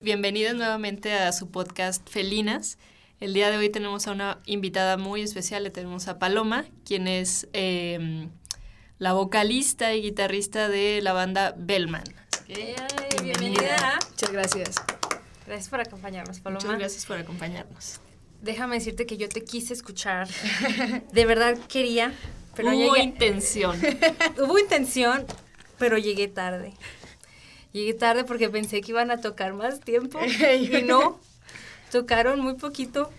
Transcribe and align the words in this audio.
Bienvenidos 0.00 0.54
nuevamente 0.54 1.14
a 1.14 1.32
su 1.32 1.50
podcast 1.50 2.06
Felinas. 2.06 2.76
El 3.18 3.32
día 3.32 3.50
de 3.50 3.56
hoy 3.56 3.70
tenemos 3.70 4.06
a 4.06 4.12
una 4.12 4.40
invitada 4.44 4.98
muy 4.98 5.22
especial, 5.22 5.62
le 5.64 5.70
tenemos 5.70 6.06
a 6.06 6.18
Paloma, 6.18 6.66
quien 6.84 7.08
es 7.08 7.48
em, 7.54 8.28
la 8.98 9.14
vocalista 9.14 9.94
y 9.94 10.02
guitarrista 10.02 10.68
de 10.68 11.00
la 11.00 11.14
banda 11.14 11.54
Bellman. 11.56 12.04
bienvenida. 13.22 13.98
Muchas 14.10 14.32
gracias. 14.32 14.76
Gracias 15.46 15.70
por 15.70 15.80
acompañarnos, 15.80 16.40
Paloma. 16.40 16.62
Muchas 16.62 16.78
gracias 16.78 17.06
por 17.06 17.16
acompañarnos. 17.16 17.98
Déjame 18.42 18.76
decirte 18.76 19.06
que 19.06 19.16
yo 19.16 19.30
te 19.30 19.44
quise 19.44 19.72
escuchar. 19.72 20.28
De 21.10 21.24
verdad 21.24 21.56
quería, 21.68 22.12
pero 22.54 22.68
Hubo 22.68 22.98
intención. 22.98 23.80
Hubo 24.38 24.58
intención, 24.58 25.24
pero 25.78 25.96
llegué 25.96 26.28
tarde. 26.28 26.74
Llegué 27.76 27.92
tarde 27.92 28.24
porque 28.24 28.48
pensé 28.48 28.80
que 28.80 28.92
iban 28.92 29.10
a 29.10 29.20
tocar 29.20 29.52
más 29.52 29.80
tiempo 29.80 30.18
y 30.58 30.82
no. 30.82 31.20
Tocaron 31.92 32.40
muy 32.40 32.54
poquito 32.54 33.10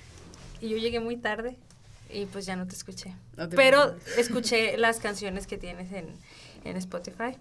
y 0.59 0.69
yo 0.69 0.77
llegué 0.77 0.99
muy 0.99 1.15
tarde 1.15 1.55
y 2.09 2.25
pues 2.25 2.47
ya 2.47 2.55
no 2.55 2.65
te 2.65 2.73
escuché. 2.73 3.13
pero 3.55 3.95
escuché 4.17 4.75
las 4.77 4.99
canciones 4.99 5.45
que 5.45 5.59
tienes 5.59 5.91
en, 5.91 6.07
en, 6.63 6.75
Spotify. 6.75 7.37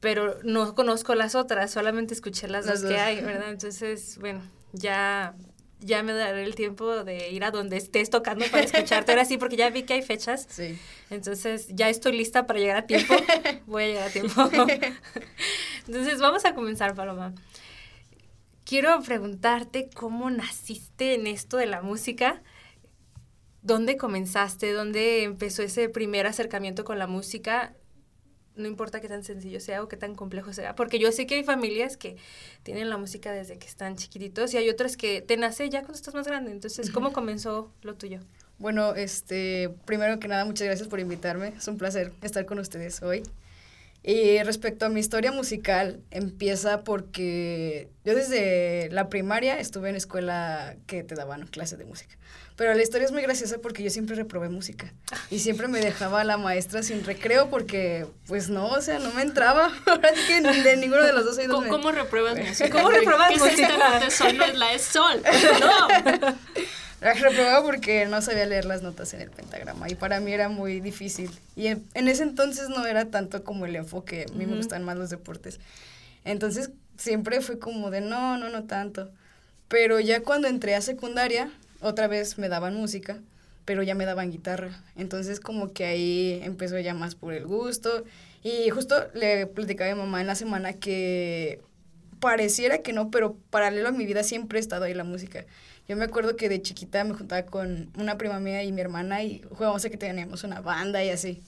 Pero 0.00 0.36
no 0.42 0.74
conozco 0.74 1.14
las 1.14 1.34
otras, 1.34 1.70
solamente 1.70 2.12
escuché 2.12 2.48
las, 2.48 2.66
dos, 2.66 2.82
que 2.82 2.98
hay, 2.98 3.22
¿verdad? 3.22 3.48
Entonces, 3.48 4.18
bueno, 4.18 4.42
ya 4.74 5.34
ya 5.80 6.02
me 6.02 6.12
daré 6.12 6.44
el 6.44 6.54
tiempo 6.54 7.04
de 7.04 7.30
ir 7.30 7.44
a 7.44 7.50
donde 7.50 7.76
estés 7.76 8.10
tocando 8.10 8.44
para 8.50 8.62
escucharte 8.64 9.12
ahora 9.12 9.24
sí, 9.24 9.38
porque 9.38 9.56
ya 9.56 9.70
vi 9.70 9.82
que 9.82 9.94
hay 9.94 10.02
fechas. 10.02 10.46
Sí. 10.48 10.78
Entonces, 11.10 11.68
ya 11.70 11.88
estoy 11.88 12.16
lista 12.16 12.46
para 12.46 12.58
llegar 12.58 12.76
a 12.76 12.86
tiempo. 12.86 13.14
Voy 13.66 13.84
a 13.84 13.86
llegar 13.86 14.08
a 14.08 14.10
tiempo. 14.10 14.50
Entonces, 15.86 16.20
vamos 16.20 16.44
a 16.44 16.54
comenzar, 16.54 16.94
Paloma. 16.94 17.34
Quiero 18.64 19.00
preguntarte 19.02 19.88
cómo 19.94 20.28
naciste 20.30 21.14
en 21.14 21.26
esto 21.26 21.56
de 21.56 21.66
la 21.66 21.82
música. 21.82 22.42
¿Dónde 23.62 23.96
comenzaste? 23.96 24.72
¿Dónde 24.72 25.22
empezó 25.22 25.62
ese 25.62 25.88
primer 25.88 26.26
acercamiento 26.26 26.84
con 26.84 26.98
la 26.98 27.06
música? 27.06 27.74
No 28.56 28.66
importa 28.66 29.00
qué 29.00 29.08
tan 29.08 29.22
sencillo 29.22 29.60
sea 29.60 29.82
o 29.82 29.88
qué 29.88 29.96
tan 29.96 30.14
complejo 30.14 30.52
sea, 30.52 30.74
porque 30.74 30.98
yo 30.98 31.12
sé 31.12 31.26
que 31.26 31.36
hay 31.36 31.44
familias 31.44 31.96
que 31.96 32.16
tienen 32.62 32.88
la 32.90 32.96
música 32.96 33.32
desde 33.32 33.58
que 33.58 33.66
están 33.66 33.96
chiquititos 33.96 34.52
y 34.54 34.56
hay 34.56 34.68
otras 34.68 34.96
que 34.96 35.20
te 35.20 35.36
nace 35.36 35.68
ya 35.68 35.80
cuando 35.80 35.94
estás 35.94 36.14
más 36.14 36.26
grande. 36.26 36.50
Entonces, 36.50 36.90
¿cómo 36.90 37.12
comenzó 37.12 37.70
lo 37.82 37.94
tuyo? 37.94 38.20
Bueno, 38.58 38.94
este, 38.94 39.70
primero 39.84 40.18
que 40.18 40.28
nada, 40.28 40.44
muchas 40.44 40.66
gracias 40.66 40.88
por 40.88 41.00
invitarme. 41.00 41.48
Es 41.56 41.68
un 41.68 41.76
placer 41.76 42.12
estar 42.22 42.46
con 42.46 42.58
ustedes 42.58 43.02
hoy. 43.02 43.22
Y 44.02 44.40
respecto 44.44 44.86
a 44.86 44.88
mi 44.88 45.00
historia 45.00 45.32
musical, 45.32 46.00
empieza 46.12 46.84
porque 46.84 47.88
yo 48.04 48.14
desde 48.14 48.88
la 48.92 49.08
primaria 49.08 49.58
estuve 49.58 49.90
en 49.90 49.96
escuela 49.96 50.76
que 50.86 51.02
te 51.02 51.16
daban 51.16 51.46
clases 51.48 51.78
de 51.78 51.84
música. 51.84 52.16
Pero 52.56 52.72
la 52.72 52.82
historia 52.82 53.04
es 53.04 53.12
muy 53.12 53.20
graciosa 53.20 53.58
porque 53.58 53.82
yo 53.82 53.90
siempre 53.90 54.16
reprobé 54.16 54.48
música. 54.48 54.92
Y 55.30 55.40
siempre 55.40 55.68
me 55.68 55.80
dejaba 55.80 56.24
la 56.24 56.38
maestra 56.38 56.82
sin 56.82 57.04
recreo 57.04 57.50
porque, 57.50 58.06
pues 58.26 58.48
no, 58.48 58.68
o 58.68 58.80
sea, 58.80 58.98
no 58.98 59.12
me 59.12 59.22
entraba. 59.22 59.70
Ahora 59.86 60.10
sí 60.14 60.20
que 60.26 60.40
de 60.40 60.76
ninguno 60.78 61.02
de 61.02 61.12
los 61.12 61.24
dos 61.26 61.38
¿Cómo, 61.48 61.68
¿Cómo 61.68 61.92
repruebas 61.92 62.38
música? 62.48 62.70
¿Cómo 62.70 62.90
repruebas 62.90 63.38
música? 63.38 63.98
Es 64.06 64.14
sol 64.14 64.36
no 64.38 64.44
es 64.44 64.56
la 64.56 64.72
es 64.72 64.82
sol. 64.82 65.22
No. 65.60 66.26
La 67.00 67.12
reprobaba 67.12 67.62
porque 67.62 68.06
no 68.06 68.22
sabía 68.22 68.46
leer 68.46 68.64
las 68.64 68.80
notas 68.80 69.12
en 69.12 69.20
el 69.20 69.30
pentagrama 69.30 69.88
y 69.90 69.94
para 69.94 70.18
mí 70.18 70.32
era 70.32 70.48
muy 70.48 70.80
difícil. 70.80 71.30
Y 71.54 71.66
en, 71.66 71.84
ese 71.94 72.22
entonces 72.22 72.70
no 72.70 72.86
era 72.86 73.10
tanto 73.10 73.44
como 73.44 73.66
el 73.66 73.76
enfoque, 73.76 74.24
a 74.28 74.32
mí 74.32 74.46
me 74.46 74.56
gustan 74.56 74.82
más 74.82 74.96
los 74.96 75.10
deportes. 75.10 75.60
Entonces 76.24 76.70
siempre 76.96 77.42
fue 77.42 77.58
como 77.58 77.90
de 77.90 78.00
no, 78.00 78.38
no, 78.38 78.48
no 78.48 78.64
tanto. 78.64 79.10
Pero 79.68 80.00
ya 80.00 80.22
cuando 80.22 80.48
entré 80.48 80.74
a 80.74 80.80
secundaria, 80.80 81.50
otra 81.80 82.08
vez 82.08 82.38
me 82.38 82.48
daban 82.48 82.74
música, 82.74 83.20
pero 83.64 83.82
ya 83.82 83.94
me 83.94 84.04
daban 84.04 84.30
guitarra. 84.30 84.82
Entonces 84.96 85.40
como 85.40 85.72
que 85.72 85.84
ahí 85.84 86.40
empezó 86.42 86.78
ya 86.78 86.94
más 86.94 87.14
por 87.14 87.34
el 87.34 87.46
gusto. 87.46 88.04
Y 88.42 88.70
justo 88.70 88.94
le 89.14 89.46
platicaba 89.46 89.90
a 89.90 89.94
mi 89.94 90.00
mamá 90.00 90.20
en 90.20 90.28
la 90.28 90.34
semana 90.34 90.74
que 90.74 91.60
pareciera 92.20 92.78
que 92.78 92.92
no, 92.92 93.10
pero 93.10 93.36
paralelo 93.50 93.88
a 93.88 93.92
mi 93.92 94.06
vida 94.06 94.22
siempre 94.22 94.58
he 94.58 94.60
estado 94.60 94.84
ahí 94.84 94.94
la 94.94 95.04
música. 95.04 95.44
Yo 95.88 95.96
me 95.96 96.04
acuerdo 96.04 96.36
que 96.36 96.48
de 96.48 96.62
chiquita 96.62 97.04
me 97.04 97.14
juntaba 97.14 97.44
con 97.44 97.90
una 97.98 98.18
prima 98.18 98.40
mía 98.40 98.62
y 98.64 98.72
mi 98.72 98.80
hermana 98.80 99.22
y 99.22 99.42
jugábamos 99.50 99.84
a 99.84 99.90
que 99.90 99.96
teníamos 99.96 100.42
una 100.44 100.60
banda 100.60 101.04
y 101.04 101.10
así. 101.10 101.42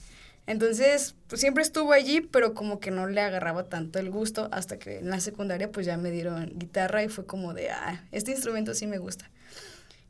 Entonces, 0.46 1.14
pues 1.26 1.40
siempre 1.40 1.62
estuvo 1.62 1.92
allí, 1.92 2.22
pero 2.22 2.54
como 2.54 2.80
que 2.80 2.90
no 2.90 3.06
le 3.06 3.20
agarraba 3.20 3.64
tanto 3.64 3.98
el 3.98 4.10
gusto 4.10 4.48
hasta 4.50 4.78
que 4.78 4.98
en 4.98 5.10
la 5.10 5.20
secundaria 5.20 5.70
pues 5.70 5.84
ya 5.84 5.96
me 5.98 6.10
dieron 6.10 6.52
guitarra 6.56 7.02
y 7.02 7.08
fue 7.08 7.26
como 7.26 7.52
de, 7.52 7.70
ah, 7.70 8.02
este 8.12 8.30
instrumento 8.30 8.72
sí 8.72 8.86
me 8.86 8.98
gusta. 8.98 9.30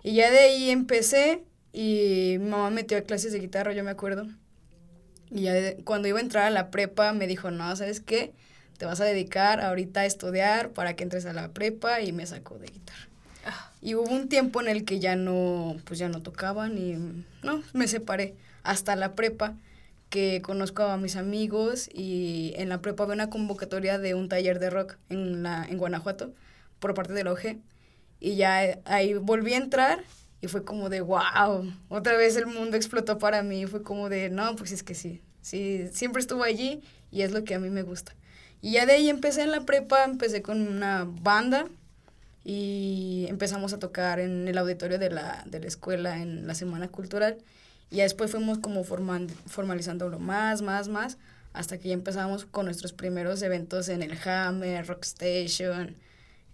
Y 0.02 0.14
ya 0.14 0.30
de 0.30 0.38
ahí 0.38 0.70
empecé 0.70 1.42
y 1.72 2.36
mi 2.40 2.50
mamá 2.50 2.70
metió 2.70 2.96
a 2.98 3.02
clases 3.02 3.32
de 3.32 3.40
guitarra, 3.40 3.72
yo 3.72 3.84
me 3.84 3.90
acuerdo. 3.90 4.26
Y 5.30 5.42
ya 5.42 5.54
cuando 5.84 6.08
iba 6.08 6.18
a 6.18 6.22
entrar 6.22 6.44
a 6.44 6.50
la 6.50 6.70
prepa 6.70 7.12
me 7.12 7.26
dijo, 7.26 7.50
no, 7.50 7.74
¿sabes 7.76 8.00
qué? 8.00 8.32
Te 8.78 8.86
vas 8.86 9.00
a 9.00 9.04
dedicar 9.04 9.60
ahorita 9.60 10.00
a 10.00 10.06
estudiar 10.06 10.70
para 10.70 10.94
que 10.94 11.04
entres 11.04 11.26
a 11.26 11.32
la 11.32 11.48
prepa 11.48 12.00
y 12.00 12.12
me 12.12 12.26
sacó 12.26 12.58
de 12.58 12.68
guitarra. 12.68 13.08
Ah. 13.44 13.72
Y 13.82 13.94
hubo 13.94 14.10
un 14.10 14.28
tiempo 14.28 14.60
en 14.60 14.68
el 14.68 14.84
que 14.84 15.00
ya 15.00 15.16
no, 15.16 15.76
pues 15.84 15.98
ya 15.98 16.08
no 16.08 16.22
tocaban 16.22 16.78
y 16.78 17.24
no, 17.42 17.62
me 17.72 17.88
separé 17.88 18.34
hasta 18.62 18.96
la 18.96 19.14
prepa 19.14 19.54
que 20.10 20.40
conozco 20.42 20.84
a 20.84 20.96
mis 20.96 21.16
amigos 21.16 21.90
y 21.92 22.54
en 22.56 22.68
la 22.70 22.80
prepa 22.80 23.02
había 23.02 23.14
una 23.14 23.30
convocatoria 23.30 23.98
de 23.98 24.14
un 24.14 24.28
taller 24.28 24.58
de 24.58 24.70
rock 24.70 24.96
en, 25.10 25.42
la, 25.42 25.66
en 25.68 25.76
Guanajuato 25.76 26.32
por 26.78 26.94
parte 26.94 27.12
de 27.12 27.24
la 27.24 27.32
OG 27.32 27.58
y 28.20 28.36
ya 28.36 28.80
ahí 28.84 29.14
volví 29.14 29.54
a 29.54 29.58
entrar 29.58 30.04
y 30.40 30.46
fue 30.46 30.64
como 30.64 30.88
de, 30.88 31.00
wow, 31.00 31.72
otra 31.88 32.16
vez 32.16 32.36
el 32.36 32.46
mundo 32.46 32.76
explotó 32.76 33.18
para 33.18 33.42
mí. 33.42 33.66
Fue 33.66 33.82
como 33.82 34.08
de, 34.08 34.30
no, 34.30 34.54
pues 34.56 34.72
es 34.72 34.82
que 34.82 34.94
sí, 34.94 35.20
sí, 35.42 35.88
siempre 35.92 36.20
estuvo 36.20 36.42
allí 36.42 36.82
y 37.10 37.22
es 37.22 37.32
lo 37.32 37.44
que 37.44 37.54
a 37.54 37.58
mí 37.58 37.70
me 37.70 37.82
gusta. 37.82 38.14
Y 38.60 38.72
ya 38.72 38.86
de 38.86 38.92
ahí 38.92 39.08
empecé 39.08 39.42
en 39.42 39.50
la 39.50 39.62
prepa, 39.62 40.04
empecé 40.04 40.42
con 40.42 40.66
una 40.66 41.06
banda 41.22 41.66
y 42.44 43.26
empezamos 43.28 43.72
a 43.72 43.78
tocar 43.78 44.20
en 44.20 44.48
el 44.48 44.58
auditorio 44.58 44.98
de 44.98 45.10
la, 45.10 45.44
de 45.46 45.60
la 45.60 45.66
escuela 45.66 46.18
en 46.20 46.46
la 46.46 46.54
Semana 46.54 46.88
Cultural. 46.88 47.38
Y 47.90 47.96
ya 47.96 48.02
después 48.04 48.30
fuimos 48.30 48.58
como 48.58 48.84
formalizándolo 48.84 50.18
más, 50.18 50.62
más, 50.62 50.88
más, 50.88 51.18
hasta 51.52 51.78
que 51.78 51.88
ya 51.88 51.94
empezamos 51.94 52.44
con 52.44 52.66
nuestros 52.66 52.92
primeros 52.92 53.42
eventos 53.42 53.88
en 53.88 54.02
el 54.02 54.16
Hammer, 54.24 54.86
Rockstation, 54.86 55.96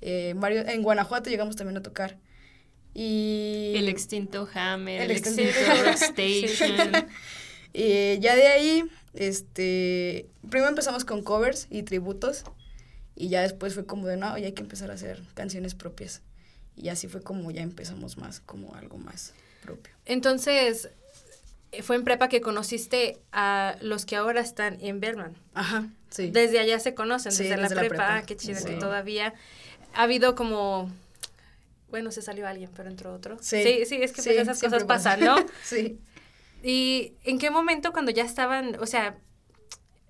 eh, 0.05 0.35
en 0.69 0.83
Guanajuato 0.83 1.31
llegamos 1.31 1.57
también 1.57 1.79
a 1.79 1.83
tocar. 1.83 2.19
Y 2.93 3.73
el 3.75 3.89
extinto 3.89 4.49
Hammer, 4.55 5.03
el, 5.03 5.11
extinto, 5.11 5.43
Station. 5.95 7.09
y 7.73 8.19
ya 8.21 8.37
de 8.37 8.47
ahí, 8.47 8.85
este, 9.15 10.29
primero 10.49 10.69
empezamos 10.69 11.05
con 11.05 11.23
covers 11.25 11.67
y 11.71 11.83
tributos 11.83 12.45
y 13.17 13.31
ya 13.31 13.41
después 13.43 13.75
fue 13.75 13.87
como 13.87 14.07
de, 14.07 14.17
no, 14.17 14.37
ya 14.39 14.47
hay 14.47 14.53
que 14.53 14.63
empezar 14.63 14.91
a 14.91 14.95
hacer 14.95 15.23
canciones 15.35 15.75
propias. 15.75 16.23
Y 16.77 16.89
así 16.89 17.09
fue 17.09 17.23
como 17.23 17.51
ya 17.51 17.63
empezamos 17.63 18.19
más, 18.19 18.41
como 18.41 18.75
algo 18.75 18.99
más 18.99 19.33
propio. 19.63 19.95
Entonces, 20.05 20.91
fue 21.83 21.97
en 21.97 22.05
prepa 22.05 22.29
que 22.29 22.41
conociste 22.41 23.19
a 23.33 23.77
los 23.81 24.05
que 24.05 24.17
ahora 24.17 24.41
están 24.41 24.79
en 24.81 25.01
Berman. 25.01 25.35
Ajá, 25.55 25.89
sí. 26.11 26.31
Desde 26.31 26.59
allá 26.59 26.79
se 26.79 26.95
conocen, 26.95 27.31
desde, 27.31 27.57
la, 27.57 27.69
prepa. 27.69 28.23
Qué 28.23 28.37
chido 28.37 28.65
que 28.65 28.75
todavía 28.75 29.35
ha 29.95 30.03
habido 30.03 30.35
como 30.35 30.91
bueno, 31.95 32.11
se 32.11 32.23
salió 32.23 32.49
alguien, 32.49 32.71
pero 32.75 32.91
entró 32.91 33.15
otro. 33.15 33.37
Sí, 33.41 33.85
sí, 33.87 34.03
es 34.03 34.11
que 34.11 34.21
pues 34.21 34.27
esas 34.27 34.61
cosas 34.61 34.83
pasan, 34.83 35.21
¿no? 35.21 35.37
sí. 35.63 36.01
¿Y 36.61 37.13
en 37.23 37.39
qué 37.39 37.51
momento 37.51 37.93
cuando 37.93 38.11
ya 38.11 38.25
estaban, 38.25 38.77
o 38.81 38.87
sea, 38.87 39.17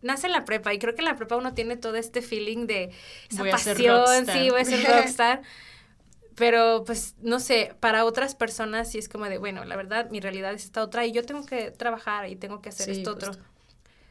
nace 0.01 0.29
en 0.29 0.33
la 0.33 0.47
prepa 0.47 0.73
y 0.73 0.79
creo 0.79 0.95
que 0.95 1.03
en 1.03 1.05
la 1.05 1.17
prepa 1.17 1.37
uno 1.37 1.53
tiene 1.53 1.77
todo 1.77 1.97
este 1.97 2.23
feeling 2.23 2.67
de 2.67 2.91
esa 3.31 3.45
pasión, 3.45 4.27
sí, 4.27 4.49
voy 4.49 4.63
a 4.63 4.65
ser 4.65 4.83
rockstar. 4.83 5.43
Pero 6.37 6.85
pues 6.85 7.17
no 7.21 7.39
sé, 7.39 7.77
para 7.81 8.07
otras 8.07 8.35
personas 8.35 8.91
sí 8.91 8.97
es 8.97 9.11
como 9.11 9.27
de, 9.27 9.37
bueno, 9.37 9.67
la 9.67 9.77
verdad 9.77 10.09
mi 10.11 10.21
realidad 10.21 10.55
es 10.55 10.65
esta 10.65 10.83
otra 10.83 11.05
y 11.05 11.13
yo 11.13 11.23
tengo 11.27 11.45
que 11.45 11.71
trabajar 11.71 12.31
y 12.31 12.37
tengo 12.37 12.63
que 12.63 12.71
hacer 12.71 12.89
esto 12.89 13.11
otro. 13.13 13.33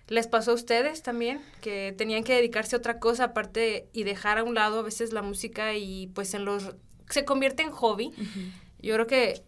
¿Les 0.08 0.28
pasó 0.28 0.52
a 0.52 0.54
ustedes 0.54 1.02
también 1.02 1.42
que 1.62 1.94
tenían 1.98 2.24
que 2.24 2.36
dedicarse 2.36 2.76
a 2.76 2.80
otra 2.80 3.00
cosa 3.00 3.26
aparte 3.26 3.88
y 3.94 4.04
dejar 4.04 4.38
a 4.38 4.44
un 4.44 4.54
lado 4.54 4.80
a 4.80 4.82
veces 4.84 5.14
la 5.14 5.22
música 5.22 5.76
y 5.76 6.08
pues 6.08 6.34
en 6.34 6.46
los 6.46 6.76
se 7.10 7.26
convierte 7.26 7.64
en 7.64 7.72
hobby? 7.72 8.12
Yo 8.82 8.94
creo 8.94 9.08
que 9.08 9.42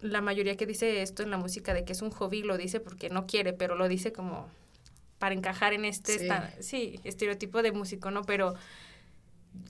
la 0.00 0.20
mayoría 0.20 0.56
que 0.56 0.66
dice 0.66 1.02
esto 1.02 1.22
en 1.22 1.30
la 1.30 1.38
música 1.38 1.74
de 1.74 1.84
que 1.84 1.92
es 1.92 2.02
un 2.02 2.10
hobby 2.10 2.42
lo 2.42 2.56
dice 2.58 2.80
porque 2.80 3.08
no 3.08 3.26
quiere, 3.26 3.52
pero 3.52 3.76
lo 3.76 3.88
dice 3.88 4.12
como 4.12 4.48
para 5.18 5.34
encajar 5.34 5.72
en 5.72 5.84
este 5.84 6.28
sí. 6.60 7.00
estereotipo 7.04 7.62
de 7.62 7.72
músico, 7.72 8.10
¿no? 8.10 8.22
Pero 8.22 8.54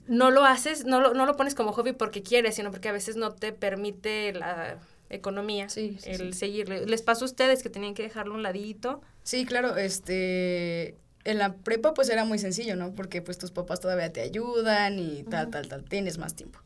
no 0.07 0.31
lo 0.31 0.45
haces, 0.45 0.85
no 0.85 0.99
lo, 0.99 1.13
no 1.13 1.25
lo 1.25 1.35
pones 1.35 1.55
como 1.55 1.71
hobby 1.71 1.93
porque 1.93 2.21
quieres, 2.21 2.55
sino 2.55 2.71
porque 2.71 2.89
a 2.89 2.91
veces 2.91 3.15
no 3.15 3.31
te 3.31 3.51
permite 3.53 4.33
la 4.33 4.77
economía 5.09 5.67
el 5.75 6.33
seguirle. 6.33 6.85
¿Les 6.85 7.01
pasó 7.01 7.25
a 7.25 7.27
ustedes 7.27 7.63
que 7.63 7.69
tenían 7.69 7.93
que 7.93 8.03
dejarlo 8.03 8.35
un 8.35 8.43
ladito? 8.43 9.01
Sí, 9.23 9.45
claro, 9.45 9.77
este 9.77 10.97
en 11.25 11.37
la 11.37 11.53
prepa 11.53 11.93
pues 11.93 12.09
era 12.09 12.25
muy 12.25 12.39
sencillo, 12.39 12.75
¿no? 12.75 12.93
Porque 12.95 13.21
pues 13.21 13.37
tus 13.37 13.51
papás 13.51 13.79
todavía 13.79 14.11
te 14.11 14.21
ayudan 14.21 14.99
y 14.99 15.23
tal, 15.23 15.49
tal, 15.49 15.67
tal, 15.67 15.83
tienes 15.83 16.17
más 16.17 16.35
tiempo. 16.35 16.59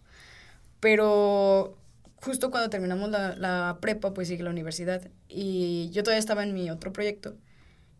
Pero 0.79 1.77
justo 2.17 2.51
cuando 2.51 2.69
terminamos 2.69 3.09
la, 3.09 3.35
la 3.35 3.77
prepa 3.81 4.13
pues 4.13 4.27
sigue 4.27 4.43
la 4.43 4.49
universidad 4.49 5.09
y 5.27 5.89
yo 5.91 6.03
todavía 6.03 6.19
estaba 6.19 6.43
en 6.43 6.53
mi 6.53 6.69
otro 6.69 6.93
proyecto. 6.93 7.35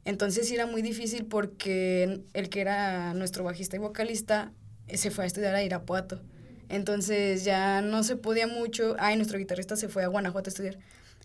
Entonces 0.06 0.48
sí 0.48 0.56
era 0.56 0.66
muy 0.66 0.82
difícil 0.82 1.26
porque 1.26 2.22
el 2.34 2.50
que 2.50 2.62
era 2.62 3.14
nuestro 3.14 3.44
bajista 3.44 3.78
y 3.78 3.80
vocalista 3.80 4.52
eh, 4.88 4.98
se 4.98 5.12
fue 5.12 5.24
a 5.24 5.28
estudiar 5.28 5.56
a 5.56 5.64
Irapuato. 5.64 6.22
Entonces 6.70 7.44
ya 7.44 7.82
no 7.82 8.04
se 8.04 8.16
podía 8.16 8.48
mucho. 8.48 8.96
Ay, 9.00 9.16
nuestro 9.16 9.38
guitarrista 9.38 9.76
se 9.76 9.90
fue 9.90 10.04
a 10.04 10.08
Guanajuato 10.08 10.50
a 10.50 10.52
estudiar. 10.52 10.78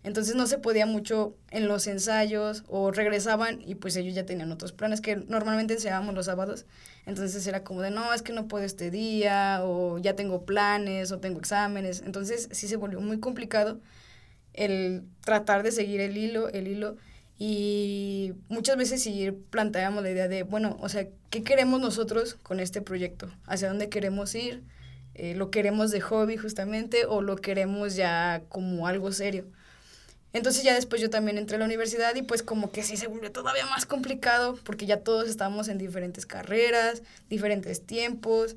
Entonces 0.04 0.36
no 0.36 0.46
se 0.46 0.58
podía 0.58 0.86
mucho 0.86 1.34
en 1.50 1.66
los 1.66 1.86
ensayos 1.86 2.62
o 2.68 2.92
regresaban 2.92 3.60
y 3.66 3.74
pues 3.74 3.96
ellos 3.96 4.14
ya 4.14 4.24
tenían 4.24 4.52
otros 4.52 4.72
planes 4.72 5.00
que 5.00 5.16
normalmente 5.16 5.74
ensayábamos 5.74 6.14
los 6.14 6.26
sábados. 6.26 6.66
Entonces 7.04 7.44
era 7.46 7.64
como 7.64 7.82
de, 7.82 7.90
no, 7.90 8.14
es 8.14 8.22
que 8.22 8.32
no 8.32 8.46
puedo 8.46 8.64
este 8.64 8.90
día 8.90 9.60
o 9.64 9.98
ya 9.98 10.14
tengo 10.14 10.44
planes 10.44 11.10
o 11.10 11.18
tengo 11.18 11.40
exámenes. 11.40 12.02
Entonces 12.06 12.48
sí 12.52 12.68
se 12.68 12.76
volvió 12.76 13.00
muy 13.00 13.18
complicado 13.18 13.80
el 14.54 15.04
tratar 15.24 15.62
de 15.62 15.72
seguir 15.72 16.00
el 16.00 16.16
hilo, 16.16 16.48
el 16.48 16.68
hilo. 16.68 16.96
Y 17.38 18.34
muchas 18.48 18.76
veces 18.76 19.02
sí 19.02 19.30
planteábamos 19.50 20.02
la 20.02 20.10
idea 20.10 20.28
de, 20.28 20.42
bueno, 20.42 20.76
o 20.80 20.88
sea, 20.88 21.08
¿qué 21.30 21.42
queremos 21.42 21.80
nosotros 21.80 22.34
con 22.34 22.60
este 22.60 22.82
proyecto? 22.82 23.30
¿Hacia 23.46 23.68
dónde 23.68 23.88
queremos 23.88 24.34
ir? 24.34 24.62
Eh, 25.18 25.34
¿Lo 25.34 25.50
queremos 25.50 25.90
de 25.90 26.00
hobby 26.00 26.36
justamente 26.36 27.04
o 27.04 27.22
lo 27.22 27.36
queremos 27.36 27.96
ya 27.96 28.42
como 28.48 28.86
algo 28.86 29.10
serio? 29.12 29.46
Entonces 30.32 30.62
ya 30.62 30.74
después 30.74 31.02
yo 31.02 31.10
también 31.10 31.38
entré 31.38 31.56
a 31.56 31.58
la 31.58 31.64
universidad 31.64 32.14
y 32.14 32.22
pues 32.22 32.44
como 32.44 32.70
que 32.70 32.84
sí 32.84 32.96
se 32.96 33.08
volvió 33.08 33.32
todavía 33.32 33.66
más 33.66 33.84
complicado 33.84 34.56
porque 34.64 34.86
ya 34.86 35.00
todos 35.00 35.28
estábamos 35.28 35.66
en 35.68 35.78
diferentes 35.78 36.24
carreras, 36.24 37.02
diferentes 37.28 37.84
tiempos 37.84 38.56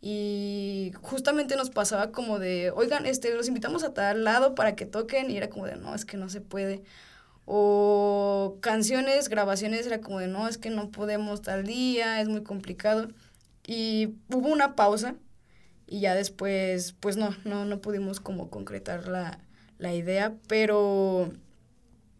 y 0.00 0.92
justamente 1.02 1.54
nos 1.54 1.70
pasaba 1.70 2.10
como 2.10 2.40
de, 2.40 2.72
oigan, 2.74 3.06
este, 3.06 3.32
los 3.34 3.46
invitamos 3.46 3.84
a 3.84 3.94
tal 3.94 4.24
lado 4.24 4.56
para 4.56 4.74
que 4.74 4.86
toquen 4.86 5.30
y 5.30 5.36
era 5.36 5.48
como 5.48 5.66
de, 5.66 5.76
no, 5.76 5.94
es 5.94 6.04
que 6.04 6.16
no 6.16 6.28
se 6.28 6.40
puede. 6.40 6.82
O 7.46 8.58
canciones, 8.60 9.28
grabaciones, 9.28 9.86
era 9.86 10.00
como 10.00 10.18
de, 10.20 10.26
no, 10.28 10.48
es 10.48 10.58
que 10.58 10.70
no 10.70 10.90
podemos 10.90 11.42
tal 11.42 11.64
día, 11.66 12.20
es 12.20 12.28
muy 12.28 12.42
complicado. 12.42 13.08
Y 13.66 14.14
hubo 14.28 14.48
una 14.48 14.74
pausa 14.76 15.16
y 15.90 15.98
ya 16.00 16.14
después, 16.14 16.94
pues 17.00 17.16
no, 17.16 17.36
no, 17.44 17.64
no 17.64 17.80
pudimos 17.80 18.20
como 18.20 18.48
concretar 18.48 19.08
la, 19.08 19.40
la 19.78 19.92
idea, 19.92 20.32
pero 20.46 21.32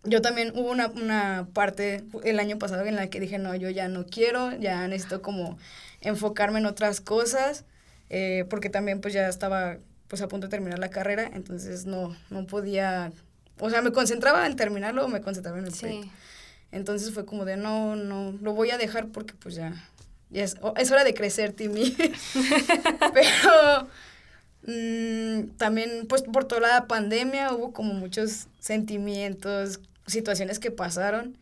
yo 0.02 0.20
también 0.20 0.52
hubo 0.56 0.70
una, 0.72 0.88
una 0.88 1.48
parte 1.54 2.02
el 2.24 2.40
año 2.40 2.58
pasado 2.58 2.84
en 2.84 2.96
la 2.96 3.08
que 3.08 3.20
dije, 3.20 3.38
no, 3.38 3.54
yo 3.54 3.70
ya 3.70 3.86
no 3.88 4.06
quiero, 4.06 4.52
ya 4.58 4.88
necesito 4.88 5.22
como 5.22 5.56
enfocarme 6.00 6.58
en 6.58 6.66
otras 6.66 7.00
cosas, 7.00 7.64
eh, 8.08 8.44
porque 8.50 8.70
también 8.70 9.00
pues 9.00 9.14
ya 9.14 9.28
estaba 9.28 9.78
pues 10.08 10.20
a 10.20 10.26
punto 10.26 10.48
de 10.48 10.50
terminar 10.50 10.80
la 10.80 10.90
carrera, 10.90 11.30
entonces 11.32 11.86
no, 11.86 12.16
no 12.28 12.46
podía, 12.48 13.12
o 13.60 13.70
sea, 13.70 13.82
me 13.82 13.92
concentraba 13.92 14.46
en 14.48 14.56
terminarlo 14.56 15.04
o 15.04 15.08
me 15.08 15.20
concentraba 15.20 15.60
en 15.60 15.66
el 15.66 15.74
sí. 15.74 16.10
Entonces 16.72 17.12
fue 17.12 17.24
como 17.24 17.44
de, 17.44 17.56
no, 17.56 17.94
no, 17.94 18.32
lo 18.42 18.52
voy 18.52 18.70
a 18.70 18.78
dejar 18.78 19.08
porque 19.08 19.34
pues 19.34 19.54
ya, 19.54 19.70
ya 19.70 19.99
es, 20.38 20.56
es 20.76 20.90
hora 20.92 21.02
de 21.04 21.14
crecer, 21.14 21.52
Timmy. 21.52 21.96
Pero 23.14 23.88
Mm, 24.62 25.56
también, 25.56 26.06
pues 26.08 26.22
por 26.22 26.44
toda 26.44 26.60
la 26.60 26.86
pandemia 26.86 27.52
hubo 27.54 27.72
como 27.72 27.94
muchos 27.94 28.46
sentimientos, 28.58 29.80
situaciones 30.06 30.58
que 30.58 30.70
pasaron 30.70 31.38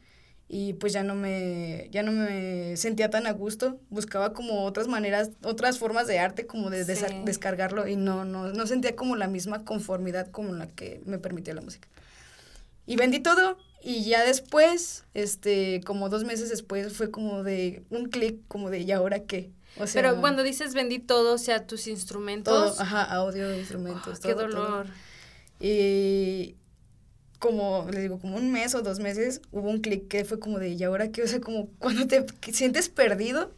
y 0.48 0.74
pues 0.74 0.92
ya 0.92 1.02
no 1.02 1.14
me, 1.14 1.88
ya 1.90 2.02
no 2.02 2.12
me 2.12 2.76
sentía 2.76 3.10
tan 3.10 3.26
a 3.26 3.32
gusto. 3.32 3.78
Buscaba 3.90 4.32
como 4.32 4.64
otras 4.64 4.88
maneras, 4.88 5.30
otras 5.42 5.78
formas 5.78 6.06
de 6.06 6.18
arte 6.20 6.46
como 6.46 6.70
de 6.70 6.84
descargarlo 6.84 7.88
y 7.88 7.96
no, 7.96 8.24
no, 8.24 8.48
no 8.52 8.66
sentía 8.66 8.96
como 8.96 9.16
la 9.16 9.26
misma 9.28 9.64
conformidad 9.64 10.30
como 10.30 10.52
la 10.52 10.68
que 10.68 11.02
me 11.04 11.18
permitía 11.18 11.54
la 11.54 11.60
música. 11.62 11.88
Y 12.86 12.96
vendí 12.96 13.20
todo 13.20 13.58
y 13.88 14.04
ya 14.04 14.22
después, 14.22 15.06
este, 15.14 15.80
como 15.82 16.10
dos 16.10 16.24
meses 16.24 16.50
después, 16.50 16.92
fue 16.92 17.10
como 17.10 17.42
de 17.42 17.84
un 17.88 18.10
clic, 18.10 18.38
como 18.46 18.68
de, 18.68 18.80
¿y 18.80 18.92
ahora 18.92 19.20
qué? 19.20 19.50
Pero 19.94 20.20
cuando 20.20 20.42
dices 20.42 20.74
vendí 20.74 20.98
todo, 20.98 21.36
o 21.36 21.38
sea, 21.38 21.66
tus 21.66 21.86
instrumentos. 21.86 22.74
Todo, 22.74 22.82
ajá, 22.82 23.04
audio, 23.04 23.50
instrumentos. 23.56 24.20
qué 24.20 24.34
dolor. 24.34 24.88
Y 25.58 26.56
como, 27.38 27.86
les 27.90 28.02
digo, 28.02 28.18
como 28.18 28.36
un 28.36 28.52
mes 28.52 28.74
o 28.74 28.82
dos 28.82 28.98
meses, 28.98 29.40
hubo 29.52 29.70
un 29.70 29.80
clic 29.80 30.06
que 30.06 30.26
fue 30.26 30.38
como 30.38 30.58
de, 30.58 30.68
¿y 30.68 30.84
ahora 30.84 31.08
qué? 31.10 31.22
O 31.22 31.26
sea, 31.26 31.40
como 31.40 31.70
cuando 31.78 32.06
te 32.06 32.26
sientes 32.52 32.90
perdido. 32.90 33.54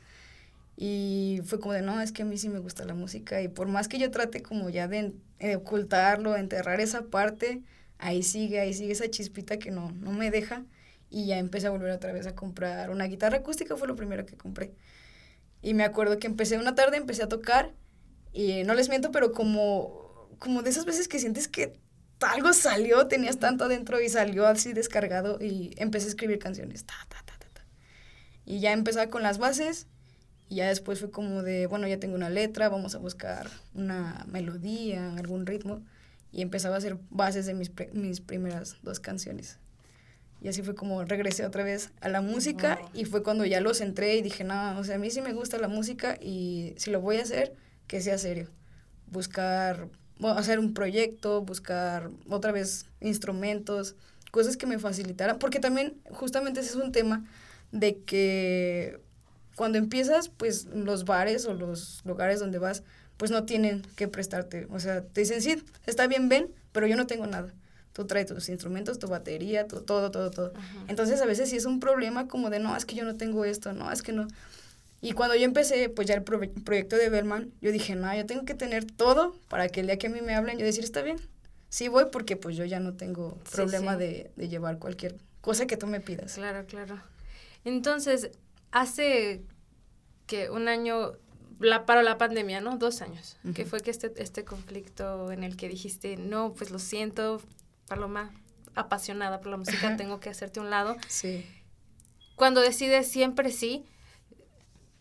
Y 0.76 1.40
fue 1.44 1.58
como 1.58 1.72
de, 1.72 1.82
no, 1.82 2.00
es 2.00 2.12
que 2.12 2.22
a 2.22 2.24
mí 2.24 2.38
sí 2.38 2.48
me 2.48 2.60
gusta 2.60 2.84
la 2.84 2.94
música. 2.94 3.42
Y 3.42 3.48
por 3.48 3.66
más 3.66 3.88
que 3.88 3.98
yo 3.98 4.12
trate 4.12 4.44
como 4.44 4.70
ya 4.70 4.86
de, 4.86 5.12
de 5.40 5.56
ocultarlo, 5.56 6.36
enterrar 6.36 6.80
esa 6.80 7.02
parte, 7.02 7.62
ahí 8.00 8.22
sigue, 8.22 8.60
ahí 8.60 8.74
sigue 8.74 8.92
esa 8.92 9.08
chispita 9.08 9.58
que 9.58 9.70
no, 9.70 9.92
no 9.92 10.12
me 10.12 10.30
deja. 10.30 10.64
Y 11.10 11.26
ya 11.26 11.38
empecé 11.38 11.66
a 11.66 11.70
volver 11.70 11.90
otra 11.90 12.12
vez 12.12 12.26
a 12.26 12.34
comprar 12.34 12.90
una 12.90 13.04
guitarra 13.06 13.38
acústica, 13.38 13.76
fue 13.76 13.88
lo 13.88 13.96
primero 13.96 14.26
que 14.26 14.36
compré. 14.36 14.74
Y 15.62 15.74
me 15.74 15.84
acuerdo 15.84 16.18
que 16.18 16.26
empecé 16.26 16.58
una 16.58 16.74
tarde, 16.74 16.96
empecé 16.96 17.22
a 17.22 17.28
tocar 17.28 17.72
y 18.32 18.62
no 18.64 18.74
les 18.74 18.88
miento, 18.88 19.10
pero 19.10 19.32
como, 19.32 20.28
como 20.38 20.62
de 20.62 20.70
esas 20.70 20.84
veces 20.84 21.08
que 21.08 21.18
sientes 21.18 21.48
que 21.48 21.78
algo 22.20 22.52
salió, 22.52 23.06
tenías 23.06 23.38
tanto 23.38 23.64
adentro 23.64 24.00
y 24.00 24.08
salió 24.08 24.46
así 24.46 24.72
descargado 24.72 25.38
y 25.40 25.74
empecé 25.78 26.06
a 26.06 26.10
escribir 26.10 26.38
canciones. 26.38 26.84
Ta, 26.84 26.94
ta, 27.08 27.22
ta, 27.24 27.64
Y 28.44 28.60
ya 28.60 28.72
empezaba 28.72 29.10
con 29.10 29.22
las 29.22 29.38
bases 29.38 29.86
y 30.48 30.56
ya 30.56 30.68
después 30.68 31.00
fue 31.00 31.10
como 31.10 31.42
de, 31.42 31.66
bueno, 31.66 31.86
ya 31.86 32.00
tengo 32.00 32.14
una 32.14 32.30
letra, 32.30 32.68
vamos 32.68 32.94
a 32.94 32.98
buscar 32.98 33.48
una 33.74 34.26
melodía, 34.28 35.14
algún 35.14 35.46
ritmo. 35.46 35.82
Y 36.32 36.42
empezaba 36.42 36.76
a 36.76 36.78
hacer 36.78 36.98
bases 37.10 37.46
de 37.46 37.54
mis, 37.54 37.72
mis 37.92 38.20
primeras 38.20 38.76
dos 38.82 39.00
canciones. 39.00 39.58
Y 40.42 40.48
así 40.48 40.62
fue 40.62 40.74
como 40.74 41.04
regresé 41.04 41.44
otra 41.44 41.64
vez 41.64 41.90
a 42.00 42.08
la 42.08 42.22
música 42.22 42.78
y 42.94 43.04
fue 43.04 43.22
cuando 43.22 43.44
ya 43.44 43.60
los 43.60 43.82
entré 43.82 44.16
y 44.16 44.22
dije, 44.22 44.42
no, 44.42 44.78
o 44.78 44.84
sea, 44.84 44.94
a 44.94 44.98
mí 44.98 45.10
sí 45.10 45.20
me 45.20 45.34
gusta 45.34 45.58
la 45.58 45.68
música 45.68 46.16
y 46.20 46.74
si 46.78 46.90
lo 46.90 47.00
voy 47.00 47.16
a 47.16 47.22
hacer, 47.22 47.54
que 47.86 48.00
sea 48.00 48.16
serio. 48.16 48.48
Buscar, 49.06 49.88
hacer 50.22 50.58
un 50.58 50.72
proyecto, 50.72 51.42
buscar 51.42 52.10
otra 52.28 52.52
vez 52.52 52.86
instrumentos, 53.00 53.96
cosas 54.30 54.56
que 54.56 54.66
me 54.66 54.78
facilitaran, 54.78 55.38
porque 55.38 55.60
también 55.60 56.00
justamente 56.10 56.60
ese 56.60 56.70
es 56.70 56.76
un 56.76 56.92
tema 56.92 57.26
de 57.70 57.98
que 57.98 59.00
cuando 59.56 59.76
empiezas, 59.76 60.30
pues 60.30 60.64
los 60.66 61.04
bares 61.04 61.44
o 61.44 61.52
los 61.52 62.00
lugares 62.06 62.40
donde 62.40 62.58
vas, 62.58 62.82
pues 63.20 63.30
no 63.30 63.44
tienen 63.44 63.82
que 63.96 64.08
prestarte. 64.08 64.66
O 64.70 64.80
sea, 64.80 65.02
te 65.02 65.20
dicen, 65.20 65.42
sí, 65.42 65.62
está 65.84 66.06
bien, 66.06 66.30
ven, 66.30 66.48
pero 66.72 66.86
yo 66.86 66.96
no 66.96 67.06
tengo 67.06 67.26
nada 67.26 67.52
tú 67.92 68.06
traes 68.06 68.26
tus 68.26 68.48
instrumentos, 68.48 68.98
tu 68.98 69.08
batería, 69.08 69.66
tu, 69.66 69.82
todo, 69.82 70.10
todo, 70.10 70.30
todo. 70.30 70.52
Entonces 70.88 71.20
a 71.20 71.26
veces 71.26 71.50
sí 71.50 71.56
es 71.56 71.66
un 71.66 71.80
problema 71.80 72.28
como 72.28 72.48
de, 72.48 72.58
no, 72.58 72.74
es 72.74 72.86
que 72.86 72.94
yo 72.94 73.04
no 73.04 73.16
tengo 73.16 73.44
esto, 73.44 73.74
no, 73.74 73.90
es 73.92 74.00
que 74.00 74.12
no. 74.12 74.26
Y 75.02 75.12
cuando 75.12 75.34
yo 75.34 75.44
empecé, 75.44 75.90
pues 75.90 76.08
ya 76.08 76.14
el 76.14 76.22
proyecto 76.22 76.96
de 76.96 77.10
Bellman, 77.10 77.50
yo 77.60 77.72
dije, 77.72 77.96
no, 77.96 78.14
yo 78.14 78.24
tengo 78.24 78.44
que 78.44 78.54
tener 78.54 78.86
todo 78.86 79.36
para 79.48 79.68
que 79.68 79.80
el 79.80 79.86
día 79.86 79.98
que 79.98 80.06
a 80.06 80.10
mí 80.10 80.22
me 80.22 80.34
hablen, 80.34 80.56
yo 80.56 80.64
decir, 80.64 80.84
está 80.84 81.02
bien, 81.02 81.18
sí 81.68 81.88
voy 81.88 82.06
porque 82.10 82.36
pues 82.36 82.56
yo 82.56 82.64
ya 82.64 82.80
no 82.80 82.94
tengo 82.94 83.36
problema 83.52 83.96
De, 83.96 84.30
de 84.36 84.48
llevar 84.48 84.78
cualquier 84.78 85.16
cosa 85.40 85.66
que 85.66 85.76
tú 85.76 85.86
me 85.86 86.00
pidas. 86.00 86.34
Claro, 86.34 86.64
claro. 86.66 87.02
Entonces, 87.64 88.30
hace 88.70 89.42
que 90.26 90.48
un 90.48 90.68
año 90.68 91.12
la, 91.60 91.84
para 91.84 92.02
la 92.02 92.18
pandemia, 92.18 92.60
¿no? 92.60 92.76
Dos 92.78 93.02
años, 93.02 93.36
que 93.54 93.66
fue 93.66 93.80
que 93.80 93.90
este, 93.90 94.12
este 94.16 94.44
conflicto 94.44 95.30
en 95.30 95.44
el 95.44 95.56
que 95.56 95.68
dijiste, 95.68 96.16
no, 96.16 96.54
pues 96.54 96.70
lo 96.70 96.78
siento, 96.78 97.40
Paloma, 97.86 98.32
apasionada 98.74 99.40
por 99.40 99.50
la 99.50 99.56
música, 99.58 99.96
tengo 99.96 100.20
que 100.20 100.30
hacerte 100.30 100.58
un 100.58 100.70
lado. 100.70 100.96
Sí. 101.08 101.46
Cuando 102.34 102.62
decides 102.62 103.08
siempre 103.08 103.52
sí, 103.52 103.84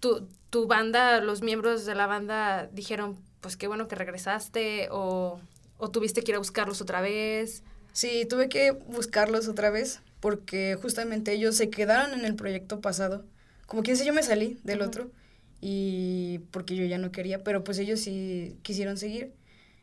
tu, 0.02 0.28
tu 0.50 0.68
banda, 0.68 1.22
los 1.22 1.42
miembros 1.42 1.86
de 1.86 1.96
la 1.96 2.08
banda 2.08 2.68
dijeron, 2.68 3.18
pues 3.40 3.56
qué 3.56 3.68
bueno 3.68 3.88
que 3.88 3.96
regresaste 3.96 4.90
o, 4.92 5.40
o 5.78 5.92
tuviste 5.92 6.24
que 6.24 6.32
ir 6.32 6.36
a 6.36 6.40
buscarlos 6.40 6.82
otra 6.82 7.00
vez. 7.00 7.64
Sí, 7.94 8.26
tuve 8.30 8.50
que 8.50 8.72
buscarlos 8.72 9.48
otra 9.48 9.70
vez 9.70 10.02
porque 10.20 10.78
justamente 10.82 11.32
ellos 11.32 11.56
se 11.56 11.70
quedaron 11.70 12.20
en 12.20 12.26
el 12.26 12.36
proyecto 12.36 12.82
pasado. 12.82 13.24
Como 13.66 13.82
quien 13.82 13.96
dice, 13.96 14.06
yo 14.06 14.14
me 14.14 14.24
salí 14.24 14.60
del 14.64 14.82
otro 14.82 15.10
y 15.62 16.40
porque 16.52 16.76
yo 16.76 16.86
ya 16.86 16.98
no 16.98 17.12
quería, 17.12 17.44
pero 17.44 17.64
pues 17.64 17.80
ellos 17.80 18.00
sí 18.00 18.58
quisieron 18.62 18.98
seguir. 18.98 19.34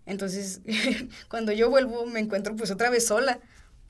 Entonces, 0.07 0.61
cuando 1.29 1.53
yo 1.53 1.69
vuelvo 1.69 2.07
me 2.07 2.21
encuentro 2.21 2.57
pues 2.57 2.71
otra 2.71 2.91
vez 2.91 3.07
sola, 3.07 3.41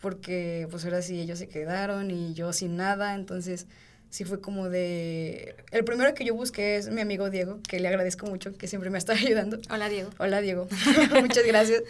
porque 0.00 0.66
pues 0.70 0.84
ahora 0.84 1.02
sí 1.02 1.20
ellos 1.20 1.38
se 1.38 1.48
quedaron 1.48 2.10
y 2.10 2.34
yo 2.34 2.52
sin 2.52 2.76
nada, 2.76 3.14
entonces 3.14 3.66
sí 4.10 4.24
fue 4.24 4.40
como 4.40 4.68
de... 4.68 5.56
El 5.72 5.84
primero 5.84 6.14
que 6.14 6.24
yo 6.24 6.34
busqué 6.34 6.76
es 6.76 6.90
mi 6.90 7.00
amigo 7.00 7.30
Diego, 7.30 7.60
que 7.68 7.80
le 7.80 7.88
agradezco 7.88 8.26
mucho, 8.26 8.56
que 8.56 8.66
siempre 8.66 8.90
me 8.90 8.98
está 8.98 9.12
ayudando. 9.14 9.58
Hola 9.70 9.88
Diego. 9.88 10.10
Hola 10.18 10.40
Diego, 10.40 10.68
muchas 11.20 11.44
gracias. 11.46 11.82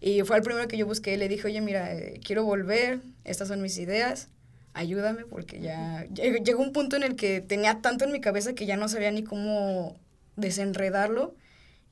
Y 0.00 0.22
fue 0.22 0.36
el 0.36 0.42
primero 0.42 0.68
que 0.68 0.76
yo 0.76 0.86
busqué, 0.86 1.16
le 1.16 1.28
dije, 1.28 1.48
oye, 1.48 1.60
mira, 1.60 1.92
eh, 1.94 2.20
quiero 2.24 2.44
volver, 2.44 3.00
estas 3.24 3.48
son 3.48 3.60
mis 3.60 3.78
ideas, 3.78 4.28
ayúdame 4.78 5.24
porque 5.24 5.60
ya 5.60 6.06
llegó 6.06 6.62
un 6.62 6.72
punto 6.72 6.96
en 6.96 7.02
el 7.02 7.16
que 7.16 7.40
tenía 7.40 7.80
tanto 7.80 8.04
en 8.04 8.12
mi 8.12 8.20
cabeza 8.20 8.54
que 8.54 8.64
ya 8.64 8.76
no 8.76 8.88
sabía 8.88 9.10
ni 9.10 9.24
cómo 9.24 9.98
desenredarlo 10.36 11.34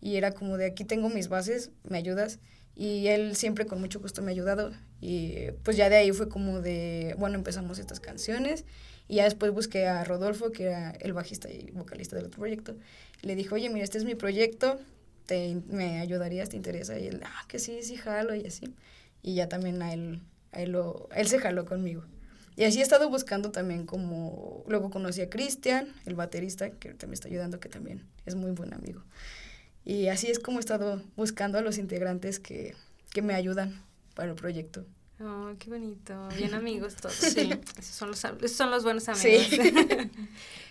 y 0.01 0.17
era 0.17 0.31
como 0.33 0.57
de 0.57 0.67
aquí 0.67 0.85
tengo 0.85 1.09
mis 1.09 1.29
bases, 1.29 1.71
me 1.83 1.99
ayudas 1.99 2.39
y 2.77 3.09
él 3.09 3.35
siempre 3.35 3.67
con 3.67 3.81
mucho 3.81 3.99
gusto 3.99 4.23
me 4.23 4.31
ha 4.31 4.35
ayudado 4.35 4.73
y 5.01 5.51
pues 5.65 5.77
ya 5.77 5.89
de 5.89 5.97
ahí 5.97 6.13
fue 6.13 6.29
como 6.29 6.61
de, 6.61 7.17
bueno, 7.19 7.35
empezamos 7.35 7.81
estas 7.81 7.99
canciones 7.99 8.65
y 9.09 9.17
ya 9.17 9.25
después 9.25 9.51
busqué 9.53 9.87
a 9.87 10.05
Rodolfo, 10.05 10.53
que 10.53 10.65
era 10.65 10.91
el 10.93 11.13
bajista 11.13 11.51
y 11.51 11.71
vocalista 11.73 12.15
del 12.15 12.27
otro 12.27 12.39
proyecto, 12.39 12.77
le 13.23 13.35
dije, 13.35 13.53
oye, 13.53 13.69
mira, 13.69 13.85
este 13.85 13.99
es 13.99 14.05
mi 14.05 14.15
proyecto, 14.15 14.79
te, 15.27 15.61
¿me 15.69 15.99
ayudarías? 15.99 16.51
¿Te 16.51 16.57
interesa? 16.57 16.99
Y 16.99 17.09
él, 17.09 17.21
ah, 17.25 17.45
que 17.49 17.59
sí, 17.59 17.83
sí, 17.83 17.97
jalo 17.97 18.35
y 18.35 18.47
así. 18.47 18.75
Y 19.23 19.35
ya 19.35 19.49
también 19.49 19.83
a 19.83 19.93
él, 19.93 20.23
a 20.53 20.63
él, 20.63 20.73
lo, 20.73 21.09
él 21.15 21.27
se 21.27 21.39
jaló 21.39 21.65
conmigo. 21.65 22.05
Y 22.57 22.65
así 22.65 22.81
he 22.81 22.83
estado 22.83 23.11
buscando 23.11 23.51
también 23.51 23.85
como, 23.85 24.65
luego 24.67 24.91
conocí 24.91 25.21
a 25.21 25.29
Cristian, 25.29 25.89
el 26.07 26.15
baterista, 26.15 26.71
que 26.71 26.95
también 26.95 27.15
está 27.15 27.29
ayudando, 27.29 27.61
que 27.61 27.69
también 27.69 28.07
es 28.25 28.35
muy 28.35 28.53
buen 28.53 28.73
amigo. 28.73 29.03
Y 29.85 30.09
así 30.09 30.29
es 30.29 30.39
como 30.39 30.59
he 30.59 30.61
estado 30.61 31.03
buscando 31.17 31.59
a 31.59 31.61
los 31.61 31.79
integrantes 31.79 32.41
que, 32.41 32.75
que 33.13 33.23
me 33.23 33.35
ayudan 33.35 33.83
para 34.15 34.31
el 34.31 34.35
proyecto. 34.35 34.85
Oh, 35.21 35.53
qué 35.59 35.71
bonito. 35.71 36.29
Bien 36.37 36.55
amigos 36.55 36.97
todos. 36.97 37.15
Sí. 37.15 37.51
esos, 37.79 37.95
son 37.95 38.09
los, 38.09 38.25
esos 38.25 38.57
son 38.57 38.71
los 38.71 38.85
buenos 38.85 39.09
amigos. 39.09 39.47
Sí. 39.49 39.61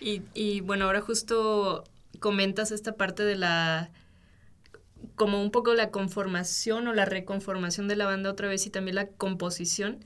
y, 0.00 0.22
y 0.34 0.60
bueno, 0.60 0.86
ahora 0.86 1.00
justo 1.00 1.84
comentas 2.18 2.72
esta 2.72 2.96
parte 2.96 3.24
de 3.24 3.36
la 3.36 3.90
como 5.14 5.42
un 5.42 5.50
poco 5.50 5.74
la 5.74 5.90
conformación 5.90 6.88
o 6.88 6.92
la 6.92 7.04
reconformación 7.04 7.88
de 7.88 7.96
la 7.96 8.06
banda 8.06 8.30
otra 8.30 8.48
vez 8.48 8.66
y 8.66 8.70
también 8.70 8.96
la 8.96 9.06
composición. 9.06 10.04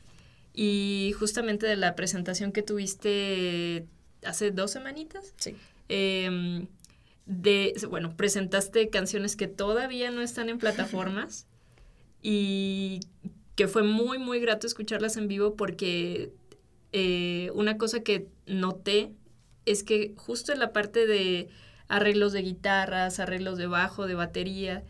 Y 0.52 1.14
justamente 1.19 1.66
de 1.66 1.76
la 1.76 1.95
presentación 1.95 2.52
que 2.52 2.62
tuviste 2.62 3.87
hace 4.25 4.50
dos 4.50 4.71
semanitas. 4.73 5.35
Sí. 5.37 5.57
Em, 5.88 6.66
de, 7.26 7.75
bueno, 7.88 8.16
presentaste 8.16 8.90
canciones 8.90 9.37
que 9.37 9.47
todavía 9.47 10.11
no 10.11 10.21
están 10.21 10.49
en 10.49 10.59
plataformas 10.59 11.47
y 12.23 13.00
que 13.54 13.69
fue 13.69 13.83
muy, 13.83 14.19
muy 14.19 14.40
grato 14.40 14.66
escucharlas 14.66 15.16
en 15.16 15.28
vivo 15.28 15.54
porque 15.54 16.33
eh, 16.92 17.50
una 17.54 17.78
cosa 17.78 18.02
que 18.02 18.26
noté 18.47 19.12
es 19.66 19.85
que 19.85 20.14
justo 20.16 20.52
en 20.52 20.59
la 20.59 20.73
parte 20.73 21.07
de 21.07 21.49
arreglos 21.88 22.33
de 22.33 22.42
guitarras, 22.42 23.21
arreglos 23.21 23.59
de 23.59 23.66
bajo, 23.66 24.07
de 24.07 24.14
batería, 24.14 24.85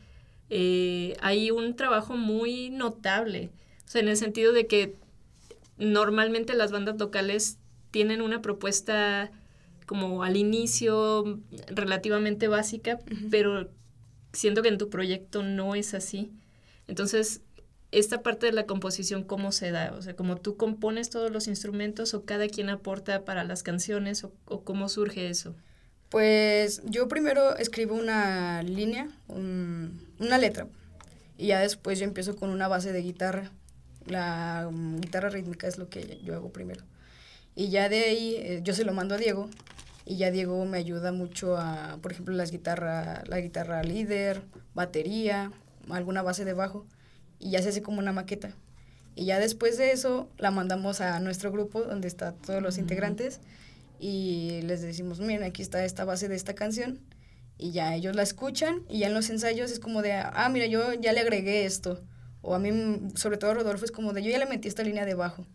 eh, 0.51 1.17
hay 1.21 1.51
un 1.51 1.77
trabajo 1.77 2.17
muy 2.17 2.71
notable. 2.71 3.51
O 3.85 3.89
sea, 3.89 4.03
en 4.03 4.09
el 4.09 4.17
sentido 4.17 4.53
de 4.53 4.67
que 4.67 4.97
normalmente 5.81 6.55
las 6.55 6.71
bandas 6.71 6.99
locales 6.99 7.59
tienen 7.91 8.23
una 8.23 8.41
propuesta 8.43 9.33
como 9.87 10.23
al 10.23 10.37
inicio 10.37 11.41
relativamente 11.67 12.47
básica, 12.47 13.01
pero 13.31 13.71
siento 14.33 14.63
que 14.63 14.69
en 14.69 14.79
tu 14.79 14.89
proyecto 14.89 15.43
no 15.43 15.75
es 15.75 15.95
así. 15.95 16.31
Entonces, 16.87 17.41
esta 17.91 18.23
parte 18.23 18.47
de 18.47 18.53
la 18.53 18.67
composición, 18.67 19.25
¿cómo 19.25 19.51
se 19.51 19.73
da? 19.73 19.93
O 19.97 20.03
sea, 20.03 20.15
¿cómo 20.15 20.37
tú 20.37 20.57
compones 20.57 21.11
todos 21.11 21.33
los 21.33 21.49
instrumentos 21.49 22.15
o 22.15 22.25
cada 22.25 22.47
quien 22.47 22.71
aporta 22.71 23.25
para 23.25 23.43
las 23.43 23.65
canciones 23.65 24.23
o, 24.23 24.63
cómo 24.63 24.89
surge 24.89 25.29
eso? 25.29 25.57
Pues 26.09 26.83
yo 26.85 27.09
primero 27.09 27.57
escribo 27.57 27.95
una 27.95 28.63
línea, 28.63 29.09
una 29.29 30.39
letra, 30.39 30.69
y 31.37 31.49
ya 31.49 31.61
después 31.61 31.99
yo 31.99 32.05
empiezo 32.05 32.37
con 32.37 32.51
una 32.51 32.69
base 32.69 32.93
de 32.93 33.03
guitarra 33.03 33.51
la 34.07 34.67
um, 34.69 35.01
guitarra 35.01 35.29
rítmica 35.29 35.67
es 35.67 35.79
lo 35.79 35.89
que 35.89 36.21
yo 36.23 36.35
hago 36.35 36.53
primero. 36.53 36.85
Y 37.55 37.69
ya 37.71 37.89
de 37.89 38.05
ahí 38.05 38.35
eh, 38.37 38.61
yo 38.63 38.75
se 38.75 38.85
lo 38.85 38.93
mando 38.93 39.15
a 39.15 39.19
Diego 39.19 39.49
y 40.05 40.17
ya 40.17 40.31
Diego 40.31 40.65
me 40.65 40.79
ayuda 40.79 41.13
mucho 41.13 41.57
a, 41.57 41.99
por 42.01 42.13
ejemplo, 42.13 42.35
las 42.35 42.51
guitarra, 42.51 43.23
la 43.27 43.41
guitarra 43.41 43.83
líder, 43.83 44.43
batería, 44.75 45.53
alguna 45.89 46.23
base 46.23 46.45
de 46.45 46.53
bajo 46.53 46.87
y 47.39 47.51
ya 47.51 47.63
se 47.63 47.71
hace 47.71 47.83
como 47.83 47.99
una 47.99 48.13
maqueta. 48.13 48.57
Y 49.15 49.27
ya 49.27 49.39
después 49.39 49.77
de 49.77 49.93
eso 49.93 50.29
la 50.39 50.51
mandamos 50.51 51.01
a 51.01 51.19
nuestro 51.21 51.53
grupo 51.53 51.83
donde 51.83 52.09
están 52.09 52.37
todos 52.39 52.63
los 52.63 52.79
integrantes 52.79 53.41
y 53.99 54.61
les 54.63 54.81
decimos, 54.81 55.21
miren, 55.21 55.43
aquí 55.43 55.63
está 55.63 55.85
esta 55.85 56.05
base 56.05 56.29
de 56.29 56.37
esta 56.37 56.55
canción 56.55 57.01
y 57.59 57.73
ya 57.73 57.95
ellos 57.95 58.17
la 58.17 58.23
escuchan 58.23 58.83
y 58.89 59.01
ya 59.01 59.09
en 59.09 59.15
los 59.15 59.29
ensayos 59.29 59.71
es 59.71 59.81
como 59.81 60.01
de, 60.01 60.13
ah, 60.15 60.49
mira, 60.51 60.67
yo 60.67 60.95
ya 60.95 61.13
le 61.13 61.21
agregué 61.21 61.67
esto 61.67 62.01
o 62.43 62.55
a 62.55 62.59
mí, 62.59 62.71
sobre 63.15 63.37
todo 63.37 63.55
Rodolfo, 63.55 63.85
es 63.85 63.93
como 63.93 64.13
de 64.13 64.23
yo 64.23 64.31
ya 64.31 64.39
le 64.39 64.47
metí 64.47 64.69
esta 64.69 64.83
línea 64.83 65.05
de 65.05 65.15
bajo. 65.15 65.47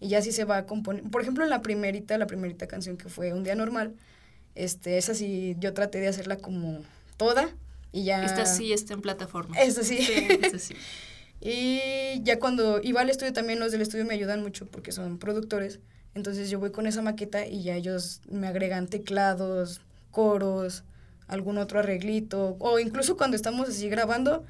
Y 0.00 0.08
ya 0.08 0.20
sí 0.20 0.32
se 0.32 0.44
va 0.44 0.58
a 0.58 0.66
componer. 0.66 1.04
Por 1.04 1.22
ejemplo, 1.22 1.42
en 1.44 1.50
la 1.50 1.62
primerita, 1.62 2.18
la 2.18 2.26
primerita 2.26 2.66
canción 2.66 2.96
que 2.96 3.08
fue 3.08 3.32
Un 3.32 3.44
Día 3.44 3.54
Normal, 3.54 3.94
este, 4.54 4.98
esa 4.98 5.14
sí 5.14 5.56
yo 5.58 5.72
traté 5.72 5.98
de 5.98 6.08
hacerla 6.08 6.36
como 6.36 6.82
toda 7.16 7.48
y 7.92 8.04
ya... 8.04 8.24
Esta 8.24 8.44
sí 8.44 8.72
está 8.72 8.94
en 8.94 9.00
plataforma. 9.00 9.58
Esta 9.58 9.82
sí. 9.82 9.98
sí, 9.98 10.58
sí. 10.58 10.74
y 11.40 12.22
ya 12.22 12.38
cuando 12.38 12.80
iba 12.82 13.00
al 13.00 13.08
estudio 13.08 13.32
también 13.32 13.58
los 13.58 13.72
del 13.72 13.80
estudio 13.80 14.04
me 14.04 14.14
ayudan 14.14 14.42
mucho 14.42 14.66
porque 14.66 14.92
son 14.92 15.18
productores. 15.18 15.80
Entonces 16.14 16.50
yo 16.50 16.58
voy 16.58 16.72
con 16.72 16.86
esa 16.86 17.02
maqueta 17.02 17.46
y 17.46 17.62
ya 17.62 17.74
ellos 17.74 18.20
me 18.30 18.48
agregan 18.48 18.86
teclados, 18.86 19.80
coros, 20.10 20.84
algún 21.26 21.58
otro 21.58 21.78
arreglito. 21.78 22.56
O 22.58 22.78
incluso 22.78 23.16
cuando 23.16 23.36
estamos 23.36 23.68
así 23.68 23.88
grabando, 23.88 24.44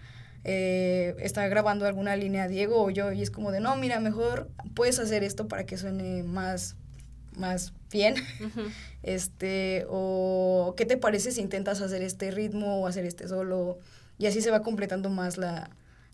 eh, 0.49 1.17
está 1.19 1.49
grabando 1.49 1.87
alguna 1.87 2.15
línea 2.15 2.47
Diego 2.47 2.81
o 2.81 2.89
yo 2.89 3.11
y 3.11 3.21
es 3.21 3.33
como 3.33 3.51
de, 3.51 3.59
no, 3.59 3.75
mira, 3.75 3.99
mejor 3.99 4.49
puedes 4.75 5.01
hacer 5.01 5.25
esto 5.25 5.49
para 5.49 5.67
que 5.67 5.77
suene 5.77 6.23
más, 6.23 6.77
más 7.37 7.73
bien. 7.91 8.15
este, 9.03 9.87
o 9.89 10.75
¿qué 10.77 10.87
te 10.87 10.97
parece 10.97 11.33
si 11.33 11.41
intentas 11.41 11.81
hacer 11.81 12.01
este 12.03 12.31
ritmo 12.31 12.81
o 12.81 12.87
hacer 12.87 13.05
este 13.07 13.27
solo? 13.27 13.81
Y 14.19 14.27
así 14.27 14.41
se 14.41 14.53
va 14.53 14.63
completando 14.63 15.11
más 15.11 15.37
la, 15.37 15.69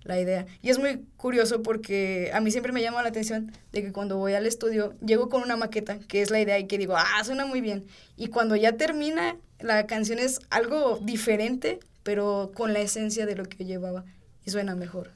la 0.04 0.18
idea. 0.18 0.46
Y 0.62 0.70
es 0.70 0.78
muy 0.78 1.04
curioso 1.18 1.62
porque 1.62 2.30
a 2.32 2.40
mí 2.40 2.50
siempre 2.50 2.72
me 2.72 2.80
llama 2.80 3.02
la 3.02 3.10
atención 3.10 3.52
de 3.70 3.82
que 3.82 3.92
cuando 3.92 4.16
voy 4.16 4.32
al 4.32 4.46
estudio 4.46 4.94
llego 5.04 5.28
con 5.28 5.42
una 5.42 5.56
maqueta, 5.56 5.98
que 5.98 6.22
es 6.22 6.30
la 6.30 6.40
idea 6.40 6.58
y 6.58 6.66
que 6.66 6.78
digo, 6.78 6.94
ah, 6.96 7.22
suena 7.22 7.44
muy 7.44 7.60
bien. 7.60 7.84
Y 8.16 8.28
cuando 8.28 8.56
ya 8.56 8.78
termina, 8.78 9.36
la 9.60 9.86
canción 9.86 10.18
es 10.18 10.40
algo 10.48 10.98
diferente, 11.02 11.80
pero 12.02 12.50
con 12.54 12.72
la 12.72 12.80
esencia 12.80 13.26
de 13.26 13.36
lo 13.36 13.44
que 13.44 13.66
llevaba 13.66 14.06
y 14.44 14.50
suena 14.50 14.74
mejor. 14.74 15.10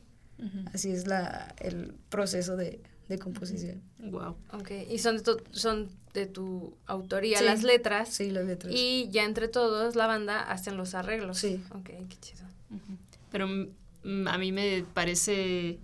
Así 0.75 0.91
es 0.91 1.07
la, 1.07 1.55
el 1.61 1.95
proceso 2.11 2.57
de, 2.57 2.83
de 3.09 3.19
composición. 3.19 3.83
Wow. 3.99 4.37
Ok, 4.53 4.71
y 4.91 4.99
son 4.99 5.17
de, 5.17 5.23
tu, 5.23 5.43
son 5.51 5.89
de 6.13 6.27
tu 6.27 6.77
autoría 6.87 7.41
las 7.43 7.63
letras. 7.63 8.11
Sí, 8.11 8.31
las 8.31 8.45
letras. 8.45 8.73
Y 8.75 9.09
ya 9.11 9.25
entre 9.25 9.49
todos, 9.49 9.97
la 9.97 10.07
banda, 10.07 10.43
hacen 10.43 10.77
los 10.77 10.95
arreglos. 10.95 11.39
Sí. 11.39 11.63
Ok, 11.71 11.87
qué 12.09 12.17
chido. 12.21 12.45
Pero 13.31 13.47
a 13.47 14.39
mí 14.39 14.53
me 14.53 14.85
parece... 14.95 15.79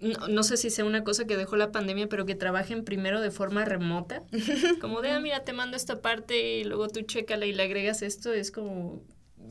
No, 0.00 0.28
no, 0.28 0.44
sé 0.44 0.56
si 0.56 0.70
sea 0.70 0.84
una 0.84 1.02
cosa 1.02 1.26
que 1.26 1.36
dejó 1.36 1.56
la 1.56 1.72
pandemia, 1.72 2.08
pero 2.08 2.24
que 2.24 2.36
trabajen 2.36 2.84
primero 2.84 3.20
de 3.20 3.32
forma 3.32 3.64
remota. 3.64 4.22
Como 4.80 5.02
de, 5.02 5.10
ah, 5.10 5.18
mira, 5.18 5.42
te 5.42 5.52
mando 5.52 5.76
esta 5.76 6.00
parte 6.00 6.60
y 6.60 6.64
luego 6.64 6.86
tú 6.88 7.02
chécala 7.02 7.46
y 7.46 7.52
le 7.52 7.64
agregas 7.64 8.02
esto. 8.02 8.32
Es 8.32 8.52
como 8.52 9.02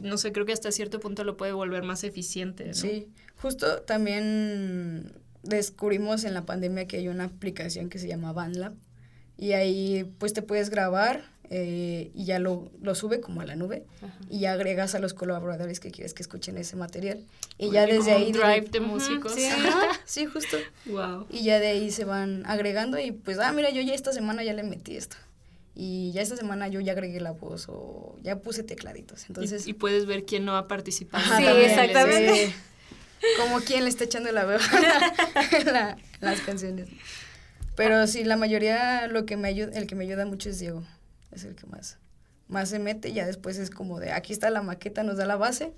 no 0.01 0.18
sé, 0.18 0.32
creo 0.32 0.46
que 0.46 0.54
hasta 0.54 0.72
cierto 0.72 1.00
punto 1.00 1.24
lo 1.24 1.38
puede 1.38 1.51
volver 1.51 1.84
más 1.84 2.04
eficiente. 2.04 2.66
¿no? 2.66 2.74
Sí, 2.74 3.08
justo 3.38 3.82
también 3.82 5.13
descubrimos 5.44 6.24
en 6.24 6.34
la 6.34 6.46
pandemia 6.46 6.88
que 6.88 6.98
hay 6.98 7.08
una 7.08 7.25
aplicación 7.25 7.89
que 7.89 8.00
se 8.00 8.08
llama 8.08 8.34
BandLab 8.34 8.74
y 9.38 9.54
ahí 9.54 10.12
pues 10.18 10.34
te 10.34 10.42
puedes 10.42 10.70
grabar 10.70 11.24
eh, 11.50 12.12
y 12.13 12.25
ya 12.25 12.39
lo, 12.39 12.70
lo, 12.82 12.94
sube 12.94 13.22
como 13.22 13.39
a 13.39 13.46
la 13.46 13.56
nube 13.56 13.86
y 14.30 14.39
ya 14.39 14.51
agregas 14.51 14.96
a 14.96 15.00
los 15.00 15.13
colaboradores 15.13 15.80
que 15.80 15.92
quieres 15.92 16.13
que 16.13 16.22
escuchen 16.22 16.58
ese 16.58 16.75
material 16.75 17.24
y 17.58 17.72
ya 17.72 17.86
desde 17.86 18.12
ahí 18.12 18.34
drive 18.34 18.68
de 18.70 18.82
músicos 18.82 19.34
sí, 19.34 19.48
sí, 20.06 20.25
justo 20.25 20.58
wow. 20.88 21.25
y 21.30 21.44
ya 21.44 21.60
de 21.60 21.68
ahí 21.68 21.92
se 21.92 22.04
van 22.04 22.46
agregando 22.46 23.00
y 23.00 23.12
pues 23.12 23.39
ah 23.39 23.54
mira 23.54 23.70
yo 23.70 23.82
ya 23.82 23.94
esta 23.94 24.12
semana 24.12 24.44
ya 24.44 24.51
le 24.51 24.63
metí 24.63 24.98
esto 24.98 25.16
y 25.79 26.12
ya 26.12 26.24
esta 26.24 26.36
semana 26.36 26.67
yo 26.69 26.79
ya 26.79 26.93
agregué 26.93 27.19
la 27.19 27.31
voz 27.31 27.67
o 27.69 28.17
ya 28.24 28.39
puse 28.39 28.63
tecladitos. 28.63 29.25
Entonces, 29.29 29.67
y, 29.67 29.74
puedes 29.74 30.07
ver 30.07 30.25
quién 30.25 30.43
no 30.43 30.57
ha 30.57 30.67
participado. 30.67 31.24
sí, 31.38 31.46
exactamente. 31.46 32.51
como 33.38 33.60
quién 33.60 33.84
le 33.84 33.89
está 33.89 34.05
echando 34.05 34.31
la 34.31 34.43
la, 35.65 35.98
las 36.19 36.41
canciones. 36.41 36.89
Pero 37.75 38.07
sí, 38.07 38.24
la 38.24 38.38
mayoría, 38.38 39.05
lo 39.05 39.27
que 39.27 39.38
me 39.38 39.50
ayuda, 39.50 39.77
el 39.77 39.86
que 39.86 39.93
me 39.93 40.05
ayuda 40.05 40.25
mucho 40.25 40.50
es 40.50 40.57
Diego. 40.57 40.84
Es 41.31 41.43
el 41.43 41.55
que 41.55 41.67
más, 41.67 42.00
más 42.48 42.69
se 42.69 42.79
mete. 42.79 43.13
Ya 43.13 43.27
después 43.27 43.60
es 43.60 43.69
como 43.69 44.00
de, 44.00 44.13
aquí 44.13 44.34
está 44.34 44.50
la 44.50 44.63
maqueta, 44.63 45.03
nos 45.03 45.17
da 45.17 45.27
la 45.27 45.36
base. 45.36 45.74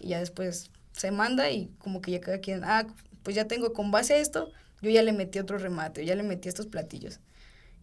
Y 0.00 0.08
ya 0.08 0.18
después 0.18 0.72
se 0.90 1.12
manda 1.12 1.48
y 1.52 1.70
como 1.78 2.00
que 2.00 2.10
ya 2.10 2.20
cada 2.20 2.38
quien, 2.38 2.64
ah, 2.64 2.88
pues 3.22 3.36
ya 3.36 3.46
tengo 3.46 3.72
con 3.72 3.92
base 3.92 4.18
esto, 4.18 4.50
yo 4.82 4.90
ya 4.90 5.04
le 5.04 5.12
metí 5.12 5.38
otro 5.38 5.58
remate, 5.58 6.04
ya 6.04 6.16
le 6.16 6.24
metí 6.24 6.48
estos 6.48 6.66
platillos 6.66 7.20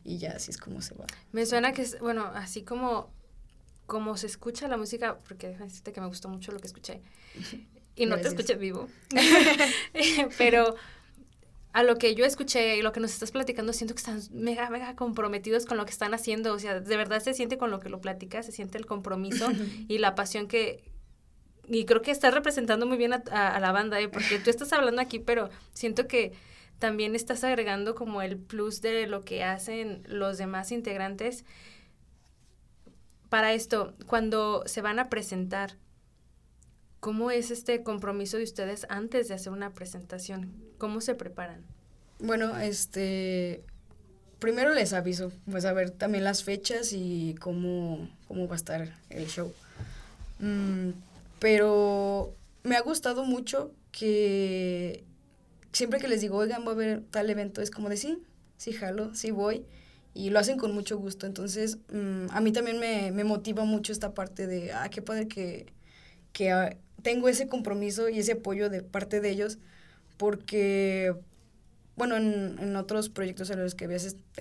y 0.03 0.17
ya 0.17 0.31
así 0.31 0.51
es 0.51 0.57
como 0.57 0.81
se 0.81 0.95
va. 0.95 1.05
Me 1.31 1.45
suena 1.45 1.73
que 1.73 1.81
es, 1.83 1.99
bueno, 1.99 2.25
así 2.33 2.63
como, 2.63 3.11
como 3.85 4.17
se 4.17 4.27
escucha 4.27 4.67
la 4.67 4.77
música, 4.77 5.19
porque 5.27 5.47
déjame 5.47 5.67
decirte 5.67 5.93
que 5.93 6.01
me 6.01 6.07
gustó 6.07 6.29
mucho 6.29 6.51
lo 6.51 6.59
que 6.59 6.67
escuché, 6.67 7.01
y 7.95 8.05
no 8.05 8.17
te 8.19 8.27
escuché 8.27 8.55
vivo, 8.55 8.87
pero 10.37 10.75
a 11.73 11.83
lo 11.83 11.97
que 11.97 12.15
yo 12.15 12.25
escuché 12.25 12.77
y 12.77 12.81
lo 12.81 12.91
que 12.91 12.99
nos 12.99 13.13
estás 13.13 13.31
platicando, 13.31 13.71
siento 13.71 13.95
que 13.95 13.99
están 13.99 14.21
mega, 14.31 14.69
mega 14.69 14.95
comprometidos 14.95 15.65
con 15.65 15.77
lo 15.77 15.85
que 15.85 15.91
están 15.91 16.13
haciendo. 16.13 16.53
O 16.53 16.59
sea, 16.59 16.79
de 16.79 16.97
verdad 16.97 17.21
se 17.21 17.33
siente 17.33 17.57
con 17.57 17.71
lo 17.71 17.79
que 17.79 17.89
lo 17.89 18.01
platicas, 18.01 18.45
se 18.45 18.51
siente 18.51 18.77
el 18.77 18.85
compromiso 18.85 19.49
y 19.87 19.97
la 19.99 20.15
pasión 20.15 20.47
que... 20.47 20.83
Y 21.69 21.85
creo 21.85 22.01
que 22.01 22.11
estás 22.11 22.33
representando 22.33 22.85
muy 22.85 22.97
bien 22.97 23.13
a, 23.13 23.21
a, 23.31 23.59
la 23.61 23.71
banda, 23.71 24.01
¿eh? 24.01 24.09
porque 24.09 24.39
tú 24.39 24.49
estás 24.49 24.73
hablando 24.73 25.01
aquí, 25.01 25.19
pero 25.19 25.49
siento 25.73 26.07
que 26.07 26.33
también 26.81 27.15
estás 27.15 27.45
agregando 27.45 27.95
como 27.95 28.21
el 28.21 28.37
plus 28.37 28.81
de 28.81 29.07
lo 29.07 29.23
que 29.23 29.45
hacen 29.45 30.03
los 30.05 30.37
demás 30.37 30.73
integrantes. 30.73 31.45
Para 33.29 33.53
esto, 33.53 33.93
cuando 34.07 34.63
se 34.65 34.81
van 34.81 34.99
a 34.99 35.07
presentar, 35.07 35.77
¿Cómo 37.01 37.31
es 37.31 37.49
este 37.49 37.81
compromiso 37.81 38.37
de 38.37 38.43
ustedes 38.43 38.85
antes 38.87 39.27
de 39.27 39.33
hacer 39.33 39.51
una 39.51 39.73
presentación? 39.73 40.53
¿Cómo 40.77 41.01
se 41.01 41.15
preparan? 41.15 41.65
Bueno, 42.19 42.55
este, 42.59 43.63
primero 44.37 44.71
les 44.75 44.93
aviso, 44.93 45.31
pues 45.49 45.65
a 45.65 45.73
ver 45.73 45.89
también 45.89 46.23
las 46.23 46.43
fechas 46.43 46.93
y 46.93 47.35
cómo, 47.39 48.07
cómo 48.27 48.47
va 48.47 48.53
a 48.53 48.55
estar 48.55 48.93
el 49.09 49.25
show. 49.25 49.51
Mm, 50.37 50.91
pero 51.39 52.35
me 52.61 52.75
ha 52.75 52.81
gustado 52.81 53.25
mucho 53.25 53.71
que 53.91 55.03
siempre 55.73 55.99
que 55.99 56.07
les 56.07 56.21
digo, 56.21 56.37
oigan, 56.37 56.63
va 56.65 56.69
a 56.69 56.73
haber 56.73 57.01
tal 57.11 57.29
evento, 57.29 57.61
es 57.61 57.71
como 57.71 57.89
de 57.89 57.97
sí, 57.97 58.19
sí 58.57 58.73
jalo, 58.73 59.13
sí 59.15 59.31
voy. 59.31 59.65
Y 60.13 60.29
lo 60.29 60.39
hacen 60.39 60.57
con 60.57 60.73
mucho 60.73 60.97
gusto. 60.97 61.25
Entonces, 61.25 61.77
mm, 61.91 62.27
a 62.31 62.41
mí 62.41 62.51
también 62.51 62.79
me, 62.79 63.11
me, 63.11 63.23
motiva 63.23 63.63
mucho 63.63 63.93
esta 63.93 64.13
parte 64.13 64.45
de, 64.47 64.73
ah, 64.73 64.89
qué 64.89 65.01
padre 65.01 65.27
que, 65.27 65.67
que 66.33 66.77
tengo 67.01 67.29
ese 67.29 67.47
compromiso 67.47 68.09
y 68.09 68.19
ese 68.19 68.33
apoyo 68.33 68.69
de 68.69 68.83
parte 68.83 69.21
de 69.21 69.29
ellos 69.29 69.57
porque, 70.17 71.15
bueno, 71.95 72.15
en, 72.17 72.57
en 72.59 72.75
otros 72.75 73.09
proyectos 73.09 73.49
en 73.49 73.63
los 73.63 73.73
que 73.73 73.85
había, 73.85 73.97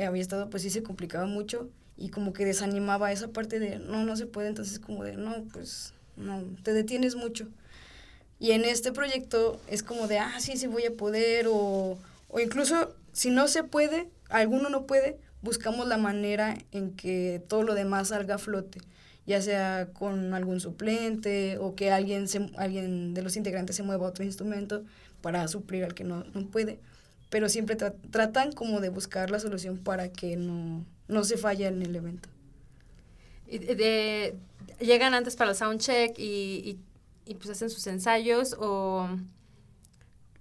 había 0.07 0.23
estado, 0.23 0.51
pues 0.51 0.63
sí 0.63 0.71
se 0.71 0.83
complicaba 0.83 1.27
mucho 1.27 1.71
y 1.97 2.09
como 2.09 2.33
que 2.33 2.45
desanimaba 2.45 3.13
esa 3.13 3.29
parte 3.29 3.59
de, 3.61 3.79
no, 3.79 4.05
no 4.05 4.17
se 4.17 4.27
puede, 4.27 4.49
entonces 4.49 4.79
como 4.79 5.05
de, 5.05 5.17
no, 5.17 5.45
pues, 5.53 5.95
no, 6.17 6.43
te 6.63 6.73
detienes 6.73 7.15
mucho. 7.15 7.49
Y 8.41 8.53
en 8.53 8.65
este 8.65 8.91
proyecto 8.91 9.61
es 9.69 9.85
como 9.85 10.09
de, 10.09 10.19
ah, 10.19 10.41
sí, 10.41 10.57
sí 10.57 10.67
voy 10.67 10.87
a 10.87 10.93
poder, 10.93 11.47
o, 11.49 11.99
o 12.29 12.41
incluso 12.41 12.95
si 13.13 13.31
no 13.31 13.47
se 13.47 13.63
puede, 13.63 14.09
alguno 14.29 14.69
no 14.71 14.87
puede, 14.87 15.19
buscamos 15.43 15.87
la 15.87 15.99
manera 15.99 16.59
en 16.73 16.97
que 16.97 17.41
todo 17.47 17.63
lo 17.63 17.75
demás 17.75 18.09
salga 18.09 18.35
a 18.35 18.39
flote 18.39 18.81
ya 19.31 19.41
sea 19.41 19.89
con 19.93 20.35
algún 20.35 20.61
suplente 20.61 21.57
o 21.59 21.77
que 21.77 21.93
alguien, 21.93 22.27
se, 22.27 22.51
alguien 22.57 23.15
de 23.15 23.23
los 23.23 23.37
integrantes 23.37 23.77
se 23.77 23.85
mueva 23.85 24.07
a 24.07 24.09
otro 24.09 24.25
instrumento 24.25 24.83
para 25.21 25.47
suplir 25.47 25.85
al 25.85 25.95
que 25.95 26.03
no, 26.03 26.25
no 26.35 26.47
puede. 26.49 26.81
Pero 27.29 27.49
siempre 27.49 27.77
tratan 27.77 28.51
como 28.51 28.81
de 28.81 28.89
buscar 28.89 29.31
la 29.31 29.39
solución 29.39 29.79
para 29.79 30.11
que 30.11 30.37
no, 30.37 30.85
no 31.07 31.23
se 31.23 31.37
falle 31.37 31.67
en 31.67 31.81
el 31.81 31.95
evento. 31.95 32.29
De, 33.47 34.35
¿Llegan 34.81 35.15
antes 35.15 35.37
para 35.37 35.51
el 35.51 35.57
soundcheck 35.57 36.19
y, 36.19 36.23
y, 36.65 36.79
y 37.31 37.37
pues 37.37 37.49
hacen 37.51 37.71
sus 37.71 37.87
ensayos 37.87 38.57
o, 38.59 39.09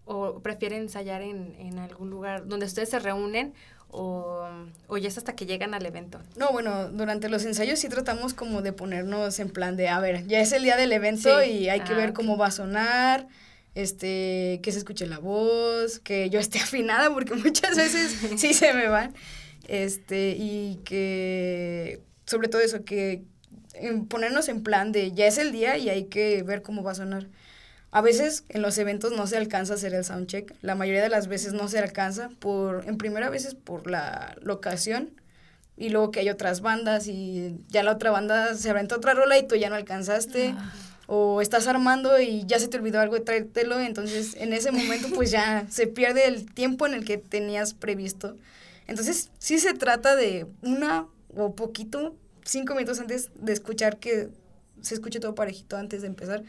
o 0.05 0.39
prefieren 0.39 0.81
ensayar 0.81 1.21
en, 1.21 1.55
en 1.59 1.77
algún 1.77 2.09
lugar 2.09 2.47
donde 2.47 2.65
ustedes 2.65 2.89
se 2.89 2.97
reúnen 2.97 3.53
o, 3.89 4.47
o, 4.87 4.97
ya 4.97 5.07
es 5.07 5.17
hasta 5.19 5.35
que 5.35 5.45
llegan 5.45 5.75
al 5.75 5.85
evento? 5.85 6.19
No, 6.35 6.51
bueno, 6.51 6.89
durante 6.89 7.29
los 7.29 7.45
ensayos 7.45 7.77
sí 7.77 7.89
tratamos 7.89 8.33
como 8.33 8.63
de 8.63 8.73
ponernos 8.73 9.39
en 9.39 9.51
plan 9.51 9.77
de, 9.77 9.87
a 9.87 9.99
ver, 9.99 10.25
ya 10.25 10.39
es 10.39 10.51
el 10.51 10.63
día 10.63 10.77
del 10.77 10.91
evento 10.91 11.43
y 11.43 11.69
hay 11.69 11.81
que 11.81 11.93
ah, 11.93 11.97
ver 11.97 12.13
cómo 12.13 12.37
va 12.37 12.47
a 12.47 12.51
sonar, 12.51 13.27
este, 13.75 14.59
que 14.63 14.71
se 14.71 14.79
escuche 14.79 15.05
la 15.05 15.19
voz, 15.19 15.99
que 15.99 16.31
yo 16.31 16.39
esté 16.39 16.57
afinada 16.63 17.13
porque 17.13 17.35
muchas 17.35 17.77
veces 17.77 18.17
sí 18.35 18.55
se 18.55 18.73
me 18.73 18.87
van, 18.87 19.13
este, 19.67 20.35
y 20.37 20.79
que, 20.85 22.01
sobre 22.25 22.47
todo 22.47 22.61
eso, 22.61 22.83
que 22.83 23.25
ponernos 24.07 24.49
en 24.49 24.63
plan 24.63 24.91
de, 24.91 25.11
ya 25.11 25.27
es 25.27 25.37
el 25.37 25.51
día 25.51 25.77
y 25.77 25.89
hay 25.89 26.05
que 26.05 26.43
ver 26.43 26.61
cómo 26.61 26.83
va 26.83 26.91
a 26.91 26.95
sonar. 26.95 27.27
A 27.91 28.01
veces 28.01 28.43
en 28.49 28.61
los 28.61 28.77
eventos 28.77 29.13
no 29.13 29.25
se 29.25 29.37
alcanza 29.37 29.73
a 29.73 29.75
hacer 29.77 29.93
el 29.93 30.05
soundcheck. 30.05 30.53
La 30.61 30.75
mayoría 30.75 31.01
de 31.01 31.09
las 31.09 31.27
veces 31.27 31.53
no 31.53 31.67
se 31.67 31.79
alcanza 31.79 32.29
por, 32.39 32.87
en 32.87 32.97
primera 32.97 33.29
veces 33.29 33.55
por 33.55 33.89
la 33.89 34.35
locación 34.41 35.11
y 35.75 35.89
luego 35.89 36.11
que 36.11 36.19
hay 36.19 36.29
otras 36.29 36.61
bandas 36.61 37.07
y 37.07 37.55
ya 37.69 37.81
la 37.83 37.93
otra 37.93 38.11
banda 38.11 38.53
se 38.53 38.69
aventó 38.69 38.97
otra 38.97 39.13
rola 39.13 39.39
y 39.39 39.47
tú 39.47 39.55
ya 39.55 39.69
no 39.69 39.75
alcanzaste. 39.75 40.53
Ah. 40.55 40.73
O 41.11 41.41
estás 41.41 41.65
armando 41.65 42.19
y 42.19 42.45
ya 42.45 42.59
se 42.59 42.67
te 42.67 42.77
olvidó 42.77 42.99
algo 42.99 43.15
de 43.15 43.21
traértelo, 43.21 43.79
entonces 43.79 44.35
en 44.35 44.53
ese 44.53 44.71
momento 44.71 45.07
pues 45.15 45.31
ya 45.31 45.65
se 45.67 45.87
pierde 45.87 46.27
el 46.27 46.45
tiempo 46.53 46.85
en 46.85 46.93
el 46.93 47.03
que 47.03 47.17
tenías 47.17 47.73
previsto. 47.73 48.35
Entonces 48.85 49.31
sí 49.39 49.57
se 49.57 49.73
trata 49.73 50.15
de 50.15 50.45
una 50.61 51.07
o 51.35 51.55
poquito, 51.55 52.15
cinco 52.49 52.73
minutos 52.73 52.99
antes 52.99 53.31
de 53.35 53.53
escuchar 53.53 53.97
que 53.97 54.29
se 54.81 54.93
escuche 54.93 55.19
todo 55.19 55.35
parejito 55.35 55.77
antes 55.77 56.01
de 56.01 56.07
empezar 56.07 56.43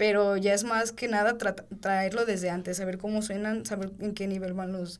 pero 0.00 0.38
ya 0.38 0.54
es 0.54 0.64
más 0.64 0.92
que 0.92 1.08
nada 1.08 1.36
traerlo 1.36 2.24
desde 2.24 2.48
antes, 2.48 2.78
saber 2.78 2.96
cómo 2.96 3.20
suenan, 3.20 3.66
saber 3.66 3.92
en 4.00 4.14
qué 4.14 4.26
nivel 4.26 4.54
van 4.54 4.72
los, 4.72 4.98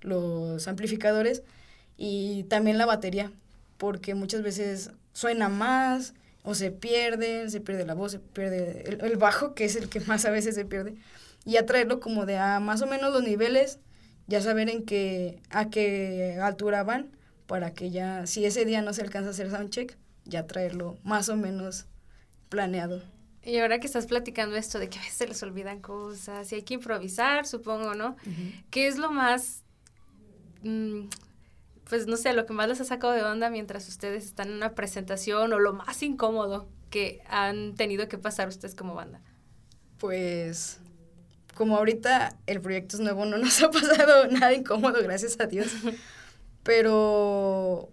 los 0.00 0.66
amplificadores 0.66 1.44
y 1.96 2.42
también 2.48 2.76
la 2.76 2.84
batería, 2.84 3.30
porque 3.78 4.16
muchas 4.16 4.42
veces 4.42 4.90
suena 5.12 5.48
más 5.48 6.14
o 6.42 6.56
se 6.56 6.72
pierde, 6.72 7.48
se 7.48 7.60
pierde 7.60 7.86
la 7.86 7.94
voz, 7.94 8.10
se 8.10 8.18
pierde 8.18 8.98
el, 9.00 9.16
bajo, 9.18 9.54
que 9.54 9.66
es 9.66 9.76
el 9.76 9.88
que 9.88 10.00
más 10.00 10.24
a 10.24 10.30
veces 10.30 10.56
se 10.56 10.64
pierde, 10.64 10.96
y 11.44 11.56
a 11.56 11.64
traerlo 11.64 12.00
como 12.00 12.26
de 12.26 12.36
a 12.36 12.58
más 12.58 12.82
o 12.82 12.88
menos 12.88 13.12
los 13.12 13.22
niveles, 13.22 13.78
ya 14.26 14.40
saber 14.40 14.68
en 14.68 14.84
qué, 14.84 15.38
a 15.50 15.70
qué 15.70 16.40
altura 16.42 16.82
van, 16.82 17.06
para 17.50 17.74
que 17.74 17.90
ya, 17.90 18.28
si 18.28 18.44
ese 18.44 18.64
día 18.64 18.80
no 18.80 18.92
se 18.92 19.02
alcanza 19.02 19.30
a 19.30 19.32
hacer 19.32 19.50
soundcheck, 19.50 19.98
ya 20.24 20.46
traerlo 20.46 20.98
más 21.02 21.28
o 21.28 21.34
menos 21.34 21.86
planeado. 22.48 23.02
Y 23.42 23.58
ahora 23.58 23.80
que 23.80 23.88
estás 23.88 24.06
platicando 24.06 24.54
esto 24.54 24.78
de 24.78 24.88
que 24.88 25.00
a 25.00 25.02
veces 25.02 25.16
se 25.16 25.26
les 25.26 25.42
olvidan 25.42 25.80
cosas 25.80 26.52
y 26.52 26.54
hay 26.54 26.62
que 26.62 26.74
improvisar, 26.74 27.48
supongo, 27.48 27.96
¿no? 27.96 28.14
¿Qué 28.70 28.86
es 28.86 28.98
lo 28.98 29.10
más, 29.10 29.64
mm, 30.62 31.08
pues 31.88 32.06
no 32.06 32.16
sé, 32.16 32.34
lo 32.34 32.46
que 32.46 32.52
más 32.52 32.68
les 32.68 32.80
ha 32.82 32.84
sacado 32.84 33.14
de 33.14 33.24
onda 33.24 33.50
mientras 33.50 33.88
ustedes 33.88 34.26
están 34.26 34.50
en 34.50 34.54
una 34.54 34.76
presentación 34.76 35.52
o 35.52 35.58
lo 35.58 35.72
más 35.72 36.04
incómodo 36.04 36.68
que 36.88 37.20
han 37.26 37.74
tenido 37.74 38.06
que 38.06 38.16
pasar 38.16 38.46
ustedes 38.46 38.76
como 38.76 38.94
banda? 38.94 39.20
Pues 39.98 40.78
como 41.56 41.76
ahorita 41.76 42.36
el 42.46 42.60
proyecto 42.60 42.94
es 42.94 43.00
nuevo, 43.00 43.24
no 43.24 43.38
nos 43.38 43.60
ha 43.60 43.70
pasado 43.72 44.28
nada 44.28 44.52
incómodo, 44.52 45.02
gracias 45.02 45.40
a 45.40 45.46
Dios. 45.46 45.72
Pero 46.62 47.90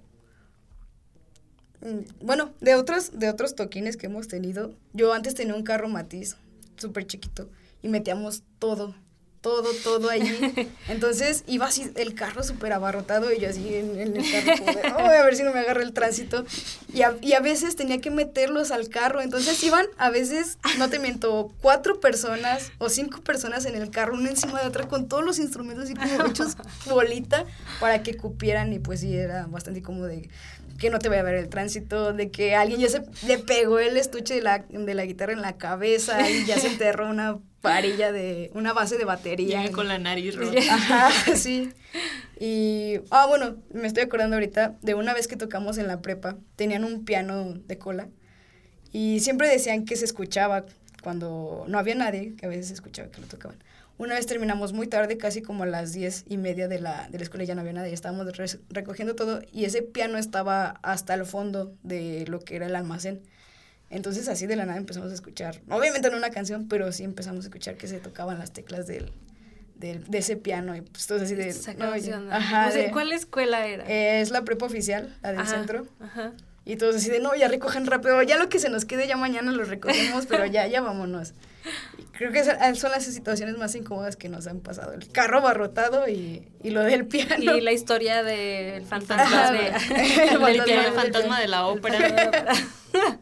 Mm, 1.81 2.25
bueno, 2.25 2.53
de 2.59 2.75
otros, 2.75 3.17
de 3.17 3.29
otros 3.29 3.55
toquines 3.55 3.97
que 3.97 4.07
hemos 4.07 4.27
tenido, 4.27 4.73
yo 4.93 5.13
antes 5.13 5.35
tenía 5.35 5.55
un 5.55 5.63
carro 5.63 5.87
matiz 5.87 6.35
súper 6.75 7.05
chiquito 7.05 7.49
y 7.81 7.89
metíamos 7.89 8.43
todo, 8.59 8.95
todo, 9.41 9.69
todo 9.83 10.09
allí. 10.09 10.69
Entonces 10.87 11.43
iba 11.47 11.67
así 11.67 11.91
el 11.95 12.13
carro 12.13 12.43
súper 12.43 12.73
abarrotado 12.73 13.31
y 13.31 13.39
yo 13.39 13.49
así 13.49 13.75
en, 13.75 13.97
el 13.97 14.83
carro, 14.83 14.99
a 14.99 15.23
ver 15.23 15.35
si 15.35 15.43
no 15.43 15.53
me 15.53 15.59
agarra 15.59 15.83
el 15.83 15.93
tránsito. 15.93 16.45
Y 16.93 17.01
a, 17.01 17.15
y 17.21 17.33
a 17.33 17.39
veces 17.39 17.75
tenía 17.75 17.99
que 17.99 18.11
meterlos 18.11 18.71
al 18.71 18.89
carro. 18.89 19.21
Entonces 19.21 19.61
iban 19.63 19.85
a 19.97 20.09
veces, 20.09 20.57
no 20.77 20.89
te 20.89 20.99
miento, 20.99 21.51
cuatro 21.61 21.99
personas 21.99 22.71
o 22.77 22.89
cinco 22.89 23.21
personas 23.21 23.65
en 23.65 23.75
el 23.75 23.89
carro, 23.89 24.15
una 24.15 24.29
encima 24.29 24.61
de 24.61 24.67
otra, 24.67 24.87
con 24.87 25.07
todos 25.07 25.23
los 25.23 25.39
instrumentos 25.39 25.89
y 25.89 25.95
como 25.95 26.25
hechos 26.25 26.57
bolita 26.85 27.45
para 27.79 28.03
que 28.03 28.15
cupieran. 28.15 28.73
Y 28.73 28.79
pues 28.79 29.01
sí, 29.01 29.15
era 29.15 29.45
bastante 29.47 29.81
como 29.81 30.05
de 30.05 30.29
que 30.77 30.89
no 30.89 30.99
te 30.99 31.09
voy 31.09 31.17
a 31.17 31.23
ver 31.23 31.35
el 31.35 31.49
tránsito, 31.49 32.13
de 32.13 32.29
que 32.31 32.55
alguien 32.55 32.79
ya 32.79 32.89
se 32.89 33.01
le 33.25 33.37
pegó 33.39 33.79
el 33.79 33.97
estuche 33.97 34.35
de 34.35 34.41
la, 34.41 34.59
de 34.59 34.93
la 34.93 35.05
guitarra 35.05 35.33
en 35.33 35.41
la 35.41 35.57
cabeza 35.57 36.29
y 36.29 36.45
ya 36.45 36.59
se 36.59 36.67
enterró 36.71 37.09
una 37.09 37.39
varilla 37.61 38.11
de, 38.11 38.51
una 38.53 38.73
base 38.73 38.97
de 38.97 39.05
batería. 39.05 39.63
Ya 39.63 39.71
con 39.71 39.87
la 39.87 39.97
nariz 39.97 40.35
rota. 40.35 40.59
Ajá, 40.71 41.11
sí. 41.35 41.71
Y, 42.39 42.99
ah, 43.09 43.25
bueno, 43.27 43.57
me 43.73 43.87
estoy 43.87 44.03
acordando 44.03 44.35
ahorita 44.35 44.75
de 44.81 44.93
una 44.93 45.13
vez 45.13 45.27
que 45.27 45.35
tocamos 45.35 45.77
en 45.77 45.87
la 45.87 46.01
prepa, 46.01 46.37
tenían 46.55 46.83
un 46.83 47.03
piano 47.03 47.53
de 47.53 47.77
cola 47.77 48.09
y 48.91 49.19
siempre 49.19 49.49
decían 49.49 49.85
que 49.85 49.95
se 49.95 50.05
escuchaba 50.05 50.65
cuando 51.01 51.65
no 51.67 51.79
había 51.79 51.95
nadie, 51.95 52.35
que 52.35 52.45
a 52.45 52.49
veces 52.49 52.67
se 52.67 52.73
escuchaba 52.73 53.09
que 53.09 53.21
lo 53.21 53.27
tocaban. 53.27 53.57
Una 53.97 54.13
vez 54.15 54.27
terminamos 54.27 54.73
muy 54.73 54.87
tarde, 54.87 55.17
casi 55.17 55.41
como 55.41 55.63
a 55.63 55.65
las 55.65 55.91
diez 55.91 56.23
y 56.27 56.37
media 56.37 56.67
de 56.67 56.79
la, 56.79 57.09
de 57.09 57.17
la 57.17 57.23
escuela, 57.23 57.45
ya 57.45 57.55
no 57.55 57.61
había 57.61 57.73
nadie, 57.73 57.93
estábamos 57.93 58.27
recogiendo 58.69 59.15
todo 59.15 59.41
y 59.51 59.65
ese 59.65 59.81
piano 59.81 60.19
estaba 60.19 60.79
hasta 60.83 61.15
el 61.15 61.25
fondo 61.25 61.73
de 61.81 62.25
lo 62.27 62.39
que 62.39 62.55
era 62.55 62.67
el 62.67 62.75
almacén. 62.75 63.21
Entonces 63.89 64.27
así 64.27 64.45
de 64.45 64.55
la 64.55 64.65
nada 64.65 64.77
empezamos 64.77 65.11
a 65.11 65.15
escuchar, 65.15 65.61
obviamente 65.69 66.11
no 66.11 66.17
una 66.17 66.29
canción, 66.29 66.67
pero 66.67 66.91
sí 66.91 67.03
empezamos 67.03 67.45
a 67.45 67.47
escuchar 67.47 67.75
que 67.75 67.87
se 67.87 67.99
tocaban 67.99 68.37
las 68.37 68.51
teclas 68.51 68.85
del, 68.85 69.11
del 69.75 70.03
de 70.03 70.17
ese 70.19 70.35
piano 70.35 70.75
y 70.75 70.81
pues 70.81 71.07
todo 71.07 71.23
así 71.23 71.33
de... 71.35 71.51
ajá, 72.31 72.69
¿Cuál 72.91 73.13
escuela 73.13 73.65
era? 73.65 73.85
es 73.87 74.29
la 74.29 74.43
prepa 74.43 74.65
oficial, 74.65 75.17
la 75.23 75.31
del 75.31 75.47
centro. 75.47 75.87
Ajá. 75.99 76.33
Y 76.67 76.75
todos 76.75 76.97
así 76.97 77.09
de, 77.09 77.21
no, 77.21 77.33
ya 77.33 77.47
recogen 77.47 77.85
rápido, 77.85 78.21
ya 78.23 78.37
lo 78.37 78.49
que 78.49 78.59
se 78.59 78.67
nos 78.67 78.83
quede 78.83 79.07
ya 79.07 79.15
mañana 79.15 79.53
lo 79.53 79.63
recogemos, 79.63 80.25
pero 80.25 80.45
ya, 80.45 80.67
ya 80.67 80.81
vámonos. 80.81 81.33
creo 82.11 82.33
que 82.33 82.43
son 82.43 82.91
las 82.91 83.05
situaciones 83.05 83.57
más 83.57 83.73
incómodas 83.73 84.17
que 84.17 84.27
nos 84.27 84.47
han 84.47 84.59
pasado. 84.59 84.91
El 84.91 85.09
carro 85.09 85.41
barrotado 85.41 86.09
y, 86.09 86.45
y 86.61 86.71
lo 86.71 86.83
del 86.83 87.05
piano. 87.07 87.53
Y 87.55 87.61
la 87.61 87.71
historia 87.71 88.21
del 88.21 88.83
fantasma 88.83 89.51
de, 89.51 89.67
el, 89.69 90.93
fantasma 90.93 91.39
de 91.39 91.47
la 91.47 91.67
ópera. 91.67 92.43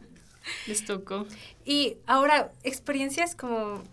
Les 0.66 0.84
tocó. 0.84 1.28
Y 1.64 1.98
ahora, 2.08 2.50
experiencias 2.64 3.36
como, 3.36 3.84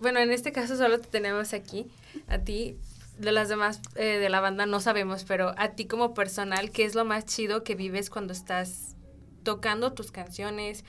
bueno, 0.00 0.20
en 0.20 0.32
este 0.32 0.52
caso 0.52 0.76
solo 0.76 1.00
te 1.00 1.08
tenemos 1.08 1.54
aquí, 1.54 1.86
a 2.28 2.40
ti, 2.40 2.76
de 3.20 3.32
las 3.32 3.48
demás 3.48 3.80
eh, 3.96 4.18
de 4.18 4.28
la 4.30 4.40
banda 4.40 4.66
no 4.66 4.80
sabemos, 4.80 5.24
pero 5.24 5.54
a 5.58 5.72
ti 5.72 5.86
como 5.86 6.14
personal, 6.14 6.70
¿qué 6.70 6.84
es 6.84 6.94
lo 6.94 7.04
más 7.04 7.26
chido 7.26 7.62
que 7.62 7.74
vives 7.74 8.08
cuando 8.08 8.32
estás 8.32 8.96
tocando 9.42 9.92
tus 9.92 10.10
canciones, 10.10 10.84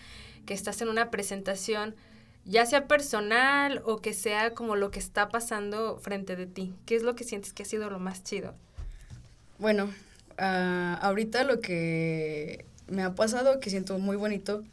que 0.45 0.53
estás 0.53 0.81
en 0.81 0.87
una 0.87 1.11
presentación, 1.11 1.95
ya 2.45 2.65
sea 2.65 2.87
personal 2.87 3.81
o 3.85 4.01
que 4.01 4.13
sea 4.13 4.53
como 4.53 4.75
lo 4.75 4.91
que 4.91 4.99
está 4.99 5.29
pasando 5.29 5.97
frente 5.97 6.35
de 6.35 6.47
ti? 6.47 6.73
¿Qué 6.85 6.95
es 6.95 7.03
lo 7.03 7.15
que 7.15 7.25
sientes 7.25 7.53
que 7.53 7.63
ha 7.63 7.65
sido 7.65 7.89
lo 7.89 7.99
más 7.99 8.23
chido? 8.23 8.55
Bueno, 9.59 9.93
ah, 10.37 10.97
ahorita 11.01 11.43
lo 11.43 11.59
que 11.59 12.65
me 12.87 13.03
ha 13.03 13.13
pasado, 13.13 13.59
que 13.59 13.69
siento 13.69 13.99
muy 13.99 14.15
bonito, 14.15 14.63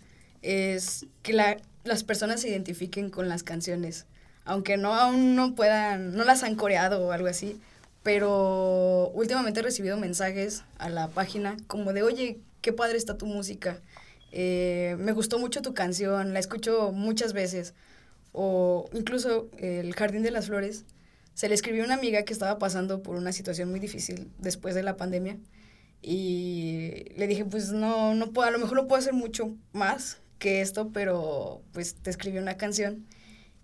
es 0.42 1.06
que 1.22 1.32
la, 1.32 1.56
las 1.82 2.04
personas 2.04 2.40
se 2.40 2.48
identifiquen 2.48 3.10
con 3.10 3.28
las 3.28 3.42
canciones 3.42 4.06
aunque 4.48 4.78
no 4.78 4.94
aún 4.94 5.36
no 5.36 5.54
puedan, 5.54 6.16
no 6.16 6.24
las 6.24 6.42
han 6.42 6.54
coreado 6.54 7.06
o 7.06 7.12
algo 7.12 7.28
así, 7.28 7.60
pero 8.02 9.10
últimamente 9.14 9.60
he 9.60 9.62
recibido 9.62 9.98
mensajes 9.98 10.64
a 10.78 10.88
la 10.88 11.08
página 11.08 11.58
como 11.66 11.92
de, 11.92 12.02
oye, 12.02 12.40
qué 12.62 12.72
padre 12.72 12.96
está 12.96 13.18
tu 13.18 13.26
música, 13.26 13.78
eh, 14.32 14.96
me 14.98 15.12
gustó 15.12 15.38
mucho 15.38 15.60
tu 15.60 15.74
canción, 15.74 16.32
la 16.32 16.38
escucho 16.38 16.92
muchas 16.92 17.34
veces, 17.34 17.74
o 18.32 18.88
incluso 18.94 19.50
El 19.58 19.94
Jardín 19.94 20.22
de 20.22 20.30
las 20.30 20.46
Flores, 20.46 20.86
se 21.34 21.48
le 21.50 21.54
escribió 21.54 21.82
a 21.82 21.86
una 21.86 21.94
amiga 21.94 22.22
que 22.22 22.32
estaba 22.32 22.58
pasando 22.58 23.02
por 23.02 23.16
una 23.16 23.32
situación 23.32 23.70
muy 23.70 23.80
difícil 23.80 24.30
después 24.38 24.74
de 24.74 24.82
la 24.82 24.96
pandemia 24.96 25.36
y 26.00 27.04
le 27.16 27.26
dije, 27.26 27.44
pues 27.44 27.70
no, 27.72 28.14
no 28.14 28.30
puedo, 28.32 28.48
a 28.48 28.50
lo 28.50 28.58
mejor 28.58 28.76
no 28.76 28.88
puedo 28.88 28.98
hacer 28.98 29.12
mucho 29.12 29.54
más 29.74 30.16
que 30.38 30.62
esto, 30.62 30.90
pero 30.94 31.60
pues 31.72 31.96
te 31.96 32.08
escribí 32.08 32.38
una 32.38 32.56
canción 32.56 33.04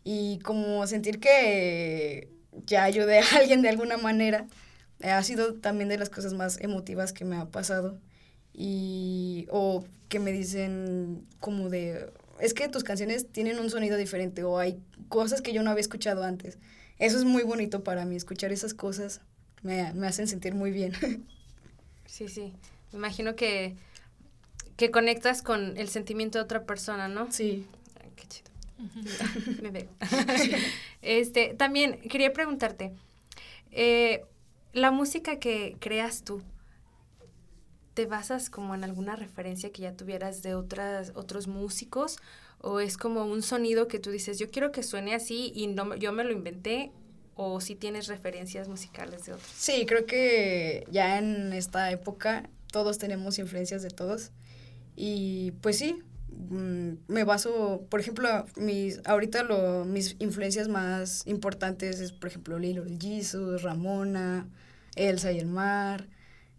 y 0.04 0.38
como 0.40 0.86
sentir 0.86 1.18
que 1.18 2.28
ya 2.66 2.84
ayudé 2.84 3.20
a 3.20 3.24
alguien 3.36 3.62
de 3.62 3.70
alguna 3.70 3.96
manera 3.96 4.46
eh, 5.00 5.10
ha 5.10 5.22
sido 5.22 5.54
también 5.54 5.88
de 5.88 5.98
las 5.98 6.10
cosas 6.10 6.34
más 6.34 6.60
emotivas 6.60 7.12
que 7.12 7.24
me 7.24 7.36
ha 7.36 7.46
pasado. 7.46 7.98
Y 8.52 9.46
o 9.50 9.84
que 10.08 10.20
me 10.20 10.30
dicen 10.30 11.26
como 11.40 11.68
de 11.70 12.12
es 12.40 12.54
que 12.54 12.68
tus 12.68 12.84
canciones 12.84 13.26
tienen 13.32 13.58
un 13.58 13.70
sonido 13.70 13.96
diferente 13.96 14.44
o 14.44 14.58
hay 14.58 14.78
cosas 15.08 15.40
que 15.40 15.52
yo 15.52 15.62
no 15.62 15.70
había 15.70 15.80
escuchado 15.80 16.22
antes 16.24 16.58
eso 16.98 17.18
es 17.18 17.24
muy 17.24 17.42
bonito 17.42 17.82
para 17.82 18.04
mí 18.04 18.16
escuchar 18.16 18.52
esas 18.52 18.74
cosas 18.74 19.20
me, 19.62 19.92
me 19.94 20.06
hacen 20.06 20.28
sentir 20.28 20.54
muy 20.54 20.70
bien. 20.70 20.92
Sí 22.06 22.28
sí. 22.28 22.52
Me 22.92 22.98
imagino 22.98 23.34
que 23.34 23.74
que 24.76 24.92
conectas 24.92 25.42
con 25.42 25.76
el 25.78 25.88
sentimiento 25.88 26.38
de 26.38 26.44
otra 26.44 26.64
persona 26.64 27.08
no 27.08 27.32
sí 27.32 27.66
Me 29.62 29.70
veo. 29.70 29.88
este, 31.02 31.54
también 31.54 32.00
quería 32.08 32.32
preguntarte, 32.32 32.92
eh, 33.70 34.24
la 34.72 34.90
música 34.90 35.38
que 35.38 35.76
creas 35.80 36.24
tú, 36.24 36.42
¿te 37.94 38.06
basas 38.06 38.50
como 38.50 38.74
en 38.74 38.84
alguna 38.84 39.16
referencia 39.16 39.70
que 39.70 39.82
ya 39.82 39.96
tuvieras 39.96 40.42
de 40.42 40.54
otras, 40.54 41.12
otros 41.14 41.46
músicos? 41.46 42.18
¿O 42.60 42.80
es 42.80 42.96
como 42.96 43.24
un 43.24 43.42
sonido 43.42 43.88
que 43.88 43.98
tú 43.98 44.10
dices, 44.10 44.38
yo 44.38 44.50
quiero 44.50 44.72
que 44.72 44.82
suene 44.82 45.14
así 45.14 45.52
y 45.54 45.66
no, 45.68 45.94
yo 45.96 46.12
me 46.12 46.24
lo 46.24 46.32
inventé? 46.32 46.92
¿O 47.36 47.60
si 47.60 47.74
tienes 47.74 48.06
referencias 48.06 48.68
musicales 48.68 49.26
de 49.26 49.32
otros? 49.32 49.50
Sí, 49.56 49.86
creo 49.86 50.06
que 50.06 50.86
ya 50.90 51.18
en 51.18 51.52
esta 51.52 51.90
época 51.90 52.48
todos 52.70 52.98
tenemos 52.98 53.38
influencias 53.38 53.82
de 53.82 53.90
todos. 53.90 54.30
Y 54.96 55.52
pues 55.60 55.78
sí, 55.78 56.02
me 57.08 57.24
baso, 57.24 57.86
por 57.88 58.00
ejemplo, 58.00 58.28
mis, 58.56 59.00
ahorita 59.04 59.42
lo, 59.42 59.84
mis 59.84 60.16
influencias 60.18 60.68
más 60.68 61.26
importantes 61.26 62.00
es, 62.00 62.12
por 62.12 62.28
ejemplo, 62.28 62.58
Lilo 62.58 62.84
Jesus, 63.00 63.62
Ramona, 63.62 64.48
Elsa 64.96 65.32
y 65.32 65.38
el 65.38 65.46
mar, 65.46 66.08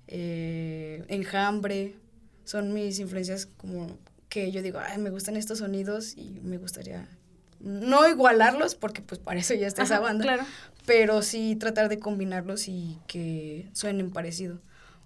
eh, 0.07 1.03
Enjambre, 1.07 1.95
son 2.43 2.73
mis 2.73 2.99
influencias 2.99 3.47
como 3.57 3.97
que 4.29 4.51
yo 4.51 4.61
digo, 4.61 4.79
ay, 4.79 4.97
me 4.97 5.09
gustan 5.09 5.35
estos 5.35 5.59
sonidos 5.59 6.15
y 6.17 6.39
me 6.43 6.57
gustaría 6.57 7.07
no 7.59 8.07
igualarlos, 8.07 8.75
porque 8.75 9.01
pues 9.01 9.19
para 9.19 9.39
eso 9.39 9.53
ya 9.53 9.65
está 9.65 9.83
esa 9.83 9.99
banda, 9.99 10.45
pero 10.85 11.21
sí 11.21 11.55
tratar 11.55 11.89
de 11.89 11.99
combinarlos 11.99 12.67
y 12.67 12.99
que 13.07 13.69
suenen 13.73 14.11
parecido. 14.11 14.59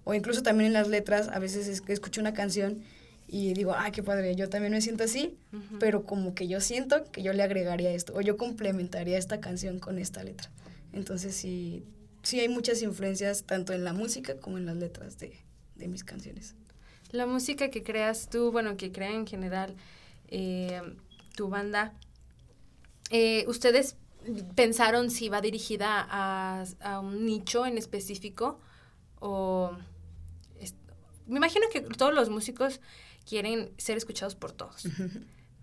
O 0.04 0.14
incluso 0.14 0.42
también 0.42 0.68
en 0.68 0.72
las 0.74 0.88
letras, 0.88 1.28
a 1.28 1.38
veces 1.38 1.68
es 1.68 1.82
escucho 1.88 2.20
una 2.20 2.34
canción 2.34 2.82
y 3.32 3.54
digo, 3.54 3.72
ah, 3.76 3.92
qué 3.92 4.02
padre, 4.02 4.34
yo 4.34 4.48
también 4.48 4.72
me 4.72 4.80
siento 4.80 5.04
así, 5.04 5.38
pero 5.78 6.04
como 6.04 6.34
que 6.34 6.48
yo 6.48 6.60
siento 6.60 7.04
que 7.12 7.22
yo 7.22 7.32
le 7.32 7.44
agregaría 7.44 7.92
esto, 7.92 8.12
o 8.16 8.20
yo 8.20 8.36
complementaría 8.36 9.16
esta 9.16 9.40
canción 9.40 9.78
con 9.78 9.98
esta 10.00 10.24
letra. 10.24 10.50
Entonces 10.92 11.36
sí, 11.36 11.84
sí 12.24 12.40
hay 12.40 12.48
muchas 12.48 12.82
influencias 12.82 13.44
tanto 13.44 13.72
en 13.72 13.84
la 13.84 13.92
música 13.92 14.36
como 14.38 14.58
en 14.58 14.66
las 14.66 14.76
letras 14.76 15.18
de, 15.18 15.38
de 15.76 15.86
mis 15.86 16.02
canciones. 16.02 16.56
La 17.12 17.24
música 17.24 17.70
que 17.70 17.84
creas 17.84 18.28
tú, 18.28 18.50
bueno, 18.50 18.76
que 18.76 18.90
crea 18.90 19.12
en 19.12 19.26
general 19.28 19.76
eh, 20.26 20.82
tu 21.36 21.48
banda, 21.48 21.92
eh, 23.10 23.44
¿ustedes 23.46 23.94
pensaron 24.56 25.08
si 25.08 25.28
va 25.28 25.40
dirigida 25.40 26.04
a, 26.10 26.64
a 26.80 26.98
un 26.98 27.26
nicho 27.26 27.64
en 27.64 27.78
específico? 27.78 28.58
O 29.20 29.70
me 31.28 31.36
imagino 31.36 31.66
que 31.72 31.80
todos 31.80 32.12
los 32.12 32.28
músicos 32.28 32.80
quieren 33.30 33.70
ser 33.78 33.96
escuchados 33.96 34.34
por 34.34 34.50
todos. 34.50 34.88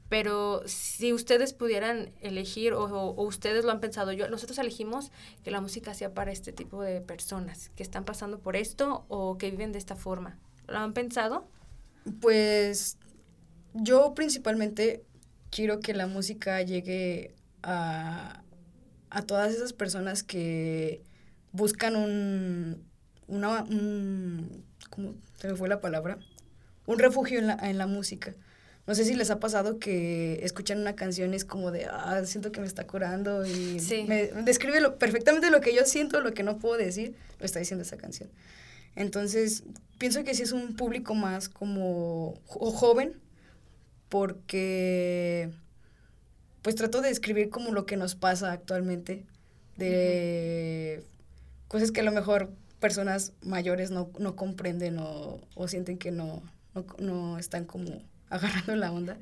Pero 0.08 0.62
si 0.66 1.12
ustedes 1.12 1.52
pudieran 1.52 2.14
elegir 2.22 2.72
o, 2.72 3.12
ustedes 3.22 3.66
lo 3.66 3.72
han 3.72 3.82
pensado, 3.82 4.14
yo 4.14 4.30
nosotros 4.30 4.58
elegimos 4.58 5.12
que 5.44 5.52
la 5.52 5.60
música 5.60 5.94
sea 5.94 6.14
para 6.14 6.32
este 6.32 6.54
tipo 6.54 6.82
de 6.82 7.02
personas 7.02 7.70
que 7.76 7.84
están 7.84 8.06
pasando 8.06 8.40
por 8.40 8.56
esto 8.56 9.04
o 9.10 9.38
que 9.38 9.52
viven 9.52 9.74
de 9.74 9.80
esta 9.80 9.98
forma. 9.98 10.40
¿Lo 10.68 10.78
han 10.78 10.94
pensado? 10.94 11.50
Pues 12.22 12.98
yo 13.74 14.14
principalmente 14.14 15.04
quiero 15.50 15.82
que 15.82 15.94
la 15.94 16.08
música 16.08 16.62
llegue 16.62 17.36
a, 17.64 18.44
a 19.10 19.22
todas 19.24 19.54
esas 19.54 19.74
personas 19.74 20.24
que 20.24 21.04
buscan 21.52 21.98
un, 21.98 22.88
una, 23.28 23.64
un, 23.64 24.64
¿cómo 24.90 25.16
se 25.36 25.50
me 25.50 25.56
fue 25.56 25.68
la 25.68 25.82
palabra? 25.82 26.18
Un 26.88 26.98
refugio 26.98 27.38
en 27.38 27.48
la, 27.48 27.60
en 27.62 27.78
la 27.78 27.86
música. 27.86 28.34
No 28.88 28.96
sé 28.96 29.04
si 29.04 29.16
les 29.16 29.30
ha 29.30 29.40
pasado 29.40 29.80
que 29.80 30.40
escuchan 30.44 30.80
una 30.80 30.96
canción 30.96 31.34
y 31.34 31.36
es 31.36 31.44
como 31.44 31.72
de, 31.72 31.86
ah, 31.86 32.22
siento 32.26 32.54
que 32.54 32.62
me 32.62 32.66
está 32.66 32.88
curando 32.88 33.46
y 33.46 33.78
me 34.08 34.28
describe 34.44 34.80
lo, 34.80 34.98
perfectamente 34.98 35.52
lo 35.52 35.60
que 35.60 35.76
yo 35.76 35.86
siento, 35.86 36.22
lo 36.22 36.34
que 36.34 36.42
no 36.42 36.58
puedo 36.58 36.78
decir, 36.78 37.14
lo 37.38 37.46
está 37.46 37.60
diciendo 37.60 37.84
esa 37.84 37.98
canción. 37.98 38.30
Entonces, 38.96 39.64
pienso 39.98 40.24
que 40.24 40.34
sí 40.34 40.44
es 40.44 40.54
un 40.54 40.78
público 40.78 41.16
más 41.16 41.50
como 41.50 42.36
joven, 42.46 43.20
porque 44.08 45.52
pues 46.62 46.76
trato 46.76 47.02
de 47.02 47.10
escribir 47.10 47.50
como 47.50 47.72
lo 47.72 47.86
que 47.86 47.98
nos 47.98 48.16
pasa 48.16 48.54
actualmente, 48.54 49.26
de 49.76 51.04
cosas 51.68 51.92
que 51.92 52.00
a 52.00 52.04
lo 52.04 52.14
mejor 52.14 52.52
personas 52.80 53.34
mayores 53.42 53.92
no, 53.92 54.10
no 54.18 54.38
comprenden 54.38 54.98
o, 55.00 55.42
o 55.56 55.68
sienten 55.68 55.98
que 55.98 56.12
no, 56.12 56.42
no, 57.00 57.38
están 57.38 57.66
como 57.66 58.02
agarrando 58.30 58.76
la 58.76 58.92
onda, 58.92 59.18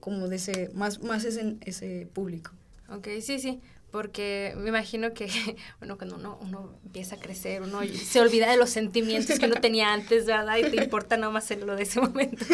como 0.00 0.28
de 0.28 0.36
ese, 0.36 0.70
más, 0.74 1.02
más 1.02 1.24
ese, 1.24 1.56
ese 1.62 2.08
público. 2.12 2.52
Ok, 2.88 3.08
sí, 3.20 3.38
sí, 3.38 3.60
porque 3.90 4.54
me 4.56 4.68
imagino 4.68 5.12
que, 5.14 5.28
bueno, 5.78 5.96
cuando 5.96 6.16
uno, 6.16 6.38
uno 6.40 6.74
empieza 6.84 7.16
a 7.16 7.18
crecer, 7.18 7.62
uno 7.62 7.80
se 7.84 8.20
olvida 8.20 8.50
de 8.50 8.56
los 8.56 8.70
sentimientos 8.70 9.38
que 9.38 9.46
uno 9.46 9.56
tenía 9.60 9.92
antes, 9.92 10.26
¿verdad? 10.26 10.56
Y 10.58 10.70
te 10.70 10.82
importa 10.82 11.16
nada 11.16 11.32
más 11.32 11.50
lo 11.50 11.76
de 11.76 11.82
ese 11.82 12.00
momento. 12.00 12.44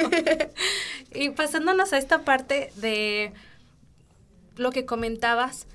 y 1.15 1.31
pasándonos 1.31 1.93
a 1.93 1.99
esta 1.99 2.25
parte 2.25 2.71
de 2.77 3.33
lo 4.57 4.71
que 4.71 4.87
comentabas, 4.87 5.67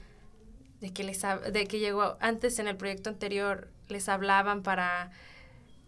de 0.82 0.92
que, 0.92 1.04
les, 1.04 1.22
de 1.22 1.68
que 1.68 1.80
llegó 1.80 2.18
antes 2.20 2.58
en 2.58 2.68
el 2.68 2.76
proyecto 2.76 3.10
anterior, 3.10 3.68
les 3.88 4.10
hablaban 4.10 4.64
para 4.64 5.12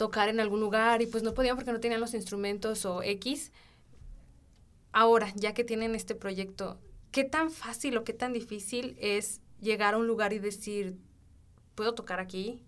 tocar 0.03 0.27
en 0.27 0.41
algún 0.41 0.59
lugar 0.59 1.01
y 1.01 1.05
pues 1.05 1.23
no 1.23 1.33
podían 1.33 1.55
porque 1.55 1.71
no 1.71 1.79
tenían 1.79 2.01
los 2.01 2.13
instrumentos 2.13 2.85
o 2.85 3.01
X. 3.03 3.53
Ahora, 4.91 5.31
ya 5.33 5.53
que 5.53 5.63
tienen 5.63 5.95
este 5.95 6.13
proyecto, 6.13 6.77
¿qué 7.11 7.23
tan 7.23 7.49
fácil 7.49 7.95
o 7.95 8.03
qué 8.03 8.11
tan 8.11 8.33
difícil 8.33 8.97
es 8.99 9.39
llegar 9.61 9.93
a 9.93 9.97
un 9.97 10.05
lugar 10.05 10.33
y 10.33 10.39
decir, 10.39 10.97
¿puedo 11.73 11.95
tocar 11.95 12.19
aquí? 12.19 12.61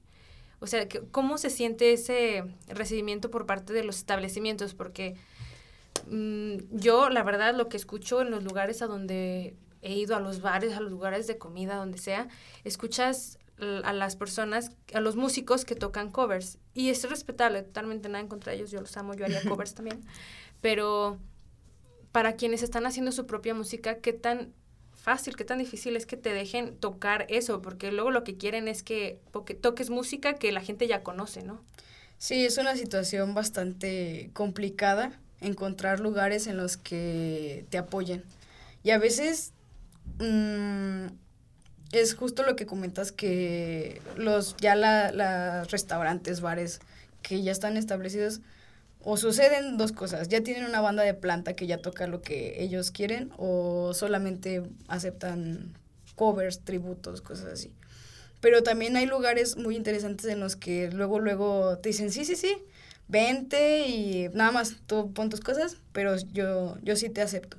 O 0.62 0.68
sea, 0.68 0.88
¿cómo 1.12 1.38
se 1.38 1.50
siente 1.50 1.92
ese 1.92 2.46
recibimiento 2.70 3.30
por 3.30 3.46
parte 3.46 3.74
de 3.74 3.84
los 3.84 3.98
establecimientos? 3.98 4.74
Porque 4.74 5.18
mm, 6.10 6.56
yo, 6.72 7.10
la 7.10 7.24
verdad, 7.24 7.54
lo 7.54 7.68
que 7.68 7.76
escucho 7.76 8.22
en 8.22 8.32
los 8.32 8.46
lugares 8.46 8.82
a 8.82 8.88
donde 8.88 9.58
he 9.82 9.94
ido, 9.94 10.16
a 10.16 10.22
los 10.22 10.40
bares, 10.40 10.72
a 10.72 10.80
los 10.80 10.90
lugares 10.90 11.28
de 11.28 11.38
comida, 11.38 11.76
donde 11.76 11.98
sea, 11.98 12.30
escuchas 12.64 13.40
a 13.60 13.94
las 13.94 14.16
personas, 14.16 14.72
a 14.94 15.00
los 15.00 15.16
músicos 15.16 15.66
que 15.66 15.76
tocan 15.76 16.12
covers. 16.12 16.58
Y 16.74 16.90
es 16.90 17.08
respetable, 17.10 17.62
totalmente 17.64 18.10
nada 18.10 18.22
en 18.22 18.28
contra 18.28 18.52
de 18.52 18.58
ellos, 18.58 18.72
yo 18.72 18.82
los 18.82 18.96
amo, 18.98 19.14
yo 19.14 19.26
haría 19.26 19.42
covers 19.44 19.74
también. 19.76 20.02
Pero 20.62 21.20
para 22.12 22.36
quienes 22.36 22.64
están 22.64 22.86
haciendo 22.86 23.12
su 23.12 23.26
propia 23.26 23.54
música, 23.54 24.00
qué 24.00 24.14
tan 24.14 24.54
fácil, 24.94 25.36
qué 25.36 25.46
tan 25.46 25.60
difícil 25.60 25.96
es 25.96 26.06
que 26.06 26.18
te 26.18 26.34
dejen 26.34 26.76
tocar 26.78 27.26
eso, 27.30 27.62
porque 27.62 27.92
luego 27.92 28.12
lo 28.12 28.24
que 28.24 28.38
quieren 28.38 28.68
es 28.68 28.84
que 28.84 29.20
toques 29.62 29.90
música 29.90 30.34
que 30.34 30.52
la 30.52 30.62
gente 30.62 30.88
ya 30.88 31.04
conoce, 31.04 31.44
¿no? 31.44 31.62
Sí, 32.18 32.46
es 32.46 32.58
una 32.58 32.76
situación 32.76 33.34
bastante 33.34 34.32
complicada 34.34 35.20
encontrar 35.42 36.00
lugares 36.00 36.48
en 36.48 36.58
los 36.58 36.78
que 36.78 37.66
te 37.70 37.78
apoyen. 37.78 38.24
Y 38.84 38.92
a 38.92 38.98
veces 38.98 39.54
mm, 40.20 41.08
es 42.02 42.16
justo 42.16 42.44
lo 42.44 42.56
que 42.56 42.66
comentas 42.66 43.12
que 43.12 44.02
los 44.18 44.56
ya 44.58 44.76
la, 44.76 45.64
restaurantes, 45.66 46.42
bares 46.42 46.80
que 47.22 47.42
ya 47.42 47.52
están 47.52 47.78
establecidos 47.78 48.42
o 49.02 49.18
suceden 49.18 49.78
dos 49.78 49.92
cosas, 49.92 50.30
ya 50.30 50.42
tienen 50.42 50.66
una 50.66 50.82
banda 50.82 51.04
de 51.04 51.14
planta 51.14 51.56
que 51.56 51.68
ya 51.68 51.78
toca 51.78 52.08
lo 52.08 52.22
que 52.22 52.64
ellos 52.64 52.92
quieren 52.92 53.32
o 53.38 53.94
solamente 53.94 54.64
aceptan 54.88 55.74
covers, 56.16 56.62
tributos, 56.62 57.22
cosas 57.22 57.54
así. 57.54 57.72
Pero 58.42 58.64
también 58.64 58.96
hay 58.96 59.06
lugares 59.06 59.58
muy 59.58 59.76
interesantes 59.76 60.26
en 60.26 60.40
los 60.40 60.56
que 60.56 60.90
luego, 60.92 61.20
luego 61.20 61.78
te 61.78 61.90
dicen, 61.90 62.12
sí, 62.12 62.26
sí, 62.26 62.36
sí, 62.36 62.58
vente 63.08 63.88
y 63.88 64.30
nada 64.34 64.52
más 64.52 64.76
tú 64.88 65.14
pon 65.14 65.30
tus 65.30 65.42
cosas, 65.42 65.78
pero 65.92 66.16
yo, 66.34 66.78
yo 66.82 66.96
sí 66.96 67.10
te 67.10 67.22
acepto. 67.22 67.58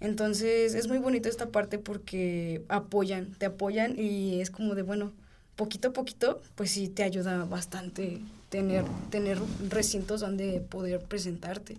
Entonces 0.00 0.74
es 0.74 0.88
muy 0.88 0.98
bonito 0.98 1.28
esta 1.28 1.50
parte 1.50 1.78
porque 1.78 2.64
apoyan, 2.68 3.34
te 3.34 3.46
apoyan 3.46 3.98
y 3.98 4.40
es 4.40 4.50
como 4.50 4.74
de, 4.74 4.82
bueno, 4.82 5.12
poquito 5.56 5.88
a 5.88 5.92
poquito, 5.92 6.40
pues 6.54 6.70
sí 6.70 6.88
te 6.88 7.02
ayuda 7.02 7.44
bastante 7.44 8.20
tener, 8.48 8.84
tener 9.10 9.38
recintos 9.68 10.20
donde 10.20 10.60
poder 10.60 11.00
presentarte. 11.04 11.76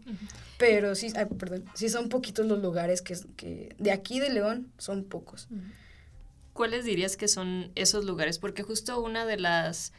Pero 0.57 0.93
sí, 0.95 1.11
perdón, 1.39 1.65
sí 1.73 1.89
son 1.89 2.09
poquitos 2.09 2.45
los 2.45 2.61
lugares 2.61 3.01
que, 3.01 3.17
que 3.35 3.75
de 3.79 3.91
aquí 3.91 4.19
de 4.19 4.29
León 4.29 4.71
son 4.77 5.03
pocos. 5.03 5.47
¿Cuáles 6.53 6.85
dirías 6.85 7.17
que 7.17 7.27
son 7.27 7.71
esos 7.75 8.05
lugares? 8.05 8.37
Porque 8.37 8.61
justo 8.61 9.01
una 9.01 9.25
de 9.25 9.37
las 9.37 9.93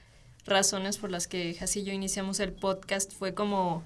razones 0.45 0.99
por 0.99 1.11
las 1.11 1.27
que 1.27 1.55
Jasi 1.55 1.81
y 1.81 1.85
yo 1.85 1.93
iniciamos 1.93 2.41
el 2.41 2.53
podcast 2.53 3.13
fue 3.13 3.35
como 3.35 3.83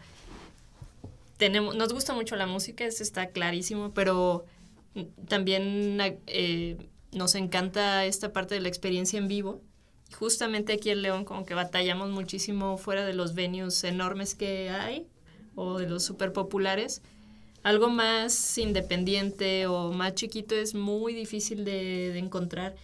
tenemos, 1.36 1.76
nos 1.76 1.92
gusta 1.92 2.14
mucho 2.14 2.36
la 2.36 2.46
música, 2.46 2.84
eso 2.84 3.02
está 3.02 3.28
clarísimo, 3.28 3.92
pero 3.92 4.44
también 5.28 5.98
eh, 6.26 6.76
nos 7.12 7.34
encanta 7.34 8.04
esta 8.04 8.32
parte 8.32 8.54
de 8.54 8.60
la 8.60 8.68
experiencia 8.68 9.18
en 9.18 9.28
vivo. 9.28 9.60
Justamente 10.18 10.72
aquí 10.72 10.90
en 10.90 11.02
León 11.02 11.24
como 11.24 11.44
que 11.44 11.54
batallamos 11.54 12.10
muchísimo 12.10 12.78
fuera 12.78 13.04
de 13.04 13.12
los 13.12 13.34
venues 13.34 13.82
enormes 13.84 14.34
que 14.34 14.70
hay 14.70 15.06
o 15.54 15.78
de 15.78 15.88
los 15.88 16.04
super 16.04 16.32
populares. 16.32 17.02
Algo 17.62 17.88
más 17.88 18.56
independiente 18.58 19.66
o 19.66 19.92
más 19.92 20.14
chiquito 20.14 20.54
es 20.54 20.74
muy 20.74 21.14
difícil 21.14 21.64
de, 21.64 22.12
de 22.12 22.18
encontrar 22.18 22.76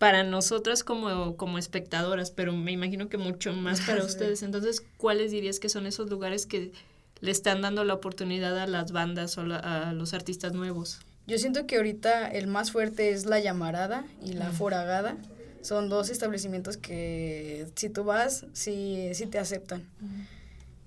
para 0.00 0.24
nosotras 0.24 0.82
como, 0.82 1.36
como 1.36 1.58
espectadoras, 1.58 2.30
pero 2.30 2.54
me 2.54 2.72
imagino 2.72 3.10
que 3.10 3.18
mucho 3.18 3.52
más 3.52 3.82
para 3.82 4.02
ustedes. 4.04 4.42
Entonces, 4.42 4.82
¿cuáles 4.96 5.30
dirías 5.30 5.60
que 5.60 5.68
son 5.68 5.86
esos 5.86 6.08
lugares 6.08 6.46
que 6.46 6.72
le 7.20 7.30
están 7.30 7.62
dando 7.62 7.84
la 7.84 7.94
oportunidad 7.94 8.58
a 8.58 8.66
las 8.66 8.92
bandas 8.92 9.36
o 9.38 9.42
a 9.42 9.92
los 9.92 10.14
artistas 10.14 10.52
nuevos? 10.52 11.00
Yo 11.26 11.38
siento 11.38 11.66
que 11.66 11.76
ahorita 11.76 12.28
el 12.28 12.46
más 12.46 12.72
fuerte 12.72 13.10
es 13.10 13.26
la 13.26 13.38
llamarada 13.38 14.04
y 14.20 14.32
la 14.32 14.50
foragada. 14.50 15.16
Son 15.62 15.88
dos 15.88 16.08
establecimientos 16.08 16.76
que 16.76 17.66
si 17.76 17.90
tú 17.90 18.04
vas, 18.04 18.46
sí, 18.52 19.10
sí 19.12 19.26
te 19.26 19.38
aceptan. 19.38 19.86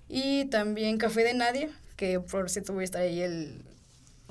Y 0.09 0.45
también 0.45 0.97
Café 0.97 1.23
de 1.23 1.33
Nadie, 1.33 1.69
que 1.95 2.19
por 2.19 2.49
cierto 2.49 2.73
voy 2.73 2.81
a 2.81 2.85
estar 2.85 3.01
ahí 3.01 3.21
el, 3.21 3.61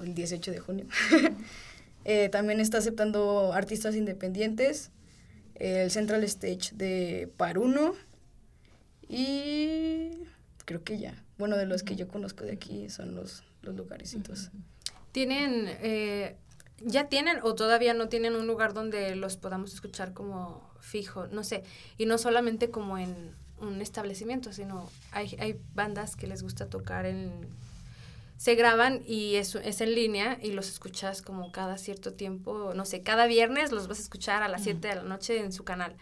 el 0.03 0.15
18 0.15 0.51
de 0.51 0.59
junio. 0.59 0.87
eh, 2.05 2.29
también 2.29 2.61
está 2.61 2.79
aceptando 2.79 3.53
artistas 3.53 3.95
independientes. 3.95 4.91
El 5.55 5.91
Central 5.91 6.25
Stage 6.25 6.75
de 6.75 7.31
Paruno. 7.37 7.95
Y 9.09 10.11
creo 10.65 10.83
que 10.83 10.99
ya. 10.99 11.22
Bueno, 11.43 11.57
de 11.57 11.67
los 11.67 11.83
que 11.83 11.97
yo 11.97 12.07
conozco 12.07 12.45
de 12.45 12.53
aquí 12.53 12.89
son 12.89 13.17
los, 13.17 13.43
los 13.63 13.75
lugarecitos. 13.75 14.53
¿Tienen, 15.11 15.67
eh, 15.83 16.37
ya 16.79 17.09
tienen 17.09 17.41
o 17.43 17.57
todavía 17.57 17.95
no 17.95 18.09
tienen 18.09 18.37
un 18.37 18.47
lugar 18.47 18.75
donde 18.75 19.17
los 19.17 19.39
podamos 19.39 19.75
escuchar 19.75 20.13
como 20.13 20.71
fijo? 20.79 21.27
No 21.27 21.43
sé, 21.43 21.65
y 21.99 22.07
no 22.07 22.17
solamente 22.17 22.71
como 22.71 22.97
en 22.97 23.35
un 23.59 23.81
establecimiento, 23.81 24.53
sino 24.53 24.89
hay, 25.11 25.35
hay 25.41 25.59
bandas 25.75 26.15
que 26.15 26.29
les 26.29 26.45
gusta 26.45 26.67
tocar 26.67 27.07
en... 27.07 27.33
Se 28.37 28.55
graban 28.55 29.03
y 29.05 29.35
es, 29.35 29.57
es 29.57 29.81
en 29.81 29.97
línea 29.97 30.39
y 30.41 30.53
los 30.53 30.69
escuchas 30.69 31.23
como 31.23 31.51
cada 31.51 31.77
cierto 31.77 32.13
tiempo, 32.13 32.73
no 32.73 32.85
sé, 32.85 33.03
cada 33.03 33.27
viernes 33.27 33.73
los 33.73 33.89
vas 33.89 33.99
a 33.99 34.03
escuchar 34.03 34.45
a 34.45 34.49
las 34.49 34.63
7 34.63 34.87
de 34.87 34.95
la 34.95 35.03
noche 35.03 35.41
en 35.41 35.53
su 35.53 35.65
canal. 35.65 35.97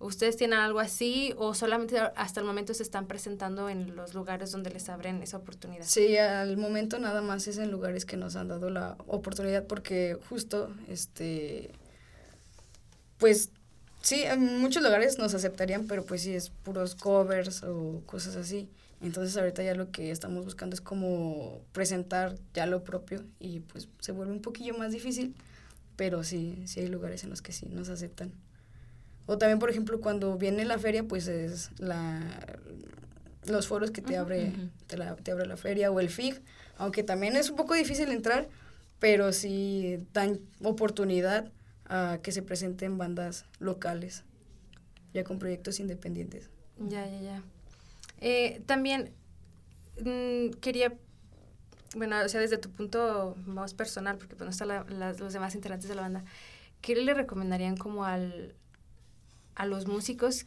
¿Ustedes 0.00 0.36
tienen 0.36 0.60
algo 0.60 0.78
así 0.78 1.34
o 1.36 1.54
solamente 1.54 1.98
hasta 1.98 2.38
el 2.38 2.46
momento 2.46 2.72
se 2.72 2.84
están 2.84 3.06
presentando 3.08 3.68
en 3.68 3.96
los 3.96 4.14
lugares 4.14 4.52
donde 4.52 4.70
les 4.70 4.88
abren 4.88 5.20
esa 5.22 5.38
oportunidad? 5.38 5.84
Sí, 5.84 6.16
al 6.16 6.56
momento 6.56 7.00
nada 7.00 7.20
más 7.20 7.48
es 7.48 7.58
en 7.58 7.72
lugares 7.72 8.04
que 8.04 8.16
nos 8.16 8.36
han 8.36 8.46
dado 8.46 8.70
la 8.70 8.96
oportunidad 9.08 9.66
porque 9.66 10.16
justo, 10.28 10.72
este, 10.88 11.72
pues 13.18 13.50
sí, 14.00 14.22
en 14.22 14.60
muchos 14.60 14.84
lugares 14.84 15.18
nos 15.18 15.34
aceptarían, 15.34 15.88
pero 15.88 16.04
pues 16.04 16.22
sí 16.22 16.32
es 16.32 16.50
puros 16.50 16.94
covers 16.94 17.64
o 17.64 18.00
cosas 18.06 18.36
así. 18.36 18.68
Entonces 19.00 19.36
ahorita 19.36 19.64
ya 19.64 19.74
lo 19.74 19.90
que 19.90 20.12
estamos 20.12 20.44
buscando 20.44 20.74
es 20.74 20.80
como 20.80 21.60
presentar 21.72 22.36
ya 22.54 22.66
lo 22.66 22.84
propio 22.84 23.24
y 23.40 23.60
pues 23.60 23.88
se 23.98 24.12
vuelve 24.12 24.32
un 24.32 24.42
poquillo 24.42 24.78
más 24.78 24.92
difícil, 24.92 25.34
pero 25.96 26.22
sí, 26.22 26.62
sí 26.66 26.80
hay 26.80 26.88
lugares 26.88 27.24
en 27.24 27.30
los 27.30 27.42
que 27.42 27.52
sí 27.52 27.66
nos 27.66 27.88
aceptan. 27.88 28.32
O 29.28 29.36
también, 29.36 29.58
por 29.58 29.68
ejemplo, 29.68 30.00
cuando 30.00 30.38
viene 30.38 30.64
la 30.64 30.78
feria, 30.78 31.04
pues 31.04 31.28
es 31.28 31.70
la 31.78 32.58
los 33.44 33.68
foros 33.68 33.90
que 33.90 34.00
te 34.00 34.16
abre, 34.16 34.52
te, 34.86 34.96
la, 34.96 35.16
te 35.16 35.32
abre 35.32 35.46
la 35.46 35.56
feria 35.56 35.90
o 35.90 36.00
el 36.00 36.08
FIG, 36.08 36.40
aunque 36.78 37.02
también 37.02 37.36
es 37.36 37.50
un 37.50 37.56
poco 37.56 37.74
difícil 37.74 38.10
entrar, 38.10 38.48
pero 38.98 39.32
sí 39.32 40.06
dan 40.14 40.40
oportunidad 40.62 41.52
a 41.86 42.18
que 42.22 42.32
se 42.32 42.42
presenten 42.42 42.96
bandas 42.98 43.44
locales, 43.58 44.24
ya 45.12 45.24
con 45.24 45.38
proyectos 45.38 45.78
independientes. 45.78 46.48
Ya, 46.78 47.06
ya, 47.06 47.20
ya. 47.20 47.42
Eh, 48.20 48.62
también 48.64 49.10
mm, 50.02 50.56
quería, 50.60 50.94
bueno, 51.96 52.16
o 52.24 52.28
sea, 52.28 52.40
desde 52.40 52.56
tu 52.56 52.70
punto 52.70 53.36
más 53.46 53.74
personal, 53.74 54.16
porque 54.16 54.36
pues 54.36 54.46
no 54.46 54.50
están 54.50 55.18
los 55.18 55.32
demás 55.34 55.54
integrantes 55.54 55.88
de 55.88 55.94
la 55.94 56.02
banda, 56.02 56.24
¿qué 56.80 56.96
le 56.96 57.12
recomendarían 57.14 57.76
como 57.76 58.04
al, 58.04 58.54
a 59.58 59.66
los 59.66 59.86
músicos 59.86 60.46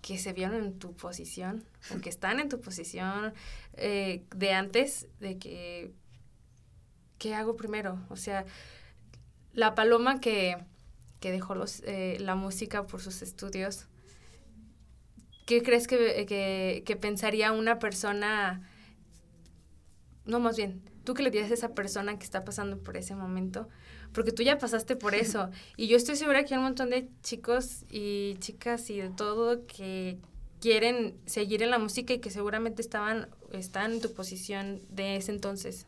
que 0.00 0.18
se 0.18 0.32
vieron 0.32 0.56
en 0.64 0.78
tu 0.78 0.94
posición 0.94 1.64
o 1.94 2.00
que 2.00 2.08
están 2.08 2.40
en 2.40 2.48
tu 2.48 2.60
posición 2.60 3.34
eh, 3.74 4.24
de 4.34 4.52
antes 4.52 5.06
de 5.20 5.38
que 5.38 5.92
¿qué 7.18 7.34
hago 7.34 7.54
primero? 7.56 7.98
O 8.08 8.16
sea, 8.16 8.46
la 9.52 9.74
paloma 9.74 10.20
que, 10.20 10.56
que 11.20 11.30
dejó 11.30 11.54
los, 11.54 11.82
eh, 11.84 12.16
la 12.18 12.34
música 12.34 12.86
por 12.86 13.02
sus 13.02 13.20
estudios, 13.20 13.88
¿qué 15.44 15.62
crees 15.62 15.86
que, 15.86 16.24
que, 16.26 16.82
que, 16.84 16.96
pensaría 16.96 17.52
una 17.52 17.78
persona? 17.78 18.66
No, 20.24 20.40
más 20.40 20.56
bien, 20.56 20.82
tú 21.04 21.12
que 21.12 21.22
le 21.22 21.30
dirías 21.30 21.50
a 21.50 21.54
esa 21.54 21.74
persona 21.74 22.18
que 22.18 22.24
está 22.24 22.44
pasando 22.44 22.78
por 22.78 22.96
ese 22.96 23.14
momento, 23.14 23.68
porque 24.16 24.32
tú 24.32 24.42
ya 24.42 24.56
pasaste 24.56 24.96
por 24.96 25.14
eso. 25.14 25.50
y 25.76 25.88
yo 25.88 25.96
estoy 25.98 26.16
segura 26.16 26.42
que 26.44 26.54
hay 26.54 26.58
un 26.58 26.64
montón 26.64 26.88
de 26.88 27.06
chicos 27.22 27.84
y 27.90 28.36
chicas 28.38 28.88
y 28.88 28.98
de 28.98 29.10
todo 29.10 29.66
que 29.66 30.16
quieren 30.58 31.14
seguir 31.26 31.62
en 31.62 31.68
la 31.68 31.78
música 31.78 32.14
y 32.14 32.18
que 32.18 32.30
seguramente 32.30 32.80
estaban, 32.80 33.28
están 33.52 33.92
en 33.92 34.00
tu 34.00 34.14
posición 34.14 34.80
de 34.88 35.16
ese 35.16 35.32
entonces. 35.32 35.86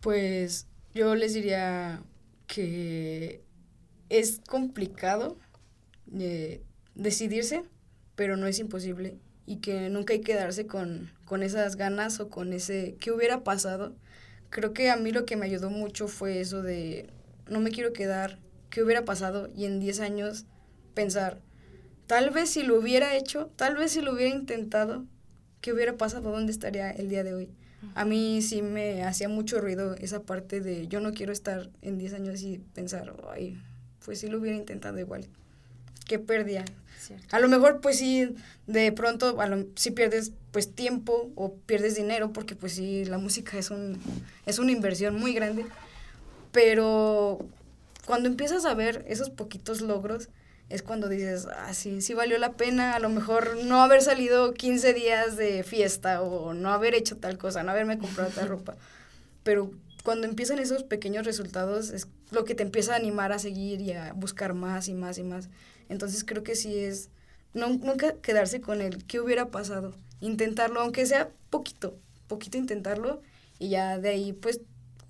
Pues 0.00 0.68
yo 0.94 1.14
les 1.14 1.34
diría 1.34 2.02
que 2.46 3.42
es 4.08 4.40
complicado 4.48 5.36
eh, 6.18 6.62
decidirse, 6.94 7.62
pero 8.16 8.38
no 8.38 8.46
es 8.46 8.58
imposible 8.58 9.18
y 9.44 9.56
que 9.56 9.90
nunca 9.90 10.14
hay 10.14 10.20
que 10.20 10.32
quedarse 10.32 10.66
con, 10.66 11.12
con 11.26 11.42
esas 11.42 11.76
ganas 11.76 12.20
o 12.20 12.30
con 12.30 12.54
ese 12.54 12.96
qué 12.98 13.12
hubiera 13.12 13.44
pasado 13.44 13.94
creo 14.50 14.72
que 14.72 14.90
a 14.90 14.96
mí 14.96 15.12
lo 15.12 15.24
que 15.24 15.36
me 15.36 15.46
ayudó 15.46 15.70
mucho 15.70 16.08
fue 16.08 16.40
eso 16.40 16.62
de 16.62 17.10
no 17.48 17.60
me 17.60 17.70
quiero 17.70 17.92
quedar, 17.92 18.38
qué 18.70 18.82
hubiera 18.82 19.04
pasado 19.04 19.48
y 19.54 19.64
en 19.64 19.80
10 19.80 20.00
años 20.00 20.46
pensar, 20.94 21.40
tal 22.06 22.30
vez 22.30 22.50
si 22.50 22.62
lo 22.62 22.78
hubiera 22.78 23.16
hecho, 23.16 23.50
tal 23.56 23.76
vez 23.76 23.92
si 23.92 24.00
lo 24.00 24.12
hubiera 24.12 24.34
intentado, 24.34 25.04
qué 25.60 25.72
hubiera 25.72 25.96
pasado, 25.96 26.30
dónde 26.30 26.52
estaría 26.52 26.90
el 26.90 27.08
día 27.08 27.24
de 27.24 27.34
hoy. 27.34 27.50
A 27.94 28.04
mí 28.04 28.42
sí 28.42 28.60
me 28.60 29.04
hacía 29.04 29.28
mucho 29.28 29.60
ruido 29.60 29.94
esa 29.94 30.22
parte 30.22 30.60
de 30.60 30.88
yo 30.88 31.00
no 31.00 31.12
quiero 31.12 31.32
estar 31.32 31.70
en 31.80 31.96
10 31.98 32.14
años 32.14 32.42
y 32.42 32.58
pensar, 32.74 33.14
ay, 33.30 33.60
pues 34.04 34.18
sí 34.20 34.28
lo 34.28 34.38
hubiera 34.38 34.56
intentado 34.56 34.98
igual. 34.98 35.28
Qué 36.06 36.18
perdía. 36.18 36.64
A 37.30 37.38
lo 37.38 37.48
mejor 37.48 37.80
pues 37.80 37.98
sí, 37.98 38.34
de 38.66 38.90
pronto, 38.92 39.40
a 39.40 39.48
si 39.76 39.90
pierdes 39.92 40.32
pues 40.50 40.74
tiempo 40.74 41.30
o 41.36 41.54
pierdes 41.54 41.94
dinero, 41.94 42.32
porque 42.32 42.56
pues 42.56 42.72
sí, 42.72 43.04
la 43.04 43.18
música 43.18 43.58
es, 43.58 43.70
un, 43.70 43.98
es 44.46 44.58
una 44.58 44.72
inversión 44.72 45.14
muy 45.14 45.32
grande, 45.32 45.64
pero 46.52 47.38
cuando 48.06 48.28
empiezas 48.28 48.64
a 48.64 48.74
ver 48.74 49.04
esos 49.08 49.30
poquitos 49.30 49.80
logros, 49.80 50.28
es 50.68 50.82
cuando 50.82 51.08
dices, 51.08 51.46
ah, 51.46 51.72
sí, 51.72 52.02
sí 52.02 52.14
valió 52.14 52.38
la 52.38 52.52
pena, 52.52 52.94
a 52.94 52.98
lo 52.98 53.08
mejor 53.08 53.56
no 53.64 53.82
haber 53.82 54.02
salido 54.02 54.52
15 54.52 54.92
días 54.92 55.36
de 55.36 55.62
fiesta 55.62 56.20
o 56.20 56.52
no 56.52 56.70
haber 56.70 56.94
hecho 56.94 57.16
tal 57.16 57.38
cosa, 57.38 57.62
no 57.62 57.70
haberme 57.70 57.98
comprado 57.98 58.30
tal 58.30 58.48
ropa. 58.48 58.76
Pero 59.42 59.70
cuando 60.04 60.26
empiezan 60.26 60.58
esos 60.58 60.84
pequeños 60.84 61.24
resultados 61.24 61.90
es 61.90 62.06
lo 62.30 62.44
que 62.44 62.54
te 62.54 62.62
empieza 62.62 62.92
a 62.92 62.96
animar 62.96 63.32
a 63.32 63.38
seguir 63.38 63.80
y 63.80 63.92
a 63.92 64.12
buscar 64.12 64.54
más 64.54 64.88
y 64.88 64.94
más 64.94 65.18
y 65.18 65.22
más. 65.22 65.48
Entonces 65.88 66.24
creo 66.24 66.42
que 66.42 66.54
sí 66.54 66.78
es 66.78 67.08
no, 67.54 67.68
nunca 67.68 68.14
quedarse 68.14 68.60
con 68.60 68.80
el 68.82 69.04
qué 69.04 69.20
hubiera 69.20 69.50
pasado, 69.50 69.94
intentarlo, 70.20 70.80
aunque 70.80 71.06
sea 71.06 71.30
poquito, 71.50 71.98
poquito 72.26 72.58
intentarlo 72.58 73.22
y 73.58 73.70
ya 73.70 73.98
de 73.98 74.10
ahí 74.10 74.32
pues 74.32 74.60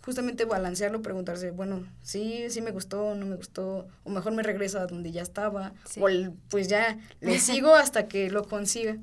justamente 0.08 0.46
balancearlo, 0.46 1.02
preguntarse, 1.02 1.50
bueno, 1.50 1.86
sí, 2.02 2.46
sí 2.48 2.62
me 2.62 2.70
gustó, 2.70 3.14
no 3.14 3.26
me 3.26 3.36
gustó, 3.36 3.86
o 4.04 4.08
mejor 4.08 4.32
me 4.32 4.42
regreso 4.42 4.80
a 4.80 4.86
donde 4.86 5.12
ya 5.12 5.20
estaba, 5.20 5.74
o 6.00 6.08
pues 6.48 6.66
ya 6.66 6.98
le 7.20 7.38
sigo 7.38 7.74
hasta 7.74 8.08
que 8.08 8.30
lo 8.30 8.44
consiga, 8.44 8.96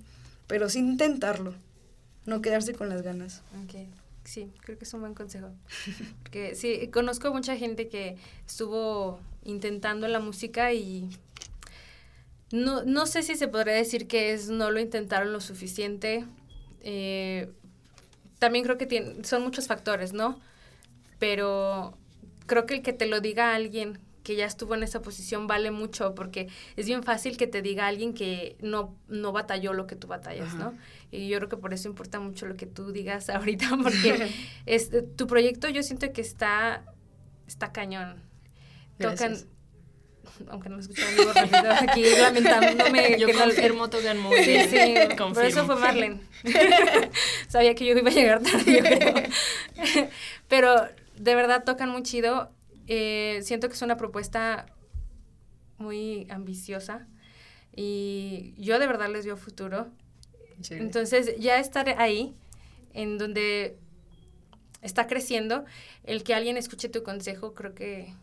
pero 0.48 0.68
sin 0.68 0.88
intentarlo, 0.88 1.54
no 2.26 2.41
quedarse 2.41 2.74
con 2.74 2.89
las 2.89 3.04
ganas. 3.04 3.44
Okay. 3.65 3.88
Sí, 4.24 4.52
creo 4.62 4.80
que 4.80 4.86
es 4.86 4.94
un 4.96 5.02
buen 5.02 5.13
consejo. 5.13 5.52
Porque 6.24 6.56
sí, 6.56 6.89
conozco 6.91 7.32
mucha 7.32 7.56
gente 7.56 7.88
que 7.88 8.18
estuvo 8.48 9.20
intentando 9.44 10.08
la 10.08 10.20
música 10.20 10.74
y 10.74 11.08
no, 12.52 12.84
no 12.84 13.06
sé 13.06 13.22
si 13.22 13.36
se 13.36 13.48
podría 13.48 13.76
decir 13.76 14.08
que 14.08 14.34
es 14.34 14.50
no 14.50 14.72
lo 14.72 14.80
intentaron 14.80 15.32
lo 15.32 15.39
suficiente. 15.39 16.26
Eh, 16.82 17.48
también 18.39 18.65
creo 18.65 18.80
que 18.80 19.20
son 19.22 19.44
muchos 19.44 19.68
factores, 19.68 20.13
¿no? 20.13 20.39
Pero 21.19 21.97
creo 22.45 22.65
que 22.65 22.75
el 22.75 22.82
que 22.82 22.93
te 22.93 23.06
lo 23.06 23.21
diga 23.21 23.56
alguien 23.56 23.99
que 24.25 24.36
ya 24.36 24.45
estuvo 24.45 24.73
en 24.75 24.84
esa 24.84 25.01
posición 25.01 25.47
vale 25.47 25.71
mucho 25.71 26.15
porque 26.15 26.49
es 26.75 26.88
bien 26.88 27.04
fácil 27.04 27.38
que 27.38 27.47
te 27.47 27.62
diga 27.62 27.88
alguien 27.88 28.13
que 28.13 28.58
no, 28.60 28.97
no 29.08 29.32
batalló 29.32 29.71
lo 29.71 29.86
que 29.86 29.95
tú 29.95 30.08
batallas, 30.08 30.56
¿no? 30.56 30.73
Y 31.12 31.30
yo 31.30 31.38
creo 31.38 31.47
que 31.47 31.58
por 31.58 31.73
eso 31.73 31.88
importa 31.88 32.19
mucho 32.19 32.47
lo 32.47 32.58
que 32.58 32.65
tú 32.65 32.91
digas 32.91 33.30
ahorita 33.30 33.69
porque 33.82 34.32
es, 34.65 34.89
tu 35.15 35.28
proyecto 35.28 35.69
yo 35.69 35.84
siento 35.84 36.12
que 36.12 36.21
está, 36.21 36.84
está 37.47 37.71
cañón. 37.71 38.23
Tocan, 38.97 39.38
aunque 40.49 40.69
no 40.69 40.80
escucharon 40.80 41.38
aquí 41.88 42.04
lamentándome 42.19 43.19
yo 43.19 43.28
que 43.28 43.34
confirmo 43.34 43.89
tocan 43.89 44.17
muy 44.17 44.43
sí, 44.43 44.58
Sí, 44.69 44.95
por 45.17 45.45
eso 45.45 45.65
fue 45.65 45.75
Marlene. 45.75 46.21
Sabía 47.47 47.75
que 47.75 47.86
yo 47.86 47.95
iba 47.95 48.10
a 48.10 48.13
llegar 48.13 48.41
tarde, 48.41 48.73
yo 48.73 48.80
creo. 48.80 49.13
Pero 50.47 50.88
de 51.17 51.36
verdad 51.36 51.63
tocan 51.63 51.89
muy 51.89 52.04
chido. 52.04 52.49
Eh, 52.88 53.39
siento 53.43 53.67
que 53.67 53.73
es 53.73 53.82
una 53.82 53.97
propuesta 53.97 54.67
muy 55.78 56.28
ambiciosa 56.30 57.08
y 57.75 58.54
yo 58.58 58.80
de 58.80 58.88
verdad 58.88 59.10
les 59.10 59.25
veo 59.25 59.38
futuro. 59.38 59.88
Entonces, 60.69 61.36
ya 61.38 61.60
estar 61.60 61.89
ahí, 61.99 62.34
en 62.93 63.17
donde 63.17 63.78
está 64.82 65.08
creciendo, 65.08 65.65
el 66.04 66.23
que 66.23 66.34
alguien 66.34 66.56
escuche 66.56 66.88
tu 66.88 67.04
consejo, 67.04 67.54
creo 67.54 67.75
que 67.75 68.13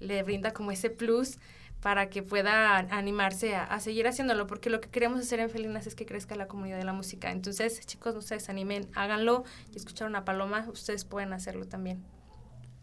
le 0.00 0.22
brinda 0.22 0.52
como 0.52 0.72
ese 0.72 0.88
plus 0.88 1.36
para 1.82 2.08
que 2.10 2.22
pueda 2.22 2.78
animarse 2.78 3.56
a, 3.56 3.78
seguir 3.80 4.06
haciéndolo, 4.06 4.46
porque 4.46 4.70
lo 4.70 4.80
que 4.80 4.88
queremos 4.88 5.20
hacer 5.20 5.40
en 5.40 5.50
Felinas 5.50 5.88
es 5.88 5.96
que 5.96 6.06
crezca 6.06 6.36
la 6.36 6.46
comunidad 6.46 6.78
de 6.78 6.84
la 6.84 6.92
música. 6.92 7.32
Entonces, 7.32 7.84
chicos, 7.86 8.14
no 8.14 8.22
se 8.22 8.36
desanimen, 8.36 8.86
háganlo 8.94 9.44
y 9.74 9.78
escucharon 9.78 10.14
a 10.14 10.24
Paloma, 10.24 10.68
ustedes 10.72 11.04
pueden 11.04 11.32
hacerlo 11.32 11.66
también. 11.66 12.00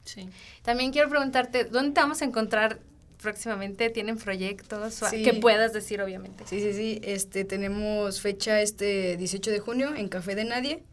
Sí. 0.03 0.29
También 0.63 0.91
quiero 0.91 1.09
preguntarte, 1.09 1.63
¿dónde 1.63 1.93
te 1.93 2.01
vamos 2.01 2.21
a 2.21 2.25
encontrar 2.25 2.81
próximamente? 3.21 3.89
¿Tienen 3.89 4.17
proyectos? 4.17 5.01
Que 5.11 5.33
puedas 5.33 5.71
decir, 5.71 6.01
obviamente. 6.01 6.43
Sí, 6.45 6.59
sí, 6.59 6.73
sí. 6.73 6.99
Este, 7.01 7.45
tenemos 7.45 8.19
fecha 8.19 8.61
este 8.61 9.15
18 9.15 9.49
de 9.49 9.59
junio 9.59 9.95
en 9.95 10.09
Café 10.09 10.35
de 10.35 10.43
Nadie 10.43 10.83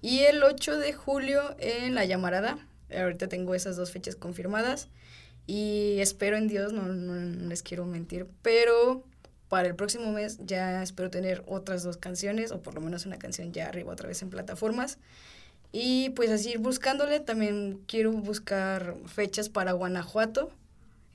y 0.00 0.20
el 0.20 0.42
8 0.42 0.78
de 0.78 0.94
julio 0.94 1.56
en 1.58 1.94
La 1.94 2.06
Llamarada. 2.06 2.56
Ahorita 2.90 3.28
tengo 3.28 3.54
esas 3.54 3.76
dos 3.76 3.90
fechas 3.90 4.16
confirmadas. 4.16 4.88
Y 5.50 5.98
espero 5.98 6.36
en 6.36 6.46
Dios, 6.46 6.72
no, 6.72 6.84
no, 6.84 7.48
les 7.48 7.64
quiero 7.64 7.84
mentir, 7.84 8.28
pero 8.40 9.02
para 9.48 9.66
el 9.66 9.74
próximo 9.74 10.12
mes 10.12 10.38
ya 10.46 10.80
espero 10.80 11.10
tener 11.10 11.42
otras 11.48 11.82
dos 11.82 11.96
canciones, 11.96 12.52
o 12.52 12.62
por 12.62 12.76
lo 12.76 12.80
menos 12.80 13.04
una 13.04 13.18
canción 13.18 13.52
ya 13.52 13.66
arriba 13.66 13.92
otra 13.92 14.06
vez 14.06 14.22
en 14.22 14.30
plataformas. 14.30 14.98
Y 15.72 16.10
pues 16.10 16.30
así 16.30 16.56
buscándole, 16.56 17.18
también 17.18 17.80
quiero 17.88 18.12
buscar 18.12 18.94
fechas 19.06 19.48
para 19.48 19.72
Guanajuato, 19.72 20.52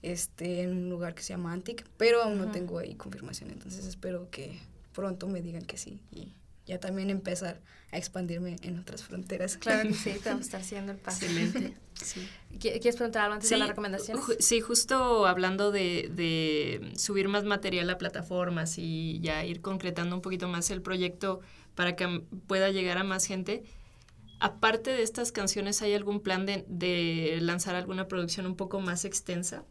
este, 0.01 0.63
en 0.63 0.71
un 0.71 0.89
lugar 0.89 1.15
que 1.15 1.23
se 1.23 1.29
llama 1.29 1.53
Antic, 1.53 1.87
pero 1.95 2.21
aún 2.21 2.37
no 2.37 2.51
tengo 2.51 2.79
ahí 2.79 2.93
confirmación, 2.95 3.51
entonces 3.51 3.85
espero 3.85 4.29
que 4.31 4.59
pronto 4.91 5.29
me 5.29 5.41
digan 5.41 5.63
que 5.63 5.77
sí 5.77 6.01
y 6.11 6.33
ya 6.65 6.79
también 6.79 7.09
empezar 7.09 7.61
a 7.91 7.97
expandirme 7.97 8.57
en 8.61 8.79
otras 8.79 9.03
fronteras. 9.03 9.57
Claro 9.57 9.87
que 9.87 9.93
sí, 9.93 10.11
te 10.21 10.29
vamos 10.29 10.43
a 10.43 10.47
estar 10.47 10.61
haciendo 10.61 10.91
el 10.91 10.97
paso. 10.97 11.25
Excelente. 11.25 11.77
Sí. 11.95 12.27
¿Quieres 12.59 12.97
preguntar 12.97 13.23
algo 13.23 13.35
antes 13.35 13.49
de 13.49 13.55
la 13.55 13.67
recomendación? 13.67 14.19
sí, 14.39 14.59
justo 14.59 15.25
hablando 15.25 15.71
de, 15.71 16.11
de, 16.13 16.91
subir 16.97 17.29
más 17.29 17.45
material 17.45 17.89
a 17.89 17.97
plataformas 17.97 18.77
y 18.77 19.21
ya 19.21 19.45
ir 19.45 19.61
concretando 19.61 20.13
un 20.13 20.21
poquito 20.21 20.49
más 20.49 20.69
el 20.71 20.81
proyecto 20.81 21.39
para 21.73 21.95
que 21.95 22.21
pueda 22.47 22.69
llegar 22.69 22.97
a 22.97 23.05
más 23.05 23.25
gente. 23.25 23.63
Aparte 24.41 24.89
de 24.89 25.03
estas 25.03 25.31
canciones, 25.31 25.81
¿hay 25.81 25.93
algún 25.93 26.19
plan 26.19 26.45
de, 26.45 26.65
de 26.67 27.37
lanzar 27.39 27.75
alguna 27.75 28.09
producción 28.09 28.45
un 28.45 28.57
poco 28.57 28.81
más 28.81 29.05
extensa? 29.05 29.63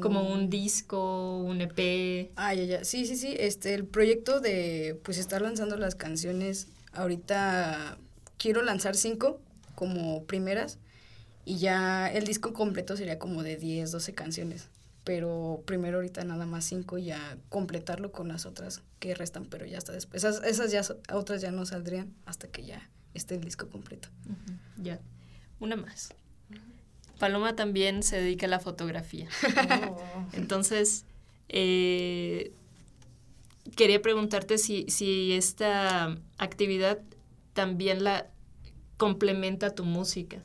Como, 0.00 0.32
un 0.32 0.50
disco, 0.50 1.38
un 1.38 1.60
EP. 1.60 2.30
Ah, 2.36 2.54
ya, 2.54 2.64
ya. 2.64 2.84
Sí, 2.84 3.06
sí, 3.06 3.16
sí. 3.16 3.34
Este, 3.38 3.74
el 3.74 3.84
proyecto 3.84 4.40
de 4.40 5.00
pues 5.02 5.18
estar 5.18 5.40
lanzando 5.40 5.76
las 5.76 5.94
canciones, 5.94 6.68
ahorita 6.92 7.96
quiero 8.38 8.62
lanzar 8.62 8.96
cinco 8.96 9.40
como 9.74 10.24
primeras 10.24 10.78
y 11.44 11.58
ya 11.58 12.10
el 12.10 12.24
disco 12.24 12.52
completo 12.52 12.96
sería 12.96 13.18
como 13.18 13.42
de 13.42 13.56
10, 13.56 13.90
12 13.90 14.14
canciones. 14.14 14.68
Pero 15.04 15.62
primero 15.66 15.96
ahorita 15.96 16.22
nada 16.24 16.46
más 16.46 16.64
cinco 16.64 16.98
y 16.98 17.06
ya 17.06 17.36
completarlo 17.48 18.12
con 18.12 18.28
las 18.28 18.46
otras 18.46 18.82
que 19.00 19.14
restan, 19.14 19.46
pero 19.46 19.66
ya 19.66 19.78
hasta 19.78 19.92
después. 19.92 20.22
Esas, 20.22 20.44
esas 20.44 20.70
ya, 20.70 20.82
otras 21.12 21.40
ya 21.40 21.50
no 21.50 21.66
saldrían 21.66 22.14
hasta 22.24 22.46
que 22.48 22.64
ya 22.64 22.88
esté 23.14 23.34
el 23.34 23.42
disco 23.42 23.68
completo. 23.68 24.08
Ya. 24.76 25.00
Una 25.58 25.76
más. 25.76 26.14
Paloma 27.22 27.54
también 27.54 28.02
se 28.02 28.20
dedica 28.20 28.46
a 28.46 28.48
la 28.48 28.58
fotografía. 28.58 29.28
Oh. 29.88 30.26
Entonces, 30.32 31.04
eh, 31.48 32.50
quería 33.76 34.02
preguntarte 34.02 34.58
si, 34.58 34.86
si 34.88 35.30
esta 35.30 36.16
actividad 36.36 36.98
también 37.52 38.02
la 38.02 38.28
complementa 38.96 39.72
tu 39.72 39.84
música. 39.84 40.42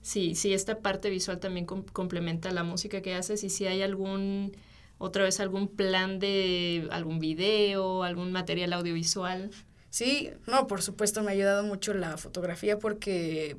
Si, 0.00 0.34
si 0.34 0.54
esta 0.54 0.78
parte 0.78 1.10
visual 1.10 1.40
también 1.40 1.66
complementa 1.66 2.50
la 2.52 2.62
música 2.62 3.02
que 3.02 3.14
haces 3.14 3.44
y 3.44 3.50
si 3.50 3.66
hay 3.66 3.82
algún, 3.82 4.56
otra 4.96 5.24
vez, 5.24 5.40
algún 5.40 5.68
plan 5.68 6.20
de 6.20 6.88
algún 6.90 7.18
video, 7.18 8.02
algún 8.02 8.32
material 8.32 8.72
audiovisual. 8.72 9.50
Sí, 9.90 10.30
no, 10.46 10.68
por 10.68 10.80
supuesto 10.80 11.22
me 11.22 11.32
ha 11.32 11.34
ayudado 11.34 11.64
mucho 11.64 11.92
la 11.92 12.16
fotografía 12.16 12.78
porque 12.78 13.58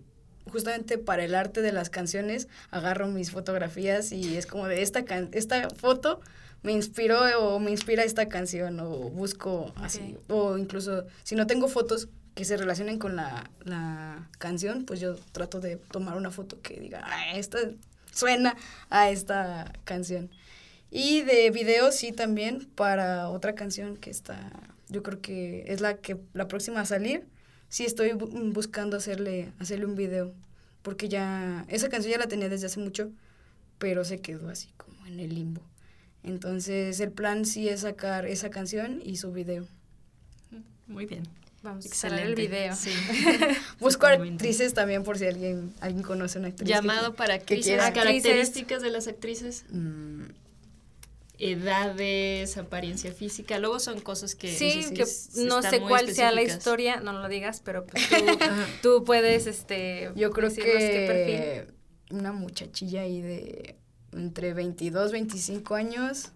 justamente 0.52 0.98
para 0.98 1.24
el 1.24 1.36
arte 1.36 1.62
de 1.62 1.72
las 1.72 1.90
canciones 1.90 2.48
agarro 2.72 3.08
mis 3.08 3.32
fotografías 3.32 4.12
y 4.12 4.38
es 4.38 4.46
como 4.46 4.68
de 4.68 4.82
esta, 4.82 5.04
esta 5.32 5.70
foto 5.70 6.22
me 6.64 6.72
inspiró 6.72 7.20
o 7.40 7.60
me 7.60 7.72
inspira 7.72 8.04
esta 8.04 8.28
canción 8.28 8.80
o 8.80 8.88
busco 9.10 9.72
así. 9.78 10.18
O 10.28 10.58
incluso 10.58 11.06
si 11.24 11.36
no 11.36 11.46
tengo 11.46 11.68
fotos 11.68 12.10
que 12.34 12.44
se 12.44 12.58
relacionen 12.58 13.00
con 13.00 13.16
la, 13.16 13.50
la 13.64 14.28
canción, 14.40 14.86
pues 14.86 15.00
yo 15.00 15.16
trato 15.32 15.60
de 15.60 15.78
tomar 15.78 16.18
una 16.18 16.32
foto 16.32 16.60
que 16.62 16.80
diga, 16.80 17.02
ah, 17.06 17.38
esta 17.38 17.60
suena 18.12 18.56
a 18.90 19.10
esta 19.10 19.74
canción. 19.84 20.32
Y 20.90 21.22
de 21.22 21.52
video 21.52 21.92
sí 21.92 22.12
también 22.12 22.66
para 22.76 23.30
otra 23.30 23.54
canción 23.54 23.98
que 23.98 24.10
está, 24.10 24.50
yo 24.90 25.04
creo 25.04 25.22
que 25.22 25.66
es 25.68 25.82
la 25.82 25.98
que 25.98 26.18
la 26.34 26.48
próxima 26.48 26.82
a 26.82 26.86
salir 26.86 27.26
sí 27.70 27.86
estoy 27.86 28.12
buscando 28.14 28.98
hacerle, 28.98 29.52
hacerle 29.60 29.86
un 29.86 29.96
video, 29.96 30.34
porque 30.82 31.10
ya, 31.10 31.66
esa 31.68 31.90
canción 31.90 32.12
ya 32.12 32.20
la 32.20 32.28
tenía 32.28 32.50
desde 32.50 32.68
hace 32.68 32.80
mucho, 32.80 33.12
pero 33.78 34.06
se 34.06 34.20
quedó 34.22 34.50
así 34.50 34.70
como 34.78 35.06
en 35.06 35.20
el 35.20 35.34
limbo. 35.34 35.62
Entonces 36.24 37.00
el 37.00 37.12
plan 37.12 37.46
sí 37.46 37.70
es 37.70 37.82
sacar 37.82 38.26
esa 38.26 38.50
canción 38.50 39.02
y 39.04 39.18
su 39.18 39.32
video. 39.32 39.68
Muy 40.88 41.06
bien. 41.06 41.24
Vamos 41.62 41.86
a 41.86 41.88
Excelente. 41.88 42.24
el 42.24 42.36
video. 42.36 42.76
Sí. 42.76 42.92
Busco 43.80 44.06
actrices 44.06 44.74
también 44.74 45.04
por 45.04 45.18
si 45.18 45.26
alguien, 45.26 45.74
alguien 45.82 46.04
conoce 46.04 46.40
una 46.40 46.50
actriz. 46.50 46.70
Llamado 46.70 47.16
para 47.16 47.36
actrices. 47.36 47.78
características 47.78 48.82
de 48.82 48.92
las 48.92 49.08
actrices. 49.08 49.66
Mm. 49.72 50.26
Edades, 51.40 52.58
apariencia 52.58 53.12
física, 53.12 53.60
luego 53.60 53.80
son 53.80 54.00
cosas 54.00 54.36
que... 54.36 54.56
Sí, 54.56 54.86
que 54.94 55.06
no 55.44 55.62
sé 55.62 55.82
cuál 55.82 56.14
sea 56.14 56.32
la 56.32 56.44
historia, 56.44 57.00
no 57.00 57.14
lo 57.14 57.28
digas, 57.28 57.62
pero 57.64 57.86
pues 57.86 58.08
tú, 58.10 58.16
tú 58.82 59.04
puedes, 59.04 59.48
este... 59.48 60.12
Yo 60.16 60.32
creo 60.32 60.54
que 60.54 61.68
una 62.12 62.32
muchachilla 62.32 63.02
ahí 63.02 63.22
de 63.22 63.76
entre 64.12 64.54
22, 64.54 65.12
25 65.12 65.76
años, 65.76 66.32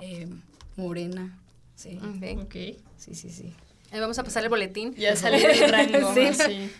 eh, 0.00 0.28
morena, 0.76 1.38
sí. 1.74 1.98
Ok. 2.40 2.54
Sí, 2.96 3.14
sí, 3.14 3.30
sí. 3.30 3.52
Ahí 3.94 4.00
vamos 4.00 4.18
a 4.18 4.24
pasar 4.24 4.42
el 4.42 4.48
boletín. 4.48 4.92
Ya 4.96 5.14
salió 5.14 5.48
el 5.48 5.70
rango. 5.70 6.12
sí. 6.34 6.72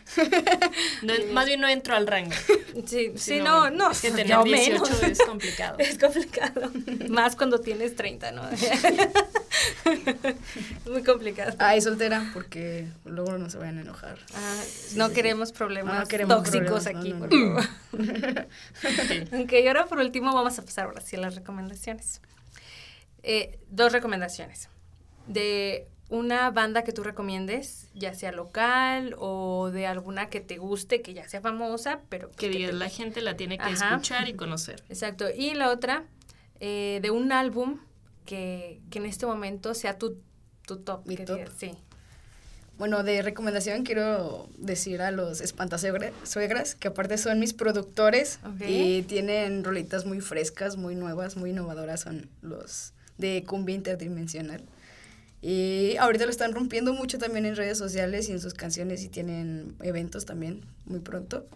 más 1.32 1.46
bien 1.46 1.60
no 1.60 1.68
entro 1.68 1.94
al 1.94 2.08
rango. 2.08 2.34
Sí, 2.86 3.12
sí, 3.14 3.38
no, 3.38 3.70
no. 3.70 3.92
Es 3.92 4.00
que 4.00 4.10
tener 4.10 4.36
18 4.42 5.06
es 5.06 5.18
complicado. 5.26 5.76
Es 5.78 5.96
complicado. 5.96 6.72
más 7.08 7.36
cuando 7.36 7.60
tienes 7.60 7.94
30, 7.94 8.32
¿no? 8.32 8.42
Muy 10.90 11.04
complicado. 11.04 11.54
Ay, 11.60 11.80
soltera, 11.80 12.32
porque 12.34 12.88
luego 13.04 13.38
no 13.38 13.48
se 13.48 13.58
vayan 13.58 13.78
a 13.78 13.82
enojar. 13.82 14.18
Ah, 14.34 14.62
no, 14.96 15.12
queremos 15.12 15.52
problemas 15.52 16.08
tóxicos 16.08 16.88
aquí, 16.88 17.14
por 17.14 17.30
favor. 17.30 18.48
ok, 19.40 19.52
y 19.52 19.68
ahora 19.68 19.86
por 19.86 19.98
último 19.98 20.34
vamos 20.34 20.58
a 20.58 20.62
pasar 20.62 20.86
ahora 20.86 21.00
sí 21.00 21.14
a 21.14 21.20
las 21.20 21.36
recomendaciones. 21.36 22.20
Eh, 23.22 23.60
dos 23.70 23.92
recomendaciones. 23.92 24.68
De 25.28 25.86
una 26.08 26.50
banda 26.50 26.84
que 26.84 26.92
tú 26.92 27.02
recomiendes, 27.02 27.88
ya 27.94 28.14
sea 28.14 28.30
local 28.32 29.14
o 29.18 29.70
de 29.70 29.86
alguna 29.86 30.28
que 30.28 30.40
te 30.40 30.58
guste, 30.58 31.02
que 31.02 31.14
ya 31.14 31.28
sea 31.28 31.40
famosa, 31.40 32.00
pero... 32.08 32.30
Que, 32.32 32.72
la 32.72 32.88
gente 32.88 33.20
la 33.20 33.36
tiene 33.36 33.58
que 33.58 33.70
escuchar 33.70 34.28
y 34.28 34.34
conocer. 34.34 34.82
Exacto. 34.88 35.26
Y 35.34 35.54
la 35.54 35.70
otra, 35.70 36.04
eh, 36.60 37.00
de 37.02 37.10
un 37.10 37.32
álbum 37.32 37.78
que, 38.26 38.80
en 38.92 39.06
este 39.06 39.26
momento 39.26 39.74
sea 39.74 39.98
tu, 39.98 40.18
tu 40.66 40.78
top. 40.78 41.06
Mi 41.06 41.16
top. 41.16 41.40
sí. 41.56 41.72
Bueno, 42.76 43.04
de 43.04 43.22
recomendación 43.22 43.84
quiero 43.84 44.48
decir 44.58 45.00
a 45.00 45.12
los 45.12 45.40
espantasuegras, 45.40 46.74
que 46.74 46.88
aparte 46.88 47.18
son 47.18 47.38
mis 47.38 47.54
productores 47.54 48.40
y 48.66 49.02
tienen 49.02 49.62
rolitas 49.62 50.06
muy 50.06 50.20
frescas, 50.20 50.76
muy 50.76 50.96
nuevas, 50.96 51.36
muy 51.36 51.50
innovadoras, 51.50 52.00
son 52.00 52.28
los 52.42 52.92
de 53.16 53.44
cumbia 53.46 53.76
interdimensional. 53.76 54.64
Y 55.46 55.98
ahorita 55.98 56.24
lo 56.24 56.30
están 56.30 56.54
rompiendo 56.54 56.94
mucho 56.94 57.18
también 57.18 57.44
en 57.44 57.54
redes 57.54 57.76
sociales 57.76 58.30
y 58.30 58.32
en 58.32 58.40
sus 58.40 58.54
canciones 58.54 59.04
y 59.04 59.10
tienen 59.10 59.76
eventos 59.82 60.24
también 60.24 60.64
muy 60.86 61.00
pronto. 61.00 61.46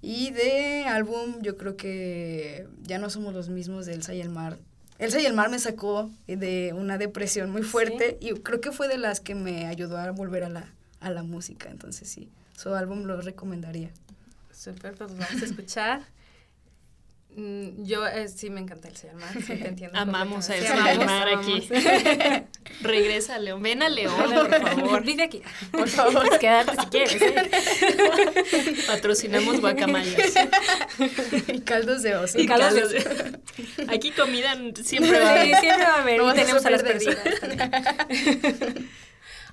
Y 0.00 0.32
de 0.32 0.86
álbum, 0.86 1.40
yo 1.40 1.56
creo 1.56 1.76
que 1.76 2.66
ya 2.82 2.98
no 2.98 3.10
somos 3.10 3.32
los 3.32 3.48
mismos 3.48 3.86
de 3.86 3.94
Elsa 3.94 4.12
y 4.12 4.20
el 4.20 4.28
Mar. 4.28 4.58
Elsa 4.98 5.20
y 5.20 5.26
el 5.26 5.34
Mar 5.34 5.50
me 5.50 5.60
sacó 5.60 6.10
de 6.26 6.74
una 6.76 6.98
depresión 6.98 7.48
muy 7.50 7.62
fuerte 7.62 8.18
y 8.20 8.32
creo 8.40 8.60
que 8.60 8.72
fue 8.72 8.88
de 8.88 8.98
las 8.98 9.20
que 9.20 9.36
me 9.36 9.66
ayudó 9.66 9.98
a 9.98 10.10
volver 10.10 10.42
a 10.42 10.48
la, 10.48 10.72
a 10.98 11.12
la 11.12 11.22
música. 11.22 11.70
Entonces 11.70 12.08
sí, 12.08 12.28
su 12.56 12.74
álbum 12.74 13.04
lo 13.04 13.20
recomendaría. 13.20 13.92
Súper, 14.52 14.96
pues 14.96 15.16
vamos 15.16 15.40
a 15.40 15.44
escuchar. 15.44 16.02
Mm, 17.34 17.84
yo 17.84 18.06
eh, 18.06 18.28
sí 18.28 18.50
me 18.50 18.60
encanta 18.60 18.88
el 18.88 19.16
Mar, 19.16 19.32
sí 19.34 19.56
te 19.56 19.68
entiendo. 19.68 19.98
Amamos 19.98 20.50
a 20.50 20.56
el 20.56 20.98
Mar 20.98 21.28
aquí. 21.28 21.66
Regresa 22.82 23.36
a 23.36 23.38
León. 23.38 23.62
Ven 23.62 23.82
a 23.82 23.88
León, 23.88 24.14
por 24.16 24.60
favor. 24.60 25.02
Vive 25.06 25.22
aquí. 25.22 25.42
Por 25.70 25.88
favor, 25.88 26.38
quédate 26.38 26.76
si 26.78 26.86
quieres. 26.88 27.22
¿eh? 27.22 28.76
Patrocinamos 28.86 29.60
guacamayas. 29.60 30.34
y 31.48 31.60
caldos 31.60 32.02
de 32.02 32.16
oso. 32.16 32.38
Y 32.38 32.46
caldos 32.46 32.74
de 32.74 32.82
oso. 32.84 33.08
Aquí 33.88 34.10
comida 34.10 34.54
siempre 34.82 35.18
va 35.18 35.28
a 35.28 35.32
haber. 35.32 35.46
Sí, 35.46 35.60
siempre 35.60 35.84
va 35.86 35.94
a 35.94 36.02
haber. 36.02 36.20
y 36.20 36.34
tenemos 36.34 36.66
a 36.66 36.70
las 36.70 36.82
perdidas. 36.82 37.18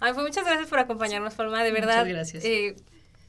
Ay, 0.01 0.13
pues 0.13 0.25
muchas 0.25 0.45
gracias 0.45 0.67
por 0.67 0.79
acompañarnos, 0.79 1.33
Palma. 1.33 1.63
De 1.63 1.71
verdad. 1.71 2.05
Muchas 2.05 2.13
gracias. 2.13 2.45
Eh, 2.45 2.75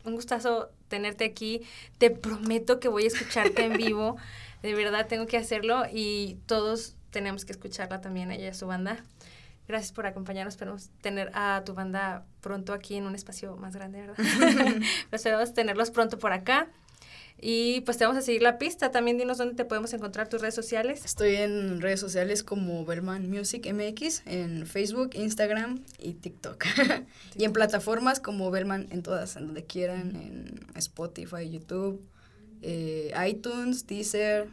un 0.05 0.15
gustazo 0.15 0.71
tenerte 0.91 1.25
aquí. 1.25 1.63
Te 1.97 2.11
prometo 2.11 2.79
que 2.81 2.89
voy 2.89 3.05
a 3.05 3.07
escucharte 3.07 3.65
en 3.65 3.79
vivo. 3.79 4.19
De 4.63 4.75
verdad 4.75 5.07
tengo 5.07 5.27
que 5.27 5.39
hacerlo 5.39 5.85
y 5.91 6.37
todos 6.45 6.95
tenemos 7.11 7.47
que 7.47 7.53
escucharla 7.53 8.03
también, 8.03 8.31
ella 8.31 8.49
y 8.49 8.55
su 8.55 8.67
banda. 8.67 9.03
Gracias 9.67 9.93
por 9.93 10.05
acompañarnos. 10.07 10.55
Esperamos 10.55 10.91
tener 11.01 11.31
a 11.33 11.63
tu 11.65 11.73
banda 11.73 12.27
pronto 12.43 12.75
aquí 12.75 12.97
en 12.97 13.07
un 13.07 13.15
espacio 13.15 13.57
más 13.57 13.75
grande, 13.75 14.01
¿verdad? 14.01 14.17
esperamos 15.13 15.55
tenerlos 15.55 15.91
pronto 15.91 16.19
por 16.19 16.33
acá. 16.33 16.69
Y 17.43 17.81
pues 17.83 17.97
te 17.97 18.05
vamos 18.05 18.19
a 18.19 18.23
seguir 18.25 18.43
la 18.43 18.59
pista. 18.59 18.91
También 18.91 19.17
dinos 19.17 19.39
dónde 19.39 19.55
te 19.55 19.65
podemos 19.65 19.93
encontrar 19.95 20.29
tus 20.29 20.43
redes 20.43 20.55
sociales. 20.55 21.05
Estoy 21.05 21.37
en 21.37 21.81
redes 21.81 21.99
sociales 21.99 22.43
como 22.43 22.85
Bellman 22.85 23.31
Music 23.31 23.67
MX, 23.73 24.23
en 24.27 24.67
Facebook, 24.67 25.11
Instagram 25.15 25.83
y 25.99 26.15
TikTok. 26.15 26.65
y 27.37 27.45
en 27.45 27.53
plataformas 27.53 28.21
como 28.21 28.51
Bellman 28.51 28.89
en 28.91 29.03
todas, 29.03 29.37
en 29.37 29.47
donde 29.47 29.65
quieran, 29.65 30.17
en 30.17 30.61
Spotify, 30.77 31.49
YouTube, 31.51 32.05
eh, 32.61 33.13
iTunes, 33.27 33.87
Deezer 33.87 34.49